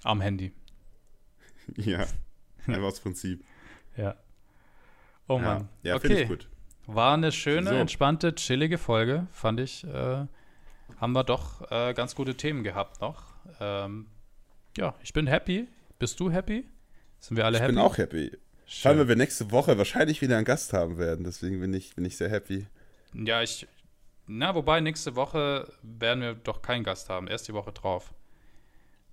Am 0.04 0.22
Handy. 0.22 0.54
ja, 1.76 2.06
einfach 2.68 2.84
aus 2.84 3.00
Prinzip. 3.00 3.44
Ja. 3.98 4.16
Oh 5.28 5.38
Mann. 5.38 5.70
Ja, 5.84 5.92
ja 5.92 5.96
okay. 5.96 6.08
finde 6.08 6.22
ich 6.24 6.30
gut. 6.30 6.50
War 6.88 7.14
eine 7.14 7.32
schöne, 7.32 7.70
so. 7.70 7.76
entspannte, 7.76 8.34
chillige 8.34 8.80
Folge, 8.80 9.28
fand 9.32 9.60
ich. 9.60 9.84
Äh, 9.84 10.26
haben 11.00 11.14
wir 11.14 11.24
doch 11.24 11.70
äh, 11.70 11.94
ganz 11.94 12.16
gute 12.16 12.36
Themen 12.36 12.64
gehabt 12.64 13.02
noch. 13.02 13.24
Ähm, 13.60 14.08
ja, 14.76 14.96
ich 15.04 15.14
bin 15.14 15.28
happy. 15.28 15.68
Bist 16.00 16.20
du 16.20 16.32
happy? 16.32 16.66
Sind 17.20 17.38
wir 17.38 17.46
alle 17.46 17.58
ich 17.58 17.62
happy? 17.62 17.74
Ich 17.74 17.76
bin 17.76 17.86
auch 17.86 17.98
happy. 17.98 18.30
Schön. 18.30 18.40
Schauen 18.66 18.98
wir, 18.98 19.08
wir 19.08 19.16
nächste 19.16 19.52
Woche 19.52 19.78
wahrscheinlich 19.78 20.22
wieder 20.22 20.38
einen 20.38 20.46
Gast 20.46 20.74
haben 20.74 20.98
werden. 20.98 21.26
Deswegen 21.26 21.60
bin 21.60 21.74
ich, 21.74 21.96
bin 21.96 22.06
ich 22.06 22.18
sehr 22.18 22.30
happy. 22.30 22.66
Ja, 23.14 23.42
ich. 23.42 23.68
Na, 24.28 24.54
wobei 24.54 24.80
nächste 24.80 25.16
Woche 25.16 25.72
werden 25.82 26.22
wir 26.22 26.34
doch 26.36 26.62
keinen 26.62 26.84
Gast 26.84 27.10
haben. 27.10 27.28
Erst 27.28 27.48
die 27.48 27.54
Woche 27.54 27.72
drauf. 27.72 28.14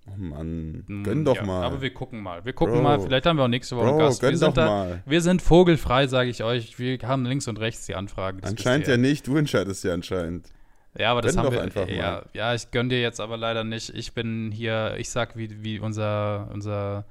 Oh 0.07 0.15
Mann, 0.15 0.83
hm, 0.87 1.03
gönn 1.03 1.25
doch 1.25 1.35
ja, 1.35 1.43
mal. 1.43 1.63
Aber 1.65 1.81
wir 1.81 1.93
gucken 1.93 2.21
mal. 2.21 2.45
Wir 2.45 2.53
gucken 2.53 2.75
Bro. 2.75 2.83
mal. 2.83 2.99
Vielleicht 2.99 3.25
haben 3.25 3.37
wir 3.37 3.43
auch 3.43 3.49
nächste 3.49 3.75
Woche 3.75 3.85
Bro, 3.85 3.91
einen 3.91 3.99
Gast. 3.99 4.21
Gönn 4.21 4.31
wir 4.31 4.37
sind 4.37 4.47
doch 4.49 4.63
da, 4.63 4.65
mal. 4.65 5.03
Wir 5.05 5.21
sind 5.21 5.41
vogelfrei, 5.41 6.07
sage 6.07 6.29
ich 6.29 6.43
euch. 6.43 6.79
Wir 6.79 6.99
haben 7.03 7.25
links 7.25 7.47
und 7.47 7.59
rechts 7.59 7.85
die 7.87 7.95
Anfragen. 7.95 8.41
Anscheinend 8.43 8.87
ja 8.87 8.97
nicht. 8.97 9.27
Du 9.27 9.35
entscheidest 9.35 9.83
ja 9.83 9.93
anscheinend. 9.93 10.49
Ja, 10.97 11.11
aber 11.11 11.21
das 11.21 11.35
gönn 11.35 11.45
haben 11.45 11.53
wir 11.53 11.61
einfach 11.61 11.87
ja, 11.87 12.11
mal. 12.11 12.25
ja, 12.33 12.53
ich 12.53 12.71
gönn 12.71 12.89
dir 12.89 13.01
jetzt 13.01 13.19
aber 13.19 13.37
leider 13.37 13.63
nicht. 13.63 13.89
Ich 13.89 14.13
bin 14.13 14.51
hier, 14.51 14.95
ich 14.97 15.09
sag, 15.09 15.35
wie, 15.35 15.63
wie 15.63 15.79
unser, 15.79 16.49
unser 16.53 17.05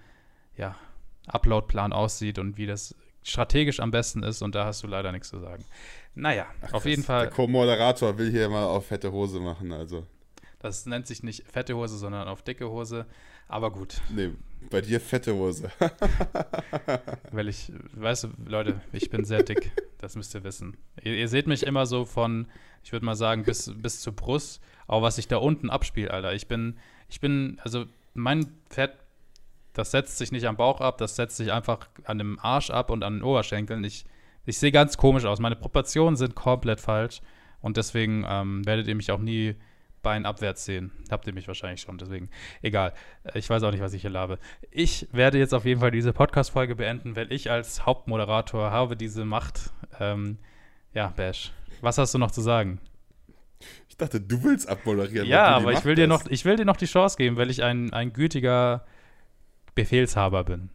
ja, 0.57 0.75
Upload-Plan 1.27 1.93
aussieht 1.93 2.39
und 2.39 2.57
wie 2.57 2.67
das 2.67 2.95
strategisch 3.23 3.81
am 3.81 3.91
besten 3.91 4.23
ist 4.23 4.43
und 4.43 4.55
da 4.55 4.65
hast 4.65 4.83
du 4.83 4.87
leider 4.87 5.13
nichts 5.13 5.29
zu 5.29 5.39
sagen. 5.39 5.65
Naja, 6.17 6.47
Ach, 6.63 6.73
auf 6.73 6.87
jeden 6.87 7.03
Fall. 7.03 7.25
Der 7.25 7.31
Co-Moderator 7.31 8.17
will 8.17 8.31
hier 8.31 8.49
mal 8.49 8.65
auf 8.65 8.87
fette 8.87 9.13
Hose 9.13 9.39
machen, 9.39 9.71
also. 9.71 10.07
Das 10.61 10.87
nennt 10.87 11.07
sich 11.07 11.23
nicht 11.23 11.45
fette 11.47 11.77
Hose, 11.77 11.99
sondern 11.99 12.27
auf 12.27 12.43
dicke 12.43 12.69
Hose. 12.69 13.07
Aber 13.49 13.71
gut. 13.71 14.01
Nee, 14.09 14.31
bei 14.71 14.81
dir 14.81 14.99
fette 14.99 15.35
Hose. 15.35 15.71
Weil 17.31 17.49
ich, 17.49 17.71
weißt 17.93 18.25
du, 18.25 18.29
Leute, 18.47 18.81
ich 18.93 19.11
bin 19.11 19.27
sehr 19.27 19.43
dick. 19.43 19.71
Das 19.99 20.17
müsst 20.17 20.35
ihr 20.35 20.43
wissen. 20.43 20.79
Ihr, 21.03 21.15
ihr 21.15 21.29
seht 21.29 21.47
mich 21.47 21.65
immer 21.65 21.85
so 21.85 22.07
von, 22.07 22.49
ich 22.83 22.93
würde 22.93 23.05
mal 23.05 23.15
sagen, 23.15 23.45
bis, 23.45 23.71
bis 23.77 24.01
zur 24.01 24.15
Brust. 24.15 24.63
Aber 24.87 25.03
was 25.03 25.17
sich 25.17 25.29
da 25.29 25.37
unten 25.37 25.69
abspielt, 25.69 26.11
Alter. 26.11 26.33
Ich 26.33 26.49
bin, 26.49 26.79
ich 27.11 27.21
bin, 27.21 27.61
also 27.63 27.85
mein 28.15 28.47
Fett, 28.71 28.93
das 29.75 29.91
setzt 29.91 30.17
sich 30.17 30.33
nicht 30.33 30.47
am 30.47 30.57
Bauch 30.57 30.81
ab, 30.81 30.97
das 30.97 31.15
setzt 31.15 31.37
sich 31.37 31.53
einfach 31.53 31.89
an 32.05 32.17
dem 32.17 32.39
Arsch 32.39 32.71
ab 32.71 32.91
und 32.91 33.05
an 33.05 33.17
den 33.17 33.23
Oberschenkeln. 33.23 33.85
Ich 33.85 34.07
ich 34.47 34.59
sehe 34.59 34.73
ganz 34.73 34.97
komisch 34.97 35.25
aus. 35.25 35.39
Meine 35.41 35.57
Proportionen 35.57 36.17
sind 36.17 36.35
komplett 36.35 36.81
falsch. 36.81 37.21
Und 37.61 37.77
deswegen 37.77 38.25
ähm, 38.29 38.65
werdet 38.65 38.87
ihr 38.87 38.95
mich 38.95 39.11
auch 39.11 39.19
nie 39.19 39.57
beinabwärts 40.03 40.65
sehen. 40.65 40.93
Habt 41.11 41.27
ihr 41.27 41.35
mich 41.35 41.49
wahrscheinlich 41.49 41.81
schon, 41.81 41.99
deswegen 41.99 42.31
egal. 42.63 42.93
Ich 43.35 43.51
weiß 43.51 43.65
auch 43.65 43.73
nicht, 43.73 43.81
was 43.81 43.93
ich 43.93 44.03
hier 44.03 44.11
labe. 44.11 44.39
Ich 44.71 45.09
werde 45.11 45.39
jetzt 45.39 45.53
auf 45.53 45.65
jeden 45.65 45.81
Fall 45.81 45.91
diese 45.91 46.13
Podcast-Folge 46.13 46.77
beenden, 46.77 47.17
weil 47.17 47.33
ich 47.33 47.51
als 47.51 47.85
Hauptmoderator 47.85 48.71
habe 48.71 48.97
diese 48.97 49.25
Macht. 49.25 49.73
Ähm, 49.99 50.39
ja, 50.95 51.09
Bash, 51.09 51.53
was 51.81 51.99
hast 51.99 52.15
du 52.15 52.19
noch 52.19 52.31
zu 52.31 52.41
sagen? 52.41 52.79
Ich 53.89 53.97
dachte, 53.97 54.21
du 54.21 54.45
willst 54.45 54.69
abmoderieren. 54.69 55.27
Ja, 55.27 55.47
aber 55.47 55.73
ich 55.73 55.85
will, 55.85 55.97
dir 55.97 56.07
noch, 56.07 56.25
ich 56.29 56.45
will 56.45 56.55
dir 56.55 56.67
noch 56.67 56.77
die 56.77 56.87
Chance 56.87 57.17
geben, 57.17 57.37
weil 57.37 57.51
ich 57.51 57.65
ein, 57.65 57.93
ein 57.93 58.13
gütiger 58.13 58.85
Befehlshaber 59.75 60.45
bin. 60.45 60.71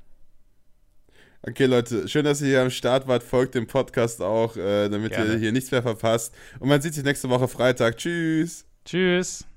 Okay, 1.44 1.66
Leute, 1.66 2.08
schön, 2.08 2.24
dass 2.24 2.42
ihr 2.42 2.48
hier 2.50 2.62
am 2.62 2.70
Start 2.70 3.08
wart. 3.08 3.24
Folgt 3.24 3.56
dem 3.56 3.66
Podcast 3.66 4.22
auch, 4.22 4.56
äh, 4.58 4.90
damit 4.90 5.12
Gerne. 5.12 5.34
ihr 5.34 5.40
hier 5.40 5.52
nichts 5.52 5.72
mehr 5.72 5.82
verpasst. 5.82 6.36
Und 6.60 6.70
man 6.70 6.82
sieht 6.82 6.94
sich 6.94 7.04
nächste 7.04 7.30
Woche 7.30 7.48
Freitag. 7.48 7.98
Tschüss. 7.98 8.66
Tschüss. 8.86 9.51